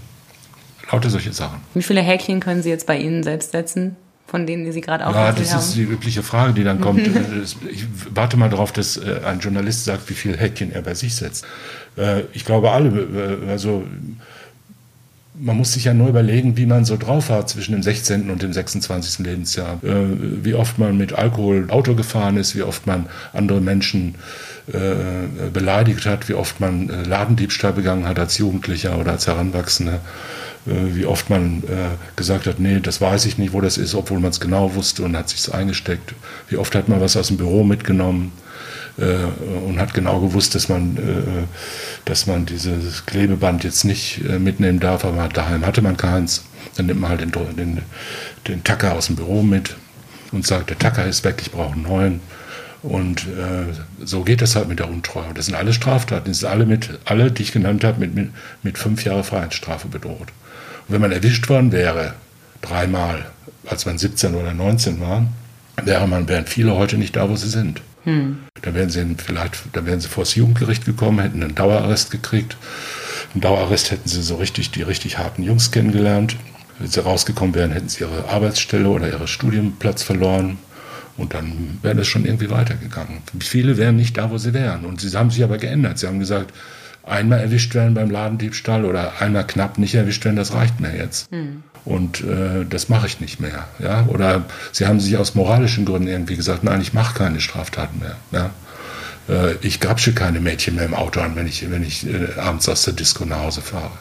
lauter 0.91 1.11
solche 1.11 1.33
Sachen. 1.33 1.61
Wie 1.75 1.83
viele 1.83 2.01
Häkchen 2.01 2.39
können 2.39 2.63
Sie 2.63 2.71
jetzt 2.71 2.87
bei 2.87 2.97
Ihnen 2.97 3.25
selbst 3.25 3.51
setzen? 3.51 3.97
Von 4.27 4.47
denen, 4.47 4.65
die 4.65 4.73
Sie 4.73 4.81
gerade 4.81 5.05
haben? 5.05 5.15
Ja, 5.15 5.33
das 5.33 5.53
ist 5.55 5.77
die 5.77 5.83
übliche 5.83 6.23
Frage, 6.23 6.53
die 6.53 6.65
dann 6.65 6.81
kommt. 6.81 7.01
ich 7.71 7.87
warte 8.13 8.37
mal 8.37 8.51
darauf, 8.51 8.73
dass 8.73 8.97
äh, 8.97 9.21
ein 9.25 9.39
Journalist 9.41 9.85
sagt, 9.85 10.11
wie 10.11 10.15
viel 10.15 10.37
Häkchen 10.37 10.73
er 10.73 10.83
bei 10.83 10.95
sich 10.95 11.15
setzt. 11.15 11.47
Äh, 11.97 12.23
ich 12.33 12.45
glaube 12.45 12.73
alle, 12.73 12.89
äh, 12.89 13.51
also 13.51 13.85
man 15.39 15.57
muss 15.57 15.75
sich 15.75 15.85
ja 15.85 15.95
nur 15.95 16.09
überlegen, 16.09 16.57
wie 16.57 16.67
man 16.67 16.85
so 16.85 16.97
drauf 16.97 17.29
hat 17.29 17.51
zwischen 17.51 17.73
dem 17.73 17.83
16. 17.83 18.31
und 18.31 18.43
dem 18.43 18.55
26. 18.55 19.19
Lebensjahr. 19.19 19.79
Wie 19.83 20.55
oft 20.55 20.79
man 20.79 20.97
mit 20.97 21.13
Alkohol 21.13 21.67
Auto 21.69 21.95
gefahren 21.95 22.39
ist, 22.39 22.57
wie 22.57 22.63
oft 22.63 22.87
man 22.87 23.05
andere 23.35 23.61
Menschen 23.61 24.15
beleidigt 25.53 26.07
hat, 26.07 26.31
wie 26.31 26.33
oft 26.33 26.59
man 26.59 26.89
Ladendiebstahl 26.89 27.75
begangen 27.75 28.09
hat 28.09 28.19
als 28.19 28.39
Jugendlicher 28.39 28.99
oder 28.99 29.13
als 29.13 29.27
Heranwachsender. 29.27 30.01
Äh, 30.67 30.97
wie 30.97 31.07
oft 31.07 31.31
man 31.31 31.63
äh, 31.65 31.97
gesagt 32.17 32.47
hat, 32.47 32.59
nee, 32.59 32.81
das 32.81 33.01
weiß 33.01 33.27
ich 33.27 33.39
nicht, 33.39 33.53
wo 33.53 33.61
das 33.61 33.79
ist, 33.79 33.95
obwohl 33.95 34.19
man 34.19 34.31
es 34.31 34.41
genau 34.41 34.75
wusste 34.75 35.03
und 35.03 35.17
hat 35.17 35.29
sich 35.29 35.53
eingesteckt. 35.53 36.15
Wie 36.49 36.57
oft 36.57 36.75
hat 36.75 36.89
man 36.89 37.01
was 37.01 37.17
aus 37.17 37.29
dem 37.29 37.37
Büro 37.37 37.63
mitgenommen 37.63 38.33
äh, 38.99 39.27
und 39.67 39.79
hat 39.79 39.95
genau 39.95 40.21
gewusst, 40.21 40.55
dass 40.55 40.69
man, 40.69 40.99
dass 42.05 42.27
man 42.27 42.47
dieses 42.47 43.07
Klebeband 43.07 43.65
jetzt 43.65 43.85
nicht 43.85 44.23
mitnehmen 44.39 44.81
darf, 44.81 45.05
aber 45.05 45.29
daheim 45.29 45.65
hatte 45.65 45.83
man 45.83 45.97
keins. 45.97 46.45
Dann 46.77 46.87
nimmt 46.87 47.01
man 47.01 47.11
halt 47.11 47.21
den, 47.21 47.33
den, 47.57 47.83
den 48.49 48.65
Tacker 48.65 48.95
aus 48.95 49.07
dem 49.07 49.17
Büro 49.17 49.43
mit 49.43 49.77
und 50.33 50.47
sagt, 50.47 50.71
der 50.71 50.79
Tacker 50.79 51.07
ist 51.07 51.25
weg, 51.25 51.37
ich 51.41 51.53
brauche 51.53 51.75
einen 51.75 51.83
neuen. 51.83 52.21
Und 52.83 53.27
äh, 53.27 53.73
so 54.05 54.23
geht 54.23 54.43
das 54.43 54.55
halt 54.55 54.69
mit 54.69 54.79
der 54.79 54.89
Untreue. 54.89 55.33
Das 55.35 55.47
sind 55.47 55.55
alle 55.55 55.73
Straftaten. 55.73 56.31
Das 56.31 56.41
sind 56.41 56.49
alle, 56.49 56.67
mit, 56.67 56.99
alle 57.05 57.31
die 57.31 57.43
ich 57.43 57.53
genannt 57.53 57.85
habe, 57.85 58.01
mit, 58.01 58.15
mit, 58.15 58.31
mit 58.63 58.79
fünf 58.79 59.05
Jahre 59.05 59.25
Freiheitsstrafe 59.25 59.89
bedroht. 59.89 60.29
Und 60.87 60.95
wenn 60.95 61.01
man 61.01 61.13
erwischt 61.13 61.49
worden 61.49 61.73
wäre, 61.73 62.15
dreimal, 62.63 63.27
als 63.67 63.87
man 63.87 63.99
17 63.99 64.35
oder 64.35 64.55
19 64.55 65.01
war, 65.01 65.27
wäre 65.85 66.07
man, 66.07 66.29
wären 66.29 66.47
viele 66.47 66.75
heute 66.75 66.97
nicht 66.97 67.17
da, 67.17 67.29
wo 67.29 67.37
sie 67.37 67.49
sind. 67.49 67.83
Hm. 68.05 68.39
Dann 68.63 68.75
wären 68.75 68.91
sie 68.91 69.05
vielleicht, 69.19 69.57
dann 69.73 69.87
wären 69.87 70.01
sie 70.01 70.09
vor 70.09 70.25
das 70.25 70.35
Jugendgericht 70.37 70.85
gekommen, 70.85 71.19
hätten 71.19 71.43
einen 71.43 71.55
Dauerarrest 71.55 72.11
gekriegt. 72.11 72.57
Im 73.35 73.41
Dauerarrest 73.41 73.91
hätten 73.91 74.09
sie 74.09 74.23
so 74.23 74.37
richtig 74.37 74.71
die 74.71 74.83
richtig 74.83 75.19
harten 75.19 75.43
Jungs 75.43 75.73
kennengelernt. 75.73 76.37
Wenn 76.79 76.89
sie 76.89 77.03
rausgekommen 77.03 77.55
wären, 77.55 77.73
hätten 77.73 77.89
sie 77.89 78.05
ihre 78.05 78.29
Arbeitsstelle 78.29 78.89
oder 78.89 79.09
ihren 79.09 79.27
Studienplatz 79.27 80.03
verloren. 80.03 80.59
Und 81.17 81.35
dann 81.35 81.79
wäre 81.83 81.97
das 81.97 82.07
schon 82.07 82.25
irgendwie 82.25 82.51
weitergegangen. 82.51 83.19
Viele 83.41 83.79
wären 83.79 83.97
nicht 83.97 84.19
da, 84.19 84.31
wo 84.31 84.39
sie 84.39 84.53
wären. 84.53 84.85
Und 84.85 85.01
sie 85.01 85.17
haben 85.17 85.31
sich 85.31 85.43
aber 85.43 85.59
geändert. 85.59 85.99
Sie 85.99 86.07
haben 86.07 86.19
gesagt, 86.19 86.53
einmal 87.07 87.41
erwischt 87.41 87.75
werden 87.75 87.95
beim 87.95 88.11
Ladendiebstahl 88.11 88.85
oder 88.85 89.21
einmal 89.21 89.47
knapp 89.47 89.79
nicht 89.79 89.95
erwischt 89.95 90.25
werden, 90.25 90.37
das 90.37 90.53
reicht 90.53 90.81
mir 90.81 90.95
jetzt. 90.95 91.31
Mhm. 91.33 91.63
Und 91.85 92.23
äh, 92.25 92.67
das 92.69 92.89
mache 92.89 93.07
ich 93.07 93.21
nicht 93.21 93.41
mehr. 93.41 93.69
Ja? 93.79 94.05
Oder 94.09 94.45
sie 94.73 94.87
haben 94.87 94.99
sich 94.99 95.17
aus 95.17 95.37
moralischen 95.37 95.85
Gründen 95.85 96.09
irgendwie 96.09 96.37
gesagt, 96.37 96.65
nein, 96.65 96.81
ich 96.81 96.93
mache 96.93 97.17
keine 97.17 97.41
Straftaten 97.41 98.01
mehr. 98.01 98.17
Ja? 98.33 98.51
Äh, 99.29 99.55
ich 99.63 99.79
grapsche 99.79 100.13
keine 100.13 100.41
Mädchen 100.41 100.75
mehr 100.75 100.85
im 100.85 100.95
Auto 100.95 101.21
an, 101.21 101.37
wenn 101.37 101.47
ich, 101.47 101.71
wenn 101.71 101.85
ich 101.85 102.07
äh, 102.07 102.39
abends 102.41 102.69
aus 102.69 102.83
der 102.83 102.95
Disco 102.95 103.25
nach 103.25 103.39
Hause 103.39 103.63
fahre. 103.63 103.93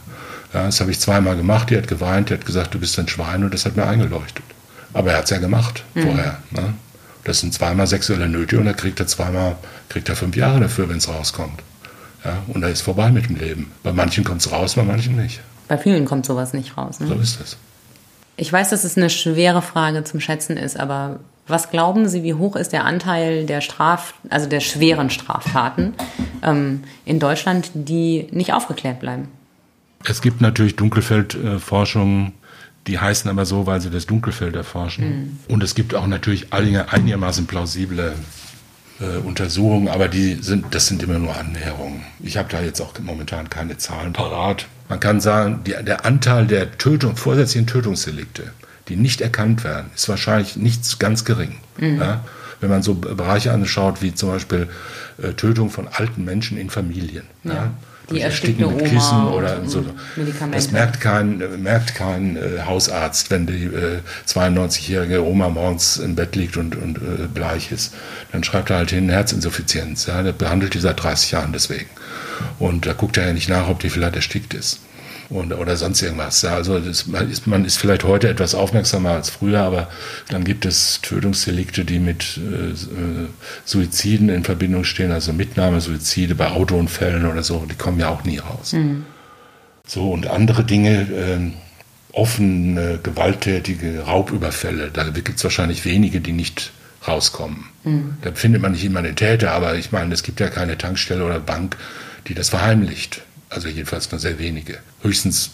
Ja, 0.53 0.65
das 0.65 0.79
habe 0.79 0.89
ich 0.89 0.99
zweimal 0.99 1.35
gemacht, 1.35 1.69
die 1.69 1.77
hat 1.77 1.87
geweint, 1.87 2.29
die 2.29 2.33
hat 2.33 2.45
gesagt, 2.45 2.73
du 2.73 2.79
bist 2.79 2.97
ein 2.97 3.07
Schwein 3.07 3.43
und 3.43 3.53
das 3.53 3.65
hat 3.65 3.75
mir 3.75 3.85
eingeleuchtet. 3.85 4.45
Aber 4.93 5.11
er 5.11 5.17
hat 5.17 5.25
es 5.25 5.29
ja 5.29 5.37
gemacht 5.37 5.83
mhm. 5.93 6.01
vorher. 6.01 6.37
Ne? 6.51 6.73
Das 7.25 7.39
sind 7.39 7.53
zweimal 7.53 7.87
sexuelle 7.87 8.29
Nöte 8.29 8.57
und 8.59 8.65
da 8.65 8.73
kriegt 8.73 8.99
er 8.99 9.07
zweimal, 9.07 9.57
kriegt 9.89 10.07
er 10.07 10.15
fünf 10.15 10.37
Jahre 10.37 10.61
dafür, 10.61 10.87
wenn 10.87 10.97
es 10.97 11.09
rauskommt. 11.09 11.59
Ja, 12.23 12.43
und 12.47 12.61
da 12.61 12.67
ist 12.69 12.81
vorbei 12.81 13.11
mit 13.11 13.27
dem 13.27 13.35
Leben. 13.35 13.71
Bei 13.83 13.91
manchen 13.91 14.23
kommt 14.23 14.41
es 14.41 14.51
raus, 14.51 14.75
bei 14.75 14.83
manchen 14.83 15.15
nicht. 15.15 15.41
Bei 15.67 15.77
vielen 15.77 16.05
kommt 16.05 16.25
sowas 16.25 16.53
nicht 16.53 16.77
raus. 16.77 16.99
Ne? 16.99 17.07
So 17.07 17.15
ist 17.15 17.41
es. 17.41 17.57
Ich 18.37 18.51
weiß, 18.51 18.69
dass 18.69 18.83
es 18.83 18.95
eine 18.95 19.09
schwere 19.09 19.61
Frage 19.61 20.03
zum 20.03 20.19
Schätzen 20.19 20.55
ist, 20.55 20.79
aber 20.79 21.19
was 21.47 21.71
glauben 21.71 22.07
Sie, 22.07 22.23
wie 22.23 22.33
hoch 22.35 22.55
ist 22.55 22.73
der 22.73 22.85
Anteil 22.85 23.45
der 23.45 23.61
Straf, 23.61 24.15
also 24.29 24.47
der 24.47 24.59
schweren 24.59 25.09
Straftaten 25.09 25.93
ähm, 26.43 26.83
in 27.05 27.19
Deutschland, 27.19 27.71
die 27.73 28.27
nicht 28.31 28.53
aufgeklärt 28.53 28.99
bleiben? 28.99 29.27
Es 30.07 30.21
gibt 30.21 30.41
natürlich 30.41 30.75
Dunkelfeldforschungen, 30.75 32.33
die 32.87 32.99
heißen 32.99 33.29
aber 33.29 33.45
so, 33.45 33.65
weil 33.65 33.81
sie 33.81 33.89
das 33.89 34.05
Dunkelfeld 34.05 34.55
erforschen. 34.55 35.07
Mhm. 35.07 35.39
Und 35.47 35.63
es 35.63 35.75
gibt 35.75 35.95
auch 35.95 36.07
natürlich 36.07 36.53
einigermaßen 36.53 37.47
plausible 37.47 38.13
äh, 38.99 39.17
Untersuchungen, 39.17 39.87
aber 39.87 40.07
die 40.07 40.35
sind, 40.35 40.65
das 40.71 40.87
sind 40.87 41.03
immer 41.03 41.19
nur 41.19 41.35
Annäherungen. 41.35 42.01
Ich 42.21 42.37
habe 42.37 42.49
da 42.49 42.61
jetzt 42.61 42.81
auch 42.81 42.93
momentan 42.99 43.49
keine 43.49 43.77
Zahlen 43.77 44.13
parat. 44.13 44.67
Man 44.87 44.99
kann 44.99 45.19
sagen, 45.19 45.61
die, 45.65 45.75
der 45.83 46.05
Anteil 46.05 46.45
der 46.45 46.77
Tötung, 46.77 47.15
vorsätzlichen 47.15 47.67
Tötungsdelikte, 47.67 48.51
die 48.87 48.95
nicht 48.95 49.21
erkannt 49.21 49.63
werden, 49.63 49.89
ist 49.95 50.07
wahrscheinlich 50.07 50.55
nicht 50.55 50.99
ganz 50.99 51.25
gering. 51.25 51.55
Mhm. 51.77 51.99
Ja? 51.99 52.23
Wenn 52.61 52.69
man 52.69 52.83
so 52.83 52.93
Bereiche 52.93 53.51
anschaut, 53.51 54.01
wie 54.01 54.13
zum 54.13 54.29
Beispiel 54.29 54.69
äh, 55.21 55.33
Tötung 55.33 55.69
von 55.71 55.87
alten 55.87 56.23
Menschen 56.23 56.57
in 56.57 56.69
Familien. 56.69 57.25
Ja. 57.43 57.53
ja? 57.53 57.71
Die 58.09 58.21
erstickende 58.21 58.67
mit 58.67 58.85
Kissen 58.85 59.27
oder 59.27 59.65
so. 59.65 59.85
Das 60.51 60.71
merkt 60.71 61.01
kein, 61.01 61.41
merkt 61.61 61.95
kein 61.95 62.37
äh, 62.37 62.61
Hausarzt, 62.65 63.31
wenn 63.31 63.47
die 63.47 63.65
äh, 63.65 63.99
92-jährige 64.27 65.23
Oma 65.23 65.49
morgens 65.49 65.97
im 65.97 66.15
Bett 66.15 66.35
liegt 66.35 66.57
und, 66.57 66.75
und 66.75 66.97
äh, 66.97 67.27
bleich 67.33 67.71
ist. 67.71 67.93
Dann 68.31 68.43
schreibt 68.43 68.69
er 68.69 68.77
halt 68.77 68.91
hin 68.91 69.09
Herzinsuffizienz. 69.09 70.05
Ja? 70.05 70.23
Der 70.23 70.33
behandelt 70.33 70.73
die 70.73 70.79
seit 70.79 71.01
30 71.01 71.31
Jahren 71.31 71.53
deswegen. 71.53 71.89
Und 72.59 72.85
da 72.85 72.93
guckt 72.93 73.17
er 73.17 73.27
ja 73.27 73.33
nicht 73.33 73.49
nach, 73.49 73.69
ob 73.69 73.79
die 73.79 73.89
vielleicht 73.89 74.15
erstickt 74.15 74.53
ist 74.53 74.79
und, 75.29 75.53
oder 75.53 75.75
sonst 75.77 76.01
irgendwas. 76.01 76.41
Ja, 76.41 76.55
also 76.55 76.79
das, 76.79 77.07
man, 77.07 77.29
ist, 77.29 77.47
man 77.47 77.65
ist 77.65 77.77
vielleicht 77.77 78.03
heute 78.03 78.29
etwas 78.29 78.55
aufmerksamer 78.55 79.11
als 79.11 79.29
früher, 79.29 79.61
aber 79.61 79.89
dann 80.29 80.43
gibt 80.43 80.65
es 80.65 80.99
Tötungsdelikte, 81.01 81.85
die 81.85 81.99
mit 81.99 82.37
äh, 82.37 82.71
äh 82.71 83.27
Suiziden 83.65 84.29
in 84.29 84.43
Verbindung 84.43 84.83
stehen, 84.83 85.11
also 85.11 85.33
Mitnahme, 85.33 85.81
Suizide 85.81 86.35
bei 86.35 86.47
Autounfällen 86.47 87.25
oder 87.25 87.43
so, 87.43 87.65
die 87.69 87.75
kommen 87.75 87.99
ja 87.99 88.09
auch 88.09 88.23
nie 88.23 88.37
raus. 88.37 88.73
Mhm. 88.73 89.05
So, 89.87 90.11
und 90.11 90.27
andere 90.27 90.63
Dinge, 90.63 91.01
äh, 91.01 91.51
offene, 92.11 92.99
gewalttätige 93.03 94.01
Raubüberfälle, 94.01 94.89
da 94.91 95.03
gibt 95.09 95.37
es 95.37 95.43
wahrscheinlich 95.43 95.85
wenige, 95.85 96.21
die 96.21 96.31
nicht 96.31 96.71
rauskommen. 97.07 97.65
Mhm. 97.83 98.17
Da 98.21 98.31
findet 98.31 98.61
man 98.61 98.71
nicht 98.71 98.85
immer 98.85 99.01
den 99.01 99.15
Täter, 99.15 99.51
aber 99.51 99.75
ich 99.75 99.91
meine, 99.91 100.13
es 100.13 100.23
gibt 100.23 100.39
ja 100.39 100.49
keine 100.49 100.77
Tankstelle 100.77 101.25
oder 101.25 101.39
Bank, 101.39 101.77
die 102.27 102.33
das 102.33 102.49
verheimlicht. 102.49 103.21
Also 103.49 103.67
jedenfalls 103.67 104.11
nur 104.11 104.19
sehr 104.19 104.39
wenige. 104.39 104.79
Höchstens 105.05 105.51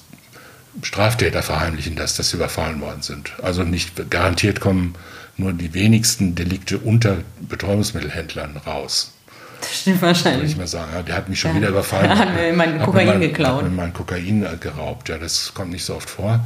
Straftäter 0.82 1.44
verheimlichen 1.44 1.96
das, 1.96 2.16
dass 2.16 2.30
sie 2.30 2.38
überfallen 2.38 2.80
worden 2.80 3.02
sind. 3.02 3.34
Also 3.42 3.64
nicht 3.64 4.10
garantiert 4.10 4.62
kommen 4.62 4.96
nur 5.38 5.54
die 5.54 5.74
wenigsten 5.74 6.36
Delikte 6.36 6.78
unter 6.78 7.18
Betäubungsmittelhändlern 7.42 8.58
raus. 8.66 9.12
Das 9.60 9.82
stimmt 9.82 10.02
wahrscheinlich. 10.02 10.42
Würde 10.42 10.52
ich 10.52 10.58
mal 10.58 10.68
sagen, 10.68 10.92
ja, 10.94 11.02
der 11.02 11.16
hat 11.16 11.30
mich 11.30 11.40
schon 11.40 11.52
ja. 11.52 11.58
wieder 11.58 11.70
überfallen. 11.70 12.10
Er 12.10 12.18
hat 12.18 12.34
mir 12.34 12.54
mein 12.54 12.82
Kokain 12.82 13.08
hat 13.08 13.16
mir 13.16 13.20
mein, 13.20 13.22
geklaut. 13.22 13.64
Hat 13.64 13.70
mir 13.70 13.76
mein 13.76 13.94
Kokain 13.94 14.48
geraubt. 14.60 15.10
Ja, 15.10 15.18
das 15.18 15.54
kommt 15.54 15.72
nicht 15.72 15.84
so 15.84 15.96
oft 15.96 16.10
vor. 16.10 16.46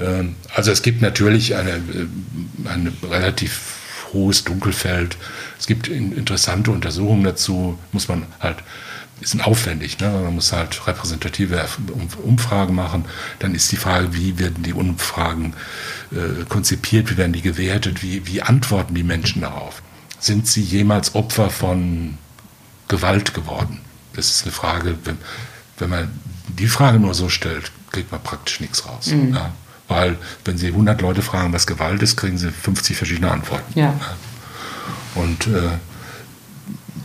Mhm. 0.00 0.34
Also 0.52 0.72
es 0.72 0.82
gibt 0.82 1.02
natürlich 1.02 1.54
eine, 1.54 1.70
äh, 1.70 2.68
ein 2.68 2.92
relativ 3.08 3.76
hohes 4.12 4.42
Dunkelfeld. 4.44 5.16
Es 5.58 5.66
gibt 5.66 5.86
interessante 5.88 6.72
Untersuchungen 6.72 7.22
dazu, 7.22 7.78
muss 7.92 8.08
man 8.08 8.24
halt 8.40 8.58
sind 9.22 9.46
aufwendig. 9.46 9.98
Ne? 10.00 10.10
Man 10.10 10.34
muss 10.34 10.52
halt 10.52 10.86
repräsentative 10.86 11.64
Umfragen 12.22 12.74
machen. 12.74 13.04
Dann 13.38 13.54
ist 13.54 13.70
die 13.72 13.76
Frage, 13.76 14.14
wie 14.14 14.38
werden 14.38 14.62
die 14.62 14.72
Umfragen 14.72 15.54
äh, 16.12 16.44
konzipiert, 16.48 17.10
wie 17.10 17.16
werden 17.16 17.32
die 17.32 17.42
gewertet, 17.42 18.02
wie, 18.02 18.26
wie 18.26 18.42
antworten 18.42 18.94
die 18.94 19.02
Menschen 19.02 19.42
darauf? 19.42 19.82
Sind 20.18 20.46
sie 20.46 20.62
jemals 20.62 21.14
Opfer 21.14 21.50
von 21.50 22.18
Gewalt 22.88 23.34
geworden? 23.34 23.80
Das 24.14 24.30
ist 24.30 24.44
eine 24.44 24.52
Frage, 24.52 24.96
wenn, 25.04 25.18
wenn 25.78 25.90
man 25.90 26.20
die 26.48 26.68
Frage 26.68 26.98
nur 26.98 27.14
so 27.14 27.28
stellt, 27.28 27.72
kriegt 27.90 28.12
man 28.12 28.22
praktisch 28.22 28.60
nichts 28.60 28.86
raus. 28.86 29.06
Mhm. 29.06 29.34
Ja? 29.34 29.52
Weil 29.88 30.16
wenn 30.44 30.56
Sie 30.56 30.68
100 30.68 31.00
Leute 31.02 31.22
fragen, 31.22 31.52
was 31.52 31.66
Gewalt 31.66 32.02
ist, 32.02 32.16
kriegen 32.16 32.38
Sie 32.38 32.50
50 32.50 32.96
verschiedene 32.96 33.30
Antworten. 33.30 33.78
Ja. 33.78 33.94
Und 35.14 35.46
äh, 35.46 35.70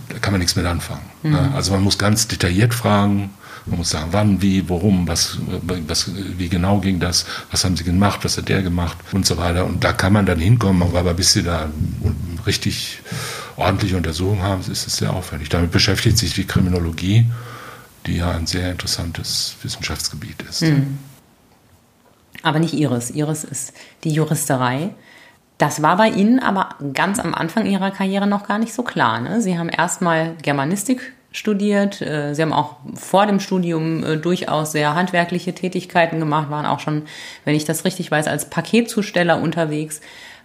da 0.09 0.19
kann 0.19 0.33
man 0.33 0.39
nichts 0.39 0.55
mit 0.55 0.65
anfangen. 0.65 1.08
Mhm. 1.23 1.35
Also 1.55 1.71
man 1.73 1.83
muss 1.83 1.97
ganz 1.97 2.27
detailliert 2.27 2.73
fragen, 2.73 3.31
man 3.65 3.79
muss 3.79 3.89
sagen, 3.89 4.07
wann, 4.11 4.41
wie, 4.41 4.67
worum, 4.67 5.07
was, 5.07 5.37
was, 5.87 6.11
wie 6.15 6.49
genau 6.49 6.79
ging 6.79 6.99
das, 6.99 7.25
was 7.51 7.63
haben 7.63 7.75
sie 7.75 7.83
gemacht, 7.83 8.19
was 8.23 8.37
hat 8.37 8.49
der 8.49 8.63
gemacht 8.63 8.97
und 9.11 9.25
so 9.25 9.37
weiter. 9.37 9.65
Und 9.65 9.83
da 9.83 9.93
kann 9.93 10.13
man 10.13 10.25
dann 10.25 10.39
hinkommen, 10.39 10.81
aber 10.95 11.13
bis 11.13 11.33
sie 11.33 11.43
da 11.43 11.69
richtig 12.45 12.99
ordentliche 13.57 13.97
Untersuchungen 13.97 14.41
haben, 14.41 14.61
ist 14.61 14.87
es 14.87 14.97
sehr 14.97 15.13
aufwendig. 15.13 15.49
Damit 15.49 15.71
beschäftigt 15.71 16.17
sich 16.17 16.33
die 16.33 16.45
Kriminologie, 16.45 17.25
die 18.05 18.17
ja 18.17 18.31
ein 18.31 18.47
sehr 18.47 18.71
interessantes 18.71 19.55
Wissenschaftsgebiet 19.61 20.41
ist. 20.49 20.61
Mhm. 20.61 20.97
Aber 22.41 22.59
nicht 22.59 22.73
Iris. 22.73 23.09
Iris 23.11 23.43
ist 23.43 23.73
die 24.03 24.11
Juristerei. 24.11 24.91
Das 25.59 25.81
war 25.81 25.97
bei 25.97 26.07
Ihnen 26.07 26.39
aber 26.39 26.69
ganz 26.93 27.19
am 27.19 27.35
Anfang 27.35 27.65
Ihrer 27.65 27.91
Karriere 27.91 28.25
noch 28.25 28.47
gar 28.47 28.57
nicht 28.57 28.73
so 28.73 28.81
klar. 28.81 29.19
Ne? 29.19 29.41
Sie 29.41 29.59
haben 29.59 29.67
erstmal 29.67 30.35
Germanistik 30.41 31.13
studiert. 31.33 32.01
Äh, 32.01 32.33
Sie 32.33 32.41
haben 32.41 32.53
auch 32.53 32.77
vor 32.95 33.25
dem 33.25 33.41
Studium 33.41 34.03
äh, 34.03 34.17
durchaus 34.17 34.71
sehr 34.71 34.95
handwerkliche 34.95 35.53
Tätigkeiten 35.53 36.17
gemacht, 36.19 36.49
waren 36.49 36.65
auch 36.65 36.79
schon, 36.79 37.03
wenn 37.43 37.55
ich 37.55 37.65
das 37.65 37.83
richtig 37.83 38.09
weiß, 38.09 38.27
als 38.27 38.49
Paketzusteller 38.49 39.41
unterwegs. 39.41 39.99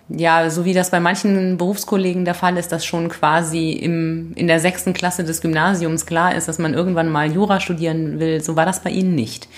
Ja, 0.09 0.51
so 0.51 0.65
wie 0.65 0.75
das 0.75 0.91
bei 0.91 0.99
manchen 0.99 1.59
Berufskollegen 1.59 2.25
der 2.25 2.35
Fall 2.35 2.59
ist, 2.59 2.73
dass 2.73 2.85
schon 2.85 3.09
quasi 3.09 3.71
im, 3.71 4.33
in 4.35 4.49
der 4.49 4.59
sechsten 4.59 4.95
Klasse 4.95 5.23
des 5.23 5.41
Gymnasiums 5.41 6.07
klar 6.07 6.35
ist, 6.35 6.49
dass 6.49 6.59
man 6.59 6.75
irgendwann 6.75 7.09
mal 7.09 7.33
Jura 7.33 7.61
studieren 7.61 8.19
will. 8.19 8.43
So 8.43 8.57
war 8.57 8.67
das 8.67 8.83
bei 8.83 8.91
Ihnen 8.91 9.15
nicht. 9.15 9.49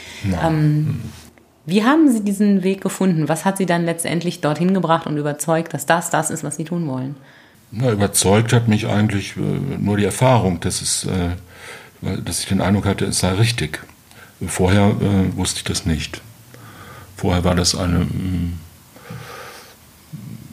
Ähm, 0.45 1.01
wie 1.67 1.85
haben 1.85 2.11
Sie 2.11 2.23
diesen 2.23 2.63
Weg 2.63 2.81
gefunden? 2.81 3.29
Was 3.29 3.45
hat 3.45 3.59
Sie 3.59 3.67
dann 3.67 3.85
letztendlich 3.85 4.41
dorthin 4.41 4.73
gebracht 4.73 5.07
und 5.07 5.17
überzeugt, 5.17 5.75
dass 5.75 5.85
das 5.85 6.11
das 6.11 6.31
ist, 6.31 6.45
was 6.45 6.57
Sie 6.57 6.65
tun 6.65 6.87
wollen? 6.87 7.17
Na, 7.73 7.91
überzeugt 7.91 8.53
hat 8.53 8.69
mich 8.69 8.87
eigentlich 8.87 9.37
äh, 9.37 9.41
nur 9.41 9.97
die 9.97 10.05
Erfahrung, 10.05 10.61
dass, 10.61 10.81
es, 10.81 11.05
äh, 11.05 11.31
dass 12.23 12.41
ich 12.41 12.47
den 12.47 12.61
Eindruck 12.61 12.87
hatte, 12.87 13.07
es 13.07 13.19
sei 13.19 13.33
richtig. 13.33 13.81
Vorher 14.47 14.91
äh, 15.01 15.37
wusste 15.37 15.59
ich 15.59 15.65
das 15.65 15.87
nicht. 15.87 16.21
Vorher 17.17 17.43
war 17.43 17.57
das 17.57 17.75
eine, 17.75 18.01
mm, 18.01 18.61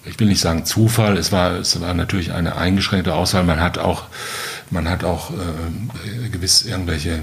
ich 0.05 0.19
will 0.19 0.27
nicht 0.27 0.41
sagen 0.41 0.65
Zufall, 0.65 1.17
es 1.17 1.31
war, 1.31 1.51
es 1.59 1.79
war 1.79 1.93
natürlich 1.93 2.31
eine 2.33 2.55
eingeschränkte 2.55 3.13
Auswahl. 3.13 3.43
Man 3.43 3.61
hat 3.61 3.77
auch, 3.77 4.05
man 4.71 4.89
hat 4.89 5.03
auch 5.03 5.29
äh, 5.29 6.29
gewiss 6.29 6.65
irgendwelche 6.65 7.19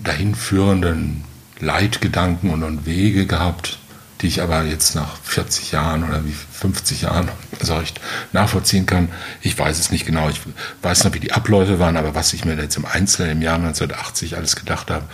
dahinführenden 0.00 1.24
Leitgedanken 1.60 2.50
und, 2.50 2.62
und 2.62 2.86
Wege 2.86 3.26
gehabt, 3.26 3.78
die 4.20 4.26
ich 4.26 4.42
aber 4.42 4.64
jetzt 4.64 4.94
nach 4.94 5.16
40 5.22 5.72
Jahren 5.72 6.04
oder 6.04 6.24
wie 6.26 6.32
50 6.32 7.02
Jahren 7.02 7.28
so 7.60 7.76
recht 7.76 8.00
nachvollziehen 8.32 8.84
kann. 8.84 9.08
Ich 9.40 9.58
weiß 9.58 9.78
es 9.78 9.90
nicht 9.90 10.04
genau. 10.04 10.28
Ich 10.28 10.40
weiß 10.82 11.04
noch, 11.04 11.14
wie 11.14 11.20
die 11.20 11.32
Abläufe 11.32 11.78
waren, 11.78 11.96
aber 11.96 12.14
was 12.14 12.34
ich 12.34 12.44
mir 12.44 12.54
jetzt 12.54 12.76
im 12.76 12.84
Einzelnen 12.84 13.32
im 13.32 13.42
Jahr 13.42 13.56
1980 13.56 14.36
alles 14.36 14.56
gedacht 14.56 14.90
habe, 14.90 15.04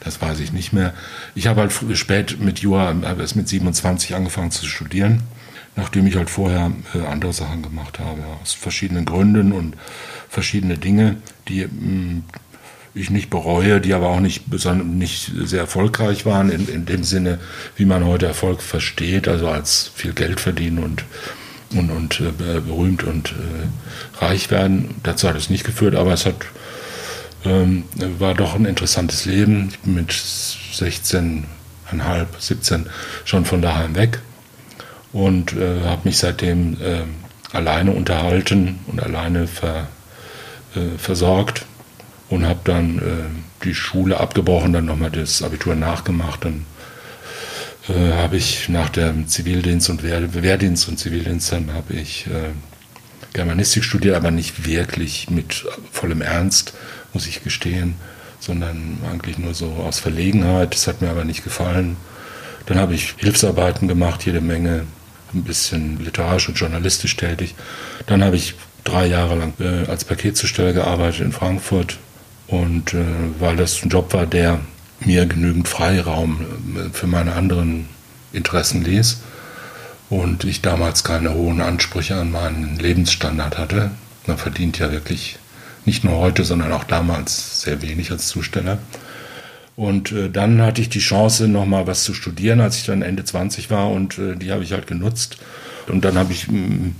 das 0.00 0.20
weiß 0.20 0.40
ich 0.40 0.52
nicht 0.52 0.72
mehr. 0.72 0.94
Ich 1.34 1.46
habe 1.46 1.60
halt 1.60 1.72
spät 1.96 2.40
mit 2.40 2.58
Jura, 2.58 2.88
habe 2.88 3.22
erst 3.22 3.36
mit 3.36 3.48
27 3.48 4.14
angefangen 4.16 4.50
zu 4.50 4.66
studieren, 4.66 5.22
nachdem 5.76 6.06
ich 6.06 6.16
halt 6.16 6.30
vorher 6.30 6.72
äh, 6.94 7.06
andere 7.06 7.32
Sachen 7.32 7.62
gemacht 7.62 8.00
habe, 8.00 8.22
aus 8.42 8.52
verschiedenen 8.52 9.04
Gründen 9.04 9.52
und 9.52 9.76
verschiedene 10.28 10.76
Dinge, 10.76 11.16
die 11.48 11.66
mm, 11.66 12.24
ich 12.96 13.10
nicht 13.10 13.28
bereue, 13.28 13.80
die 13.80 13.92
aber 13.92 14.08
auch 14.08 14.20
nicht, 14.20 14.44
nicht 14.50 15.32
sehr 15.44 15.60
erfolgreich 15.60 16.24
waren, 16.24 16.50
in, 16.50 16.66
in 16.66 16.86
dem 16.86 17.04
Sinne, 17.04 17.38
wie 17.76 17.84
man 17.84 18.06
heute 18.06 18.26
Erfolg 18.26 18.62
versteht, 18.62 19.28
also 19.28 19.48
als 19.48 19.90
viel 19.94 20.14
Geld 20.14 20.40
verdienen 20.40 20.78
und, 20.78 21.04
und, 21.76 21.90
und 21.90 22.20
äh, 22.20 22.60
berühmt 22.60 23.04
und 23.04 23.32
äh, 23.32 24.24
reich 24.24 24.50
werden. 24.50 24.94
Dazu 25.02 25.28
hat 25.28 25.36
es 25.36 25.50
nicht 25.50 25.64
geführt, 25.64 25.94
aber 25.94 26.14
es 26.14 26.24
hat, 26.24 26.36
ähm, 27.44 27.84
war 28.18 28.32
doch 28.32 28.54
ein 28.54 28.64
interessantes 28.64 29.26
Leben. 29.26 29.68
Ich 29.72 29.78
bin 29.80 29.94
mit 29.94 30.10
16,5, 30.10 31.44
17 32.38 32.86
schon 33.26 33.44
von 33.44 33.60
daheim 33.60 33.94
weg 33.94 34.20
und 35.12 35.52
äh, 35.52 35.82
habe 35.84 36.00
mich 36.04 36.16
seitdem 36.16 36.78
äh, 36.80 37.02
alleine 37.52 37.90
unterhalten 37.90 38.78
und 38.86 39.02
alleine 39.02 39.46
ver, 39.48 39.88
äh, 40.74 40.96
versorgt 40.96 41.66
und 42.28 42.46
habe 42.46 42.60
dann 42.64 42.98
äh, 42.98 43.64
die 43.64 43.74
Schule 43.74 44.18
abgebrochen, 44.18 44.72
dann 44.72 44.86
nochmal 44.86 45.10
das 45.10 45.42
Abitur 45.42 45.74
nachgemacht. 45.74 46.44
Dann 46.44 46.66
äh, 47.88 48.12
habe 48.14 48.36
ich 48.36 48.68
nach 48.68 48.88
dem 48.88 49.28
Zivildienst 49.28 49.90
und 49.90 50.02
Wehr, 50.02 50.34
Wehrdienst 50.34 50.88
und 50.88 50.98
Zivildienst, 50.98 51.52
dann 51.52 51.72
habe 51.72 51.94
ich 51.94 52.26
äh, 52.26 52.50
Germanistik 53.32 53.84
studiert, 53.84 54.16
aber 54.16 54.30
nicht 54.30 54.66
wirklich 54.66 55.30
mit 55.30 55.66
vollem 55.92 56.22
Ernst, 56.22 56.72
muss 57.12 57.26
ich 57.26 57.44
gestehen, 57.44 57.94
sondern 58.40 58.98
eigentlich 59.10 59.38
nur 59.38 59.54
so 59.54 59.66
aus 59.86 59.98
Verlegenheit. 59.98 60.74
Das 60.74 60.86
hat 60.86 61.02
mir 61.02 61.10
aber 61.10 61.24
nicht 61.24 61.44
gefallen. 61.44 61.96
Dann 62.64 62.78
habe 62.78 62.94
ich 62.94 63.14
Hilfsarbeiten 63.18 63.88
gemacht, 63.88 64.24
jede 64.24 64.40
Menge, 64.40 64.84
ein 65.34 65.44
bisschen 65.44 66.02
literarisch 66.02 66.48
und 66.48 66.58
journalistisch 66.58 67.14
tätig. 67.16 67.54
Dann 68.06 68.24
habe 68.24 68.36
ich 68.36 68.54
drei 68.84 69.06
Jahre 69.06 69.36
lang 69.36 69.52
äh, 69.60 69.88
als 69.88 70.04
Paketzusteller 70.04 70.72
gearbeitet 70.72 71.20
in 71.20 71.32
Frankfurt 71.32 71.98
und 72.46 72.94
äh, 72.94 73.04
weil 73.38 73.56
das 73.56 73.82
ein 73.82 73.88
Job 73.88 74.12
war, 74.12 74.26
der 74.26 74.60
mir 75.00 75.26
genügend 75.26 75.68
Freiraum 75.68 76.40
äh, 76.76 76.90
für 76.92 77.06
meine 77.06 77.34
anderen 77.34 77.88
Interessen 78.32 78.84
ließ 78.84 79.20
und 80.10 80.44
ich 80.44 80.62
damals 80.62 81.04
keine 81.04 81.34
hohen 81.34 81.60
Ansprüche 81.60 82.16
an 82.16 82.30
meinen 82.30 82.78
Lebensstandard 82.78 83.58
hatte. 83.58 83.90
Man 84.26 84.38
verdient 84.38 84.78
ja 84.78 84.92
wirklich 84.92 85.38
nicht 85.84 86.04
nur 86.04 86.16
heute, 86.16 86.44
sondern 86.44 86.72
auch 86.72 86.84
damals 86.84 87.62
sehr 87.62 87.82
wenig 87.82 88.10
als 88.10 88.28
Zusteller. 88.28 88.78
Und 89.76 90.10
äh, 90.12 90.30
dann 90.30 90.62
hatte 90.62 90.80
ich 90.80 90.88
die 90.88 91.00
Chance, 91.00 91.48
nochmal 91.48 91.86
was 91.86 92.02
zu 92.02 92.14
studieren, 92.14 92.60
als 92.60 92.78
ich 92.78 92.86
dann 92.86 93.02
Ende 93.02 93.24
20 93.24 93.70
war 93.70 93.90
und 93.90 94.18
äh, 94.18 94.34
die 94.34 94.50
habe 94.50 94.64
ich 94.64 94.72
halt 94.72 94.86
genutzt 94.86 95.38
und 95.88 96.04
dann 96.04 96.18
habe 96.18 96.32
ich 96.32 96.48
mm, 96.48 96.94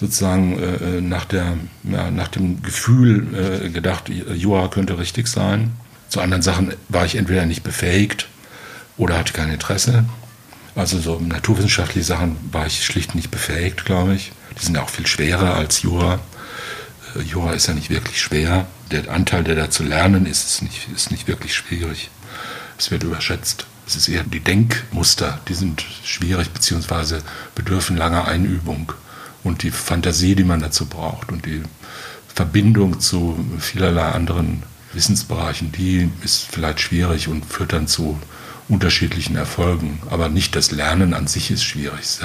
sozusagen 0.00 0.58
äh, 0.58 1.00
nach, 1.00 1.24
der, 1.24 1.56
ja, 1.84 2.10
nach 2.10 2.28
dem 2.28 2.62
Gefühl 2.62 3.62
äh, 3.64 3.68
gedacht, 3.70 4.08
Jura 4.08 4.68
könnte 4.68 4.98
richtig 4.98 5.28
sein. 5.28 5.72
Zu 6.08 6.20
anderen 6.20 6.42
Sachen 6.42 6.72
war 6.88 7.04
ich 7.04 7.16
entweder 7.16 7.46
nicht 7.46 7.62
befähigt 7.62 8.28
oder 8.96 9.18
hatte 9.18 9.32
kein 9.32 9.50
Interesse. 9.50 10.04
Also 10.74 10.98
so 10.98 11.20
naturwissenschaftliche 11.20 12.04
Sachen 12.04 12.36
war 12.50 12.66
ich 12.66 12.84
schlicht 12.84 13.14
nicht 13.14 13.30
befähigt, 13.30 13.84
glaube 13.84 14.14
ich. 14.14 14.32
Die 14.58 14.64
sind 14.64 14.76
ja 14.76 14.82
auch 14.82 14.88
viel 14.88 15.06
schwerer 15.06 15.54
als 15.54 15.82
Jura. 15.82 16.20
Äh, 17.14 17.22
Jura 17.22 17.52
ist 17.52 17.66
ja 17.66 17.74
nicht 17.74 17.90
wirklich 17.90 18.20
schwer. 18.20 18.66
Der 18.90 19.10
Anteil, 19.10 19.44
der 19.44 19.54
da 19.54 19.70
zu 19.70 19.82
lernen 19.82 20.26
ist, 20.26 20.46
ist 20.46 20.62
nicht, 20.62 20.88
ist 20.94 21.10
nicht 21.10 21.28
wirklich 21.28 21.54
schwierig. 21.54 22.10
Es 22.78 22.90
wird 22.90 23.02
überschätzt. 23.02 23.66
Es 23.86 23.96
ist 23.96 24.08
eher 24.08 24.24
die 24.24 24.40
Denkmuster, 24.40 25.40
die 25.48 25.54
sind 25.54 25.84
schwierig 26.04 26.50
bzw. 26.50 27.20
bedürfen 27.54 27.96
langer 27.96 28.26
Einübung. 28.26 28.92
Und 29.42 29.62
die 29.62 29.70
Fantasie, 29.70 30.34
die 30.34 30.44
man 30.44 30.60
dazu 30.60 30.86
braucht 30.86 31.30
und 31.30 31.44
die 31.44 31.62
Verbindung 32.34 32.98
zu 32.98 33.38
vielerlei 33.60 34.06
anderen 34.12 34.62
Wissensbereichen, 34.94 35.70
die 35.70 36.08
ist 36.22 36.46
vielleicht 36.50 36.80
schwierig 36.80 37.28
und 37.28 37.44
führt 37.44 37.74
dann 37.74 37.86
zu 37.86 38.18
unterschiedlichen 38.70 39.36
Erfolgen. 39.36 40.00
Aber 40.08 40.30
nicht 40.30 40.56
das 40.56 40.70
Lernen 40.70 41.12
an 41.12 41.26
sich 41.26 41.50
ist 41.50 41.64
schwierig. 41.64 42.18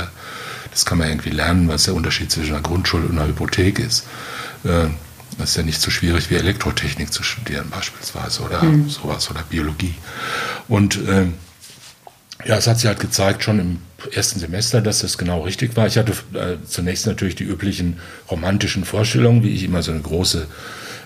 Das 0.71 0.85
kann 0.85 0.97
man 0.97 1.09
irgendwie 1.09 1.31
lernen, 1.31 1.67
was 1.67 1.83
der 1.83 1.95
Unterschied 1.95 2.31
zwischen 2.31 2.53
einer 2.53 2.63
Grundschule 2.63 3.05
und 3.05 3.17
einer 3.17 3.27
Hypothek 3.27 3.79
ist. 3.79 4.05
Äh, 4.63 4.87
das 5.37 5.51
ist 5.51 5.57
ja 5.57 5.63
nicht 5.63 5.81
so 5.81 5.91
schwierig 5.91 6.29
wie 6.29 6.35
Elektrotechnik 6.35 7.13
zu 7.13 7.23
studieren 7.23 7.69
beispielsweise 7.69 8.41
oder 8.41 8.63
mhm. 8.63 8.89
sowas 8.89 9.29
oder 9.29 9.43
Biologie. 9.49 9.93
Und 10.67 10.97
äh, 11.07 11.27
ja, 12.45 12.57
es 12.57 12.67
hat 12.67 12.79
sich 12.79 12.87
halt 12.87 12.99
gezeigt 12.99 13.43
schon 13.43 13.59
im 13.59 13.77
ersten 14.11 14.39
Semester, 14.39 14.81
dass 14.81 14.99
das 14.99 15.17
genau 15.17 15.41
richtig 15.41 15.75
war. 15.75 15.87
Ich 15.87 15.97
hatte 15.97 16.13
äh, 16.33 16.55
zunächst 16.65 17.05
natürlich 17.05 17.35
die 17.35 17.43
üblichen 17.43 17.99
romantischen 18.29 18.85
Vorstellungen, 18.85 19.43
wie 19.43 19.53
ich 19.53 19.63
immer 19.63 19.81
so 19.81 19.91
eine 19.91 20.01
große 20.01 20.47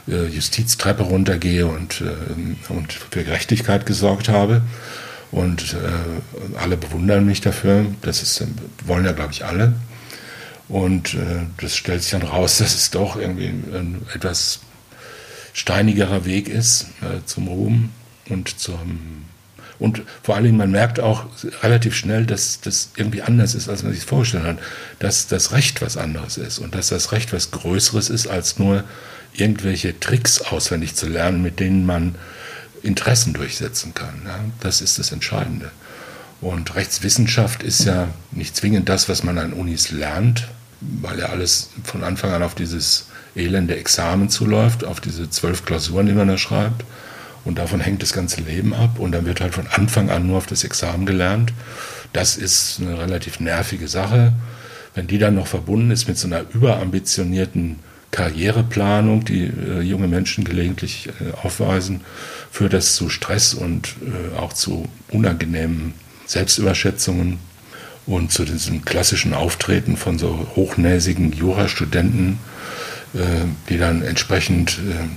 äh, 0.07 0.25
Justiztreppe 0.27 1.03
runtergehe 1.03 1.65
und, 1.65 2.01
äh, 2.01 2.71
und 2.71 2.93
für 2.93 3.23
Gerechtigkeit 3.23 3.85
gesorgt 3.85 4.29
habe. 4.29 4.61
Und 5.31 5.73
äh, 5.73 6.57
alle 6.59 6.77
bewundern 6.77 7.25
mich 7.25 7.41
dafür. 7.41 7.85
Das 8.03 8.21
ist, 8.21 8.45
wollen 8.85 9.05
ja, 9.05 9.13
glaube 9.13 9.31
ich, 9.31 9.45
alle. 9.45 9.73
Und 10.69 11.13
äh, 11.13 11.45
das 11.57 11.75
stellt 11.75 12.01
sich 12.01 12.11
dann 12.11 12.23
raus, 12.23 12.57
dass 12.59 12.75
es 12.75 12.91
doch 12.91 13.15
irgendwie 13.15 13.47
ein 13.47 14.05
etwas 14.13 14.61
steinigerer 15.53 16.25
Weg 16.25 16.49
ist 16.49 16.87
äh, 17.01 17.25
zum 17.25 17.47
Ruhm 17.47 17.89
und 18.29 18.59
zum 18.59 19.25
und 19.79 20.03
vor 20.21 20.35
allen 20.35 20.45
Dingen, 20.45 20.57
man 20.57 20.71
merkt 20.71 21.01
auch 21.01 21.25
relativ 21.61 21.95
schnell, 21.95 22.25
dass 22.25 22.61
das 22.61 22.91
irgendwie 22.95 23.21
anders 23.21 23.53
ist, 23.53 23.67
als 23.67 23.83
man 23.83 23.91
sich 23.91 24.05
vorgestellt 24.05 24.45
hat. 24.45 24.59
Dass 24.99 25.27
das 25.27 25.51
Recht 25.51 25.81
was 25.81 25.97
anderes 25.97 26.37
ist 26.37 26.59
und 26.59 26.73
dass 26.73 26.87
das 26.87 27.11
Recht 27.11 27.33
was 27.33 27.51
Größeres 27.51 28.09
ist, 28.09 28.27
als 28.27 28.59
nur 28.59 28.85
irgendwelche 29.33 29.99
Tricks 29.99 30.41
auswendig 30.41 30.95
zu 30.95 31.07
lernen, 31.07 31.41
mit 31.41 31.59
denen 31.59 31.85
man 31.85 32.15
Interessen 32.81 33.33
durchsetzen 33.33 33.93
kann. 33.93 34.21
Ja, 34.25 34.39
das 34.61 34.79
ist 34.79 34.99
das 34.99 35.11
Entscheidende. 35.11 35.71
Und 36.39 36.75
Rechtswissenschaft 36.75 37.63
ist 37.63 37.85
ja 37.85 38.09
nicht 38.31 38.55
zwingend 38.55 38.89
das, 38.89 39.09
was 39.09 39.23
man 39.23 39.37
an 39.37 39.53
Unis 39.53 39.91
lernt, 39.91 40.47
weil 41.01 41.19
ja 41.19 41.27
alles 41.27 41.69
von 41.83 42.03
Anfang 42.03 42.31
an 42.31 42.43
auf 42.43 42.55
dieses 42.55 43.07
elende 43.35 43.75
Examen 43.75 44.29
zuläuft, 44.29 44.83
auf 44.83 44.99
diese 44.99 45.29
zwölf 45.29 45.65
Klausuren, 45.65 46.05
die 46.05 46.13
man 46.13 46.27
da 46.27 46.37
schreibt, 46.37 46.83
und 47.45 47.57
davon 47.57 47.81
hängt 47.81 48.01
das 48.01 48.13
ganze 48.13 48.41
Leben 48.41 48.73
ab. 48.73 48.99
Und 48.99 49.11
dann 49.11 49.25
wird 49.25 49.41
halt 49.41 49.53
von 49.53 49.67
Anfang 49.67 50.09
an 50.09 50.27
nur 50.27 50.37
auf 50.37 50.45
das 50.45 50.63
Examen 50.63 51.05
gelernt. 51.05 51.53
Das 52.13 52.37
ist 52.37 52.79
eine 52.79 52.97
relativ 52.97 53.39
nervige 53.39 53.87
Sache. 53.87 54.33
Wenn 54.95 55.07
die 55.07 55.17
dann 55.17 55.35
noch 55.35 55.47
verbunden 55.47 55.91
ist 55.91 56.07
mit 56.07 56.17
so 56.17 56.27
einer 56.27 56.45
überambitionierten 56.53 57.79
Karriereplanung, 58.11 59.25
die 59.25 59.45
äh, 59.45 59.81
junge 59.81 60.07
Menschen 60.07 60.43
gelegentlich 60.43 61.09
äh, 61.19 61.33
aufweisen, 61.45 62.01
führt 62.51 62.73
das 62.73 62.95
zu 62.95 63.09
Stress 63.09 63.55
und 63.55 63.95
äh, 64.05 64.37
auch 64.37 64.53
zu 64.53 64.87
unangenehmen 65.09 65.95
Selbstüberschätzungen 66.27 67.39
und 68.05 68.31
zu 68.31 68.45
diesem 68.45 68.83
klassischen 68.83 69.33
Auftreten 69.33 69.97
von 69.97 70.19
so 70.19 70.47
hochnäsigen 70.55 71.31
Jurastudenten, 71.31 72.39
äh, 73.13 73.19
die 73.69 73.77
dann 73.77 74.01
entsprechend 74.01 74.79
äh, 74.79 75.07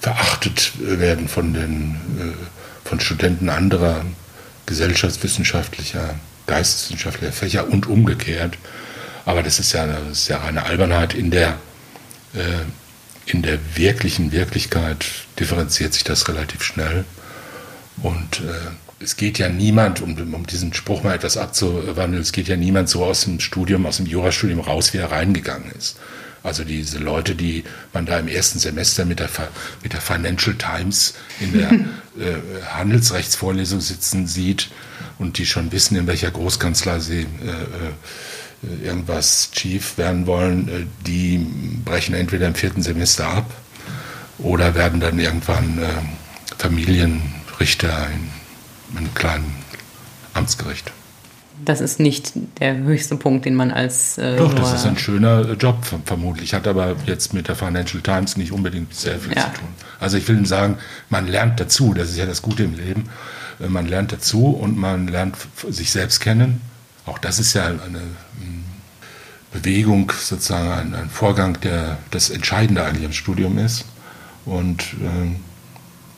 verachtet 0.00 0.72
werden 0.78 1.28
von 1.28 1.54
den 1.54 1.96
äh, 2.18 2.88
von 2.88 3.00
Studenten 3.00 3.48
anderer 3.48 4.04
gesellschaftswissenschaftlicher, 4.66 6.14
geisteswissenschaftlicher 6.46 7.32
Fächer 7.32 7.68
und 7.68 7.86
umgekehrt. 7.86 8.58
Aber 9.24 9.42
das 9.42 9.58
ist 9.58 9.72
ja, 9.72 9.86
das 9.86 10.18
ist 10.18 10.28
ja 10.28 10.42
eine 10.42 10.64
Albernheit. 10.64 11.14
In 11.14 11.30
der, 11.30 11.58
äh, 12.34 12.64
in 13.26 13.42
der 13.42 13.58
wirklichen 13.74 14.32
Wirklichkeit 14.32 15.06
differenziert 15.38 15.94
sich 15.94 16.04
das 16.04 16.28
relativ 16.28 16.62
schnell. 16.62 17.04
Und 18.02 18.40
äh, 18.40 18.83
es 19.04 19.16
geht 19.16 19.38
ja 19.38 19.48
niemand, 19.48 20.00
um, 20.00 20.16
um 20.34 20.46
diesen 20.46 20.72
Spruch 20.72 21.02
mal 21.02 21.14
etwas 21.14 21.36
abzuwandeln, 21.36 22.22
es 22.22 22.32
geht 22.32 22.48
ja 22.48 22.56
niemand 22.56 22.88
so 22.88 23.04
aus 23.04 23.24
dem 23.24 23.38
Studium, 23.38 23.86
aus 23.86 23.98
dem 23.98 24.06
Jurastudium 24.06 24.60
raus, 24.60 24.92
wie 24.94 24.98
er 24.98 25.12
reingegangen 25.12 25.70
ist. 25.72 25.96
Also 26.42 26.64
diese 26.64 26.98
Leute, 26.98 27.34
die 27.34 27.64
man 27.92 28.04
da 28.04 28.18
im 28.18 28.28
ersten 28.28 28.58
Semester 28.58 29.04
mit 29.04 29.18
der, 29.20 29.30
mit 29.82 29.94
der 29.94 30.00
Financial 30.00 30.54
Times 30.56 31.14
in 31.40 31.52
der 31.52 31.72
äh, 31.72 32.62
Handelsrechtsvorlesung 32.66 33.80
sitzen 33.80 34.26
sieht 34.26 34.68
und 35.18 35.38
die 35.38 35.46
schon 35.46 35.72
wissen, 35.72 35.96
in 35.96 36.06
welcher 36.06 36.30
Großkanzlei 36.30 36.98
sie 36.98 37.20
äh, 37.20 37.24
äh, 37.24 38.86
irgendwas 38.86 39.50
Chief 39.52 39.96
werden 39.96 40.26
wollen, 40.26 40.68
äh, 40.68 40.86
die 41.06 41.46
brechen 41.84 42.14
entweder 42.14 42.46
im 42.46 42.54
vierten 42.54 42.82
Semester 42.82 43.26
ab 43.26 43.50
oder 44.38 44.74
werden 44.74 45.00
dann 45.00 45.18
irgendwann 45.18 45.78
äh, 45.78 46.58
Familienrichter 46.58 48.08
in 48.08 48.33
einem 48.96 49.14
kleinen 49.14 49.54
Amtsgericht. 50.32 50.92
das 51.64 51.80
ist 51.80 52.00
nicht 52.00 52.32
der 52.58 52.76
höchste 52.76 53.16
Punkt, 53.16 53.44
den 53.44 53.54
man 53.54 53.70
als. 53.70 54.18
Äh, 54.18 54.36
Doch, 54.36 54.54
das 54.54 54.72
ist 54.72 54.86
ein 54.86 54.98
schöner 54.98 55.52
Job, 55.54 55.78
vermutlich. 56.04 56.54
Hat 56.54 56.66
aber 56.66 56.96
jetzt 57.06 57.32
mit 57.32 57.48
der 57.48 57.54
Financial 57.54 58.02
Times 58.02 58.36
nicht 58.36 58.52
unbedingt 58.52 58.94
sehr 58.94 59.18
viel 59.18 59.36
ja. 59.36 59.44
zu 59.44 59.60
tun. 59.60 59.68
Also 60.00 60.16
ich 60.16 60.26
will 60.28 60.44
sagen, 60.46 60.78
man 61.08 61.28
lernt 61.28 61.60
dazu. 61.60 61.94
Das 61.94 62.10
ist 62.10 62.16
ja 62.16 62.26
das 62.26 62.42
Gute 62.42 62.64
im 62.64 62.74
Leben. 62.74 63.08
Äh, 63.60 63.68
man 63.68 63.86
lernt 63.86 64.12
dazu 64.12 64.48
und 64.48 64.76
man 64.76 65.08
lernt 65.08 65.36
sich 65.68 65.90
selbst 65.90 66.20
kennen. 66.20 66.60
Auch 67.06 67.18
das 67.18 67.38
ist 67.38 67.54
ja 67.54 67.66
eine 67.66 68.02
Bewegung, 69.52 70.12
sozusagen 70.18 70.70
ein, 70.70 70.94
ein 70.94 71.10
Vorgang, 71.10 71.60
der 71.60 71.98
das 72.10 72.30
Entscheidende 72.30 72.84
eigentlich 72.84 73.04
im 73.04 73.12
Studium 73.12 73.58
ist. 73.58 73.84
Und 74.44 74.82
äh, 74.82 75.36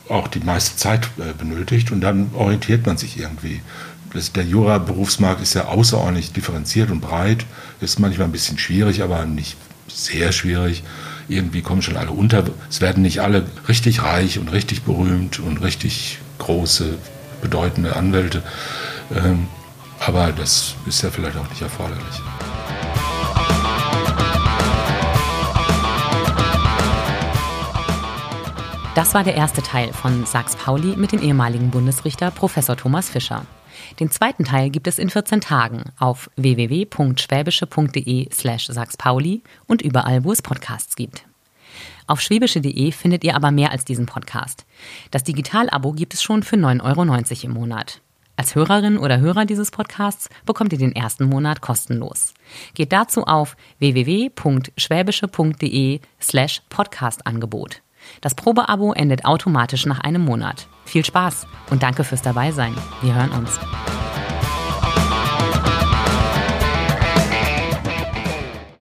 auch 0.08 0.28
die 0.28 0.40
meiste 0.40 0.76
Zeit 0.76 1.08
äh, 1.18 1.32
benötigt 1.36 1.92
und 1.92 2.00
dann 2.00 2.30
orientiert 2.34 2.86
man 2.86 2.96
sich 2.96 3.18
irgendwie 3.18 3.60
das, 4.16 4.32
der 4.32 4.44
Jura-Berufsmarkt 4.44 5.42
ist 5.42 5.54
ja 5.54 5.66
außerordentlich 5.66 6.32
differenziert 6.32 6.90
und 6.90 7.00
breit, 7.00 7.44
ist 7.80 7.98
manchmal 7.98 8.28
ein 8.28 8.32
bisschen 8.32 8.58
schwierig, 8.58 9.02
aber 9.02 9.24
nicht 9.26 9.56
sehr 9.88 10.32
schwierig. 10.32 10.82
Irgendwie 11.28 11.62
kommen 11.62 11.82
schon 11.82 11.96
alle 11.96 12.10
unter. 12.10 12.44
Es 12.70 12.80
werden 12.80 13.02
nicht 13.02 13.20
alle 13.20 13.46
richtig 13.68 14.02
reich 14.02 14.38
und 14.38 14.52
richtig 14.52 14.82
berühmt 14.82 15.38
und 15.40 15.62
richtig 15.62 16.18
große, 16.38 16.94
bedeutende 17.42 17.96
Anwälte. 17.96 18.42
Ähm, 19.14 19.48
aber 19.98 20.32
das 20.32 20.74
ist 20.86 21.02
ja 21.02 21.10
vielleicht 21.10 21.36
auch 21.36 21.48
nicht 21.50 21.62
erforderlich. 21.62 22.20
Das 28.96 29.12
war 29.12 29.24
der 29.24 29.34
erste 29.34 29.62
Teil 29.62 29.92
von 29.92 30.24
Sachs 30.24 30.56
Pauli 30.56 30.96
mit 30.96 31.12
dem 31.12 31.20
ehemaligen 31.20 31.70
Bundesrichter 31.70 32.30
Professor 32.30 32.78
Thomas 32.78 33.10
Fischer. 33.10 33.44
Den 34.00 34.10
zweiten 34.10 34.44
Teil 34.44 34.70
gibt 34.70 34.86
es 34.86 34.98
in 34.98 35.10
14 35.10 35.42
Tagen 35.42 35.92
auf 35.98 36.30
www.schwäbische.de 36.36 38.32
slash 38.32 38.70
Pauli 38.96 39.42
und 39.66 39.82
überall, 39.82 40.24
wo 40.24 40.32
es 40.32 40.40
Podcasts 40.40 40.96
gibt. 40.96 41.26
Auf 42.06 42.22
schwäbische.de 42.22 42.90
findet 42.90 43.22
ihr 43.22 43.36
aber 43.36 43.50
mehr 43.50 43.70
als 43.70 43.84
diesen 43.84 44.06
Podcast. 44.06 44.64
Das 45.10 45.24
Digital-Abo 45.24 45.92
gibt 45.92 46.14
es 46.14 46.22
schon 46.22 46.42
für 46.42 46.56
9,90 46.56 46.82
Euro 46.82 47.02
im 47.44 47.52
Monat. 47.52 48.00
Als 48.36 48.54
Hörerin 48.54 48.96
oder 48.96 49.20
Hörer 49.20 49.44
dieses 49.44 49.70
Podcasts 49.70 50.30
bekommt 50.46 50.72
ihr 50.72 50.78
den 50.78 50.96
ersten 50.96 51.26
Monat 51.26 51.60
kostenlos. 51.60 52.32
Geht 52.72 52.92
dazu 52.92 53.24
auf 53.24 53.58
www.schwäbische.de 53.78 56.00
slash 56.18 56.62
Podcast-Angebot. 56.70 57.82
Das 58.26 58.34
Probeabo 58.34 58.92
endet 58.92 59.24
automatisch 59.24 59.86
nach 59.86 60.00
einem 60.00 60.24
Monat. 60.24 60.66
Viel 60.84 61.04
Spaß 61.04 61.46
und 61.70 61.84
danke 61.84 62.02
fürs 62.02 62.22
Dabeisein. 62.22 62.74
Wir 63.00 63.14
hören 63.14 63.30
uns. 63.30 63.60